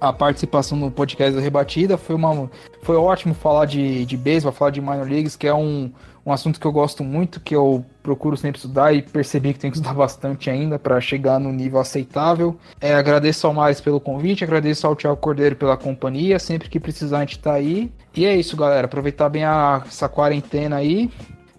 a 0.00 0.12
participação 0.12 0.78
no 0.78 0.90
podcast 0.90 1.34
da 1.34 1.40
Rebatida. 1.40 1.96
Foi, 1.96 2.14
uma, 2.14 2.50
foi 2.82 2.96
ótimo 2.96 3.34
falar 3.34 3.66
de, 3.66 4.04
de 4.04 4.16
beisebol, 4.16 4.52
falar 4.52 4.70
de 4.70 4.80
minor 4.80 5.08
leagues, 5.08 5.36
que 5.36 5.46
é 5.46 5.54
um, 5.54 5.90
um 6.24 6.32
assunto 6.32 6.60
que 6.60 6.66
eu 6.66 6.72
gosto 6.72 7.02
muito, 7.02 7.40
que 7.40 7.54
eu 7.54 7.84
procuro 8.02 8.36
sempre 8.36 8.58
estudar 8.58 8.92
e 8.92 9.02
percebi 9.02 9.52
que 9.52 9.58
tenho 9.58 9.72
que 9.72 9.78
estudar 9.78 9.94
bastante 9.98 10.50
ainda 10.50 10.78
para 10.78 11.00
chegar 11.00 11.40
no 11.40 11.52
nível 11.52 11.80
aceitável. 11.80 12.56
É, 12.80 12.94
agradeço 12.94 13.46
ao 13.46 13.54
Mais 13.54 13.80
pelo 13.80 14.00
convite, 14.00 14.44
agradeço 14.44 14.86
ao 14.86 14.94
Thiago 14.94 15.16
Cordeiro 15.16 15.56
pela 15.56 15.76
companhia, 15.76 16.38
sempre 16.38 16.68
que 16.68 16.78
precisar 16.78 17.18
a 17.18 17.20
gente 17.20 17.38
tá 17.38 17.54
aí. 17.54 17.90
E 18.14 18.26
é 18.26 18.36
isso, 18.36 18.56
galera, 18.56 18.86
aproveitar 18.86 19.28
bem 19.28 19.44
a, 19.44 19.82
essa 19.86 20.08
quarentena 20.08 20.76
aí, 20.76 21.10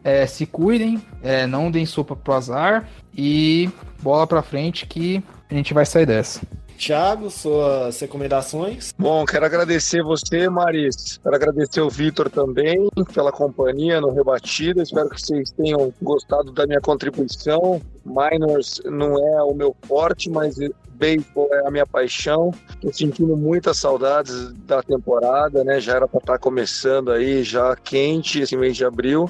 é, 0.04 0.26
se 0.26 0.46
cuidem, 0.46 1.02
é, 1.22 1.46
não 1.46 1.70
deem 1.70 1.86
sopa 1.86 2.16
pro 2.16 2.34
azar 2.34 2.88
e 3.16 3.70
bola 4.02 4.26
pra 4.26 4.42
frente 4.42 4.86
que 4.86 5.24
a 5.50 5.54
gente 5.54 5.74
vai 5.74 5.86
sair 5.86 6.06
dessa. 6.06 6.42
Thiago, 6.80 7.30
suas 7.30 8.00
recomendações? 8.00 8.94
Bom, 8.98 9.26
quero 9.26 9.46
agradecer 9.46 10.02
você, 10.02 10.50
Maris. 10.50 11.20
Quero 11.22 11.36
agradecer 11.36 11.82
o 11.82 11.90
Vitor 11.90 12.30
também 12.30 12.90
pela 13.14 13.34
companhia 13.34 14.00
no 14.00 14.12
Rebatida. 14.12 14.82
Espero 14.82 15.10
que 15.10 15.22
vocês 15.22 15.52
tenham 15.52 15.94
gostado 16.02 16.54
da 16.54 16.66
minha 16.66 16.80
contribuição. 16.80 17.82
Minors 18.10 18.82
não 18.86 19.16
é 19.18 19.44
o 19.44 19.54
meu 19.54 19.76
forte, 19.88 20.30
mas 20.30 20.58
beisebol 21.00 21.48
é 21.54 21.66
a 21.66 21.72
minha 21.72 21.86
paixão. 21.86 22.52
Tô 22.82 22.92
sentindo 22.92 23.38
muitas 23.38 23.78
saudades 23.78 24.52
da 24.66 24.84
temporada, 24.84 25.64
né? 25.64 25.80
Já 25.80 25.96
era 25.96 26.08
para 26.08 26.20
estar 26.20 26.34
tá 26.34 26.40
começando 26.40 27.12
aí, 27.12 27.44
já 27.44 27.76
quente 27.76 28.42
esse 28.42 28.58
mês 28.58 28.76
de 28.76 28.84
abril. 28.84 29.30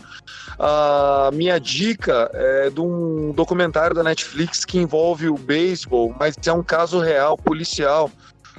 A 0.58 1.30
minha 1.34 1.60
dica 1.60 2.30
é 2.34 2.70
de 2.70 2.82
um 2.82 3.32
documentário 3.32 3.96
da 3.96 4.04
Netflix 4.04 4.66
que 4.66 4.80
envolve 4.80 5.30
o 5.30 5.36
beisebol, 5.36 6.16
mas 6.20 6.36
é 6.46 6.52
um 6.52 6.64
caso 6.64 7.00
real 7.00 7.38
policial. 7.38 8.10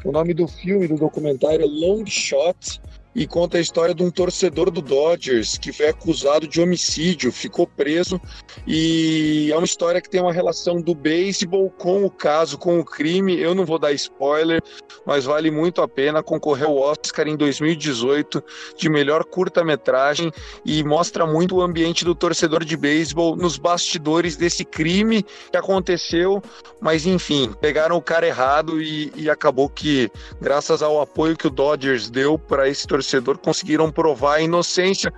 O 0.05 0.13
nome 0.13 0.33
do 0.33 0.47
filme, 0.47 0.87
do 0.87 0.97
documentário 0.97 1.63
é 1.63 1.67
Long 1.67 2.07
Shot 2.07 2.81
e 3.15 3.27
conta 3.27 3.59
a 3.59 3.61
história 3.61 3.95
de 3.95 4.03
um 4.03 4.11
torcedor 4.11 4.71
do 4.71 4.81
Dodgers 4.81 5.59
que 5.59 5.73
foi 5.73 5.89
acusado 5.89 6.47
de 6.47 6.61
homicídio, 6.61 7.33
ficou 7.33 7.67
preso 7.67 8.21
e 8.67 9.51
é 9.53 9.57
uma 9.57 9.65
história 9.65 10.01
que 10.01 10.09
tem 10.09 10.21
uma 10.21 10.33
relação 10.33 10.81
do 10.81 10.95
beisebol 10.95 11.71
com 11.71 12.05
o 12.05 12.11
caso, 12.11 12.57
com 12.57 12.79
o 12.79 12.85
crime. 12.85 13.39
Eu 13.39 13.55
não 13.55 13.65
vou 13.65 13.79
dar 13.79 13.93
spoiler, 13.93 14.63
mas 15.05 15.25
vale 15.25 15.51
muito 15.51 15.83
a 15.83 15.89
pena. 15.89 16.23
Concorreu 16.23 16.69
ao 16.69 16.79
Oscar 16.79 17.27
em 17.27 17.37
2018 17.37 18.43
de 18.77 18.89
melhor 18.89 19.25
curta-metragem 19.25 20.31
e 20.65 20.85
mostra 20.85 21.27
muito 21.27 21.57
o 21.57 21.63
ambiente 21.63 22.05
do 22.05 22.15
torcedor 22.15 22.65
de 22.65 22.77
beisebol 22.77 23.35
nos 23.35 23.59
bastidores 23.59 24.37
desse 24.37 24.65
crime 24.65 25.25
que 25.51 25.57
aconteceu, 25.57 26.41
mas 26.81 27.07
enfim, 27.07 27.53
pegaram 27.61 27.97
o 27.97 28.03
cara 28.03 28.27
errado 28.27 28.81
e, 28.81 29.13
e 29.17 29.29
acabou 29.29 29.69
que, 29.69 30.11
graças 30.41 30.83
ao 30.83 31.01
apoio 31.01 31.37
que 31.37 31.47
o 31.47 31.51
Dodgers 31.51 32.09
deu 32.09 32.39
para 32.39 32.69
esse 32.69 32.87
torcedor 32.87 33.00
torcedor 33.01 33.39
conseguiram 33.39 33.91
provar 33.91 34.37
a 34.37 34.41
inocência, 34.43 35.13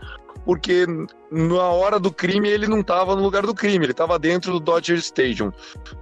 porque 0.45 0.87
na 1.33 1.63
hora 1.63 1.99
do 1.99 2.13
crime 2.13 2.49
ele 2.49 2.67
não 2.67 2.81
estava 2.81 3.17
no 3.17 3.23
lugar 3.23 3.43
do 3.47 3.55
crime, 3.55 3.87
ele 3.87 3.93
estava 3.93 4.19
dentro 4.19 4.53
do 4.53 4.61
Dodger 4.61 4.99
Stadium. 4.99 5.51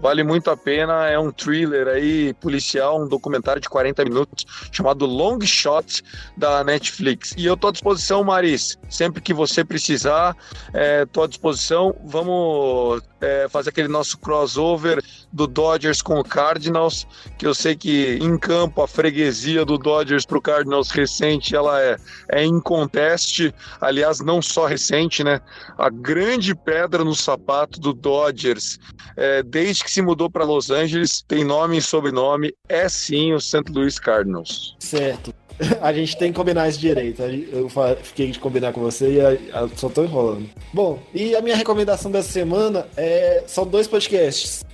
Vale 0.00 0.24
muito 0.24 0.50
a 0.50 0.56
pena, 0.56 1.08
é 1.08 1.18
um 1.18 1.30
thriller 1.30 1.86
aí 1.86 2.34
policial, 2.34 3.00
um 3.00 3.06
documentário 3.06 3.62
de 3.62 3.68
40 3.68 4.04
minutos 4.04 4.44
chamado 4.72 5.06
Long 5.06 5.40
Shot 5.42 6.02
da 6.36 6.64
Netflix. 6.64 7.32
E 7.36 7.46
eu 7.46 7.56
tô 7.56 7.68
à 7.68 7.72
disposição, 7.72 8.24
Maris, 8.24 8.76
sempre 8.88 9.22
que 9.22 9.32
você 9.32 9.64
precisar, 9.64 10.36
é, 10.74 11.06
tô 11.06 11.22
à 11.22 11.28
disposição. 11.28 11.94
Vamos 12.04 13.00
é, 13.20 13.48
fazer 13.48 13.70
aquele 13.70 13.88
nosso 13.88 14.18
crossover 14.18 15.02
do 15.32 15.46
Dodgers 15.46 16.02
com 16.02 16.18
o 16.18 16.24
Cardinals, 16.24 17.06
que 17.38 17.46
eu 17.46 17.54
sei 17.54 17.76
que 17.76 18.18
em 18.20 18.36
campo 18.38 18.82
a 18.82 18.88
freguesia 18.88 19.64
do 19.64 19.78
Dodgers 19.78 20.26
para 20.26 20.38
o 20.38 20.42
Cardinals 20.42 20.90
recente 20.90 21.54
ela 21.54 21.80
é, 21.80 21.96
é 22.30 22.44
inconteste, 22.44 23.54
aliás, 23.80 24.20
não 24.20 24.40
só 24.42 24.66
recente, 24.66 25.19
né? 25.24 25.40
A 25.76 25.88
grande 25.88 26.54
pedra 26.54 27.04
no 27.04 27.14
sapato 27.14 27.80
do 27.80 27.92
Dodgers, 27.92 28.78
é, 29.16 29.42
desde 29.42 29.84
que 29.84 29.90
se 29.90 30.02
mudou 30.02 30.30
para 30.30 30.44
Los 30.44 30.70
Angeles, 30.70 31.22
tem 31.26 31.44
nome 31.44 31.78
e 31.78 31.82
sobrenome, 31.82 32.54
é 32.68 32.88
sim 32.88 33.32
o 33.32 33.40
St. 33.40 33.64
Louis 33.70 33.98
Cardinals. 33.98 34.76
Certo. 34.78 35.34
A 35.80 35.92
gente 35.92 36.16
tem 36.16 36.32
que 36.32 36.38
combinar 36.38 36.68
isso 36.68 36.78
direito. 36.78 37.22
Eu 37.22 37.68
fiquei 38.02 38.30
de 38.30 38.38
combinar 38.38 38.72
com 38.72 38.80
você 38.80 39.18
e 39.18 39.76
só 39.76 39.88
tô 39.88 40.04
enrolando. 40.04 40.48
Bom, 40.72 40.98
e 41.14 41.36
a 41.36 41.42
minha 41.42 41.56
recomendação 41.56 42.10
dessa 42.10 42.30
semana 42.30 42.86
é 42.96 43.44
são 43.46 43.66
dois 43.66 43.86
podcasts. 43.86 44.64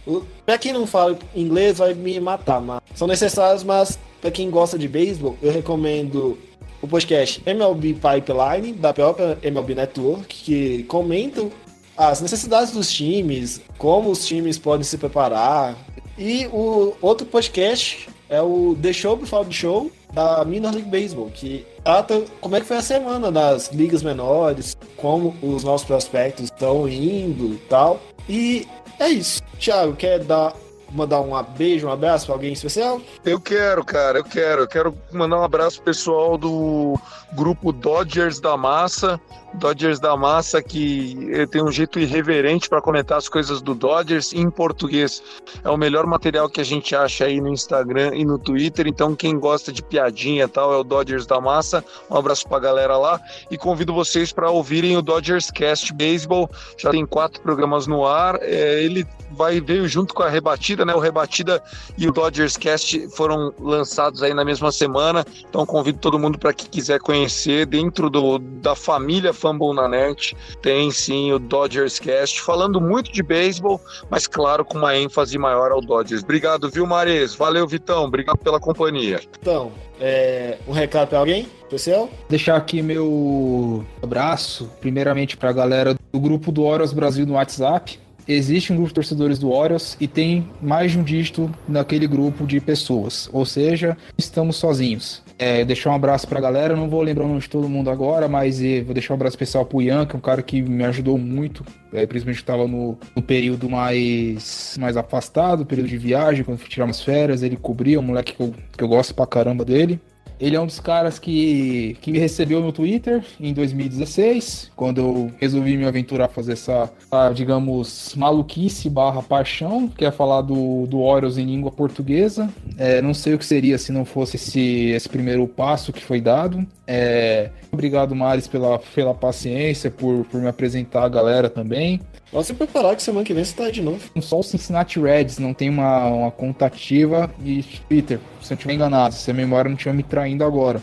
Pra 0.44 0.56
quem 0.56 0.72
não 0.72 0.86
fala 0.86 1.18
inglês 1.34 1.78
vai 1.78 1.94
me 1.94 2.18
matar, 2.20 2.60
mas 2.60 2.80
são 2.94 3.08
necessários, 3.08 3.64
mas 3.64 3.98
pra 4.20 4.30
quem 4.30 4.50
gosta 4.50 4.78
de 4.78 4.86
beisebol, 4.86 5.36
eu 5.42 5.52
recomendo 5.52 6.38
o 6.80 6.88
podcast 6.88 7.42
MLB 7.46 7.94
Pipeline, 7.94 8.72
da 8.72 8.92
própria 8.92 9.38
MLB 9.42 9.74
Network, 9.74 10.26
que 10.26 10.82
comentam 10.84 11.50
as 11.96 12.20
necessidades 12.20 12.72
dos 12.72 12.92
times, 12.92 13.60
como 13.78 14.10
os 14.10 14.26
times 14.26 14.58
podem 14.58 14.84
se 14.84 14.98
preparar. 14.98 15.76
E 16.18 16.46
o 16.46 16.94
outro 17.00 17.26
podcast 17.26 18.08
é 18.28 18.40
o 18.40 18.76
The 18.80 18.92
Show 18.92 19.16
Before 19.16 19.46
the 19.46 19.52
Show, 19.52 19.90
da 20.12 20.44
Minor 20.44 20.72
League 20.72 20.90
Baseball, 20.90 21.30
que 21.30 21.66
trata 21.84 22.24
como 22.40 22.56
é 22.56 22.60
que 22.60 22.66
foi 22.66 22.76
a 22.78 22.82
semana 22.82 23.30
das 23.30 23.70
ligas 23.72 24.02
menores, 24.02 24.76
como 24.96 25.34
os 25.42 25.62
nossos 25.62 25.86
prospectos 25.86 26.46
estão 26.46 26.88
indo 26.88 27.54
e 27.54 27.58
tal. 27.68 28.00
E 28.28 28.66
é 28.98 29.08
isso. 29.08 29.42
Thiago, 29.58 29.94
quer 29.94 30.20
dar 30.20 30.54
mandar 30.90 31.20
um 31.20 31.42
beijo, 31.56 31.86
um 31.86 31.92
abraço 31.92 32.26
para 32.26 32.34
alguém 32.34 32.52
especial? 32.52 33.00
Eu 33.24 33.40
quero, 33.40 33.84
cara, 33.84 34.18
eu 34.18 34.24
quero. 34.24 34.62
Eu 34.62 34.68
quero 34.68 34.94
mandar 35.12 35.38
um 35.38 35.44
abraço 35.44 35.82
pessoal 35.82 36.36
do 36.38 36.98
grupo 37.32 37.72
Dodgers 37.72 38.40
da 38.40 38.56
Massa. 38.56 39.20
Dodgers 39.56 39.98
da 39.98 40.16
Massa 40.16 40.62
que 40.62 41.16
tem 41.50 41.62
um 41.62 41.70
jeito 41.70 41.98
irreverente 41.98 42.68
para 42.68 42.80
comentar 42.80 43.18
as 43.18 43.28
coisas 43.28 43.60
do 43.60 43.74
Dodgers 43.74 44.32
em 44.32 44.50
português. 44.50 45.22
É 45.64 45.70
o 45.70 45.76
melhor 45.76 46.06
material 46.06 46.48
que 46.48 46.60
a 46.60 46.64
gente 46.64 46.94
acha 46.94 47.24
aí 47.24 47.40
no 47.40 47.48
Instagram 47.48 48.14
e 48.14 48.24
no 48.24 48.38
Twitter. 48.38 48.86
Então, 48.86 49.14
quem 49.14 49.38
gosta 49.38 49.72
de 49.72 49.82
piadinha 49.82 50.44
e 50.44 50.48
tal 50.48 50.72
é 50.72 50.76
o 50.76 50.84
Dodgers 50.84 51.26
da 51.26 51.40
Massa. 51.40 51.84
Um 52.10 52.16
abraço 52.16 52.46
para 52.48 52.58
a 52.58 52.60
galera 52.60 52.96
lá 52.96 53.20
e 53.50 53.56
convido 53.56 53.92
vocês 53.92 54.32
para 54.32 54.50
ouvirem 54.50 54.96
o 54.96 55.02
Dodgers 55.02 55.50
Cast 55.50 55.92
Baseball. 55.92 56.50
Já 56.76 56.90
tem 56.90 57.06
quatro 57.06 57.40
programas 57.40 57.86
no 57.86 58.06
ar. 58.06 58.38
É, 58.42 58.82
ele 58.82 59.06
vai 59.30 59.60
veio 59.60 59.88
junto 59.88 60.14
com 60.14 60.22
a 60.22 60.28
rebatida, 60.28 60.84
né? 60.84 60.94
O 60.94 60.98
rebatida 60.98 61.62
e 61.98 62.08
o 62.08 62.12
Dodgers 62.12 62.56
Cast 62.56 63.08
foram 63.16 63.52
lançados 63.58 64.22
aí 64.22 64.32
na 64.32 64.44
mesma 64.44 64.70
semana. 64.70 65.24
Então, 65.48 65.64
convido 65.66 65.98
todo 65.98 66.18
mundo 66.18 66.38
para 66.38 66.52
que 66.52 66.68
quiser 66.68 67.00
conhecer 67.00 67.66
dentro 67.66 68.08
do, 68.08 68.38
da 68.38 68.74
família 68.74 69.32
Fumble 69.46 69.72
na 69.72 69.88
Net, 69.88 70.36
tem 70.60 70.90
sim 70.90 71.32
o 71.32 71.38
Dodgers 71.38 72.00
Cast, 72.00 72.40
falando 72.40 72.80
muito 72.80 73.12
de 73.12 73.22
beisebol, 73.22 73.80
mas 74.10 74.26
claro, 74.26 74.64
com 74.64 74.78
uma 74.78 74.96
ênfase 74.96 75.38
maior 75.38 75.70
ao 75.70 75.80
Dodgers. 75.80 76.24
Obrigado, 76.24 76.68
viu, 76.68 76.84
Mares? 76.84 77.34
Valeu, 77.34 77.66
Vitão. 77.66 78.04
Obrigado 78.04 78.38
pela 78.38 78.58
companhia. 78.58 79.20
Então, 79.40 79.70
é, 80.00 80.58
um 80.66 80.72
recado 80.72 81.08
para 81.08 81.18
alguém? 81.18 81.46
Especial? 81.62 82.10
Deixar 82.28 82.56
aqui 82.56 82.82
meu 82.82 83.84
abraço, 84.02 84.68
primeiramente 84.80 85.36
para 85.36 85.50
a 85.50 85.52
galera 85.52 85.94
do 86.12 86.20
grupo 86.20 86.50
do 86.50 86.64
Horas 86.64 86.92
Brasil 86.92 87.24
no 87.24 87.34
WhatsApp 87.34 88.00
existe 88.28 88.72
um 88.72 88.76
grupo 88.76 88.88
de 88.88 88.94
torcedores 88.94 89.38
do 89.38 89.52
Orioles 89.52 89.96
e 90.00 90.08
tem 90.08 90.48
mais 90.60 90.92
de 90.92 90.98
um 90.98 91.04
dígito 91.04 91.48
naquele 91.68 92.08
grupo 92.08 92.44
de 92.44 92.60
pessoas. 92.60 93.30
Ou 93.32 93.46
seja, 93.46 93.96
estamos 94.18 94.56
sozinhos. 94.56 95.22
É, 95.38 95.66
deixar 95.66 95.90
um 95.90 95.94
abraço 95.94 96.26
pra 96.26 96.40
galera, 96.40 96.74
não 96.74 96.88
vou 96.88 97.02
lembrar 97.02 97.24
o 97.24 97.28
nome 97.28 97.40
de 97.40 97.50
todo 97.50 97.68
mundo 97.68 97.90
agora, 97.90 98.26
mas 98.26 98.58
vou 98.84 98.94
deixar 98.94 99.12
um 99.12 99.16
abraço 99.16 99.34
especial 99.34 99.66
pro 99.66 99.82
Ian, 99.82 100.06
que 100.06 100.16
é 100.16 100.18
um 100.18 100.22
cara 100.22 100.42
que 100.42 100.62
me 100.62 100.82
ajudou 100.84 101.18
muito, 101.18 101.62
é, 101.92 102.06
principalmente 102.06 102.38
estava 102.38 102.66
no, 102.66 102.98
no, 103.14 103.20
período 103.20 103.68
mais, 103.68 104.76
mais 104.80 104.96
afastado, 104.96 105.66
período 105.66 105.88
de 105.88 105.98
viagem, 105.98 106.42
quando 106.42 106.58
umas 106.78 107.02
férias, 107.02 107.42
ele 107.42 107.56
cobria, 107.56 108.00
um 108.00 108.02
moleque 108.02 108.32
que 108.32 108.42
eu, 108.42 108.54
que 108.76 108.82
eu 108.82 108.88
gosto 108.88 109.14
pra 109.14 109.26
caramba 109.26 109.62
dele. 109.62 110.00
Ele 110.38 110.56
é 110.56 110.60
um 110.60 110.66
dos 110.66 110.80
caras 110.80 111.18
que, 111.18 111.96
que 112.00 112.12
me 112.12 112.18
recebeu 112.18 112.60
no 112.60 112.72
Twitter 112.72 113.24
em 113.40 113.52
2016, 113.54 114.70
quando 114.76 115.00
eu 115.00 115.32
resolvi 115.38 115.76
me 115.76 115.86
aventurar 115.86 116.26
a 116.26 116.28
fazer 116.28 116.52
essa, 116.52 116.90
essa, 117.10 117.32
digamos, 117.32 118.14
maluquice 118.16 118.90
barra 118.90 119.22
paixão, 119.22 119.88
que 119.88 120.04
é 120.04 120.10
falar 120.10 120.42
do, 120.42 120.86
do 120.86 121.00
Orioles 121.00 121.38
em 121.38 121.46
língua 121.46 121.70
portuguesa. 121.70 122.48
É, 122.76 123.00
não 123.00 123.14
sei 123.14 123.34
o 123.34 123.38
que 123.38 123.46
seria 123.46 123.78
se 123.78 123.92
não 123.92 124.04
fosse 124.04 124.36
esse, 124.36 124.90
esse 124.90 125.08
primeiro 125.08 125.46
passo 125.46 125.92
que 125.92 126.02
foi 126.02 126.20
dado. 126.20 126.66
É, 126.86 127.50
obrigado, 127.72 128.14
Maris, 128.14 128.46
pela, 128.46 128.78
pela 128.78 129.14
paciência, 129.14 129.90
por, 129.90 130.24
por 130.26 130.40
me 130.40 130.48
apresentar 130.48 131.04
a 131.04 131.08
galera 131.08 131.48
também. 131.48 132.00
Pode 132.30 132.46
se 132.46 132.54
preparar 132.54 132.96
que 132.96 133.02
semana 133.02 133.24
que 133.24 133.32
vem 133.32 133.44
você 133.44 133.54
tá 133.54 133.70
de 133.70 133.80
novo. 133.80 134.00
Só 134.20 134.40
o 134.40 134.42
Cincinnati 134.42 135.00
Reds 135.00 135.38
não 135.38 135.54
tem 135.54 135.70
uma, 135.70 136.06
uma 136.06 136.30
contativa 136.30 137.32
e 137.44 137.64
Peter, 137.88 138.18
se 138.42 138.52
eu 138.52 138.56
estiver 138.56 138.74
enganado, 138.74 139.14
se 139.14 139.30
a 139.30 139.34
memória 139.34 139.68
não 139.68 139.76
estiver 139.76 139.94
me 139.94 140.02
traindo 140.02 140.44
agora. 140.44 140.82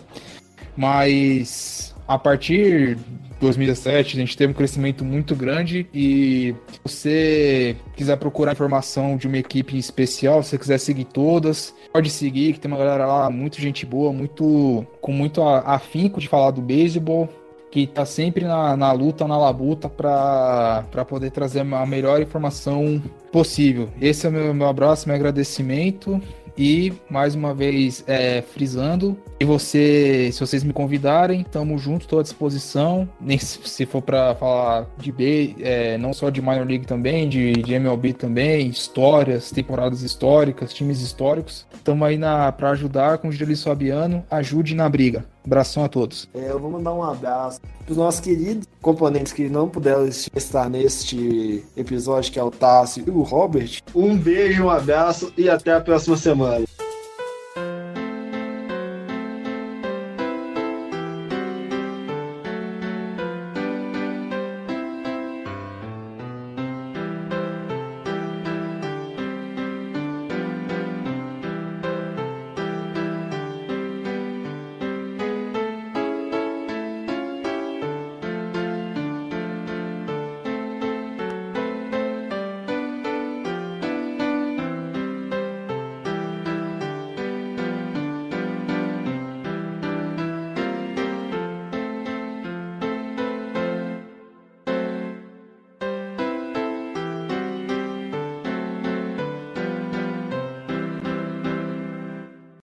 Mas 0.76 1.94
a 2.08 2.18
partir 2.18 2.96
de 2.96 3.04
2017 3.42 4.16
a 4.16 4.20
gente 4.22 4.38
teve 4.38 4.52
um 4.52 4.56
crescimento 4.56 5.04
muito 5.04 5.36
grande 5.36 5.86
e 5.94 6.56
se 6.72 6.80
você 6.86 7.76
quiser 7.96 8.18
procurar 8.18 8.54
informação 8.54 9.18
de 9.18 9.28
uma 9.28 9.38
equipe 9.38 9.78
especial, 9.78 10.42
se 10.42 10.52
você 10.52 10.58
quiser 10.58 10.78
seguir 10.80 11.06
todas, 11.06 11.74
pode 11.92 12.10
seguir, 12.10 12.54
que 12.54 12.60
tem 12.60 12.72
uma 12.72 12.78
galera 12.78 13.06
lá 13.06 13.30
muito 13.30 13.60
gente 13.60 13.86
boa, 13.86 14.14
muito 14.14 14.88
com 15.02 15.12
muito 15.12 15.44
afinco 15.44 16.22
de 16.22 16.28
falar 16.30 16.52
do 16.52 16.62
beisebol 16.62 17.30
que 17.74 17.88
tá 17.88 18.06
sempre 18.06 18.46
na, 18.46 18.78
na 18.78 18.92
luta, 18.92 19.28
na 19.28 19.36
labuta, 19.36 19.90
para 19.90 21.06
poder 21.10 21.32
trazer 21.32 21.62
a 21.62 21.86
melhor 21.88 22.22
informação 22.22 23.02
possível. 23.32 23.90
Esse 24.00 24.28
é 24.28 24.30
o 24.30 24.32
meu, 24.32 24.54
meu 24.54 24.68
abraço, 24.68 25.08
meu 25.08 25.16
agradecimento. 25.16 26.22
E 26.56 26.94
mais 27.10 27.34
uma 27.34 27.52
vez 27.52 28.04
é, 28.06 28.44
frisando, 28.44 29.18
e 29.40 29.46
você, 29.46 30.30
se 30.32 30.40
vocês 30.40 30.64
me 30.64 30.72
convidarem, 30.72 31.44
tamo 31.44 31.76
junto, 31.80 32.04
estou 32.04 32.20
à 32.20 32.22
disposição. 32.22 33.10
Nem 33.20 33.40
se 33.40 33.88
for 33.88 34.04
para 34.04 34.36
falar 34.36 34.86
de 35.00 35.12
B, 35.12 35.56
é, 35.60 35.98
não 35.98 36.14
só 36.14 36.30
de 36.30 36.44
minor 36.44 36.68
league 36.68 36.86
também, 36.86 37.28
de, 37.28 37.54
de 37.54 37.74
MLB 37.74 38.14
também, 38.14 38.68
histórias, 38.68 39.50
temporadas 39.50 40.04
históricas, 40.04 40.72
times 40.72 41.02
históricos. 41.02 41.66
Estamos 41.74 42.08
aí 42.08 42.20
para 42.56 42.70
ajudar 42.70 43.18
com 43.18 43.30
o 43.30 43.32
Julius 43.32 43.64
Fabiano. 43.64 44.24
Ajude 44.30 44.76
na 44.76 44.88
briga. 44.88 45.26
Abração 45.46 45.84
a 45.84 45.90
todos. 45.90 46.30
É, 46.34 46.52
eu 46.52 46.60
vou 46.60 46.72
mandar 46.72 46.94
um 46.94 47.04
abraço 47.04 47.60
para 47.60 47.92
os 47.92 47.98
nossos 47.98 48.22
queridos 48.22 48.68
componentes 48.82 49.34
que 49.34 49.50
não 49.50 49.68
puderam 49.68 50.08
estar 50.08 50.70
neste 50.70 51.64
episódio, 51.76 52.32
que 52.32 52.40
é 52.40 52.44
o 52.44 52.52
Tássio 52.52 53.04
e 53.06 53.10
o 53.10 53.22
Robert. 53.22 53.82
Um 53.94 54.18
beijo, 54.18 54.64
um 54.64 54.70
abraço 54.70 55.34
e 55.38 55.50
até 55.50 55.74
a 55.74 55.82
próxima 55.82 56.16
semana. 56.16 56.66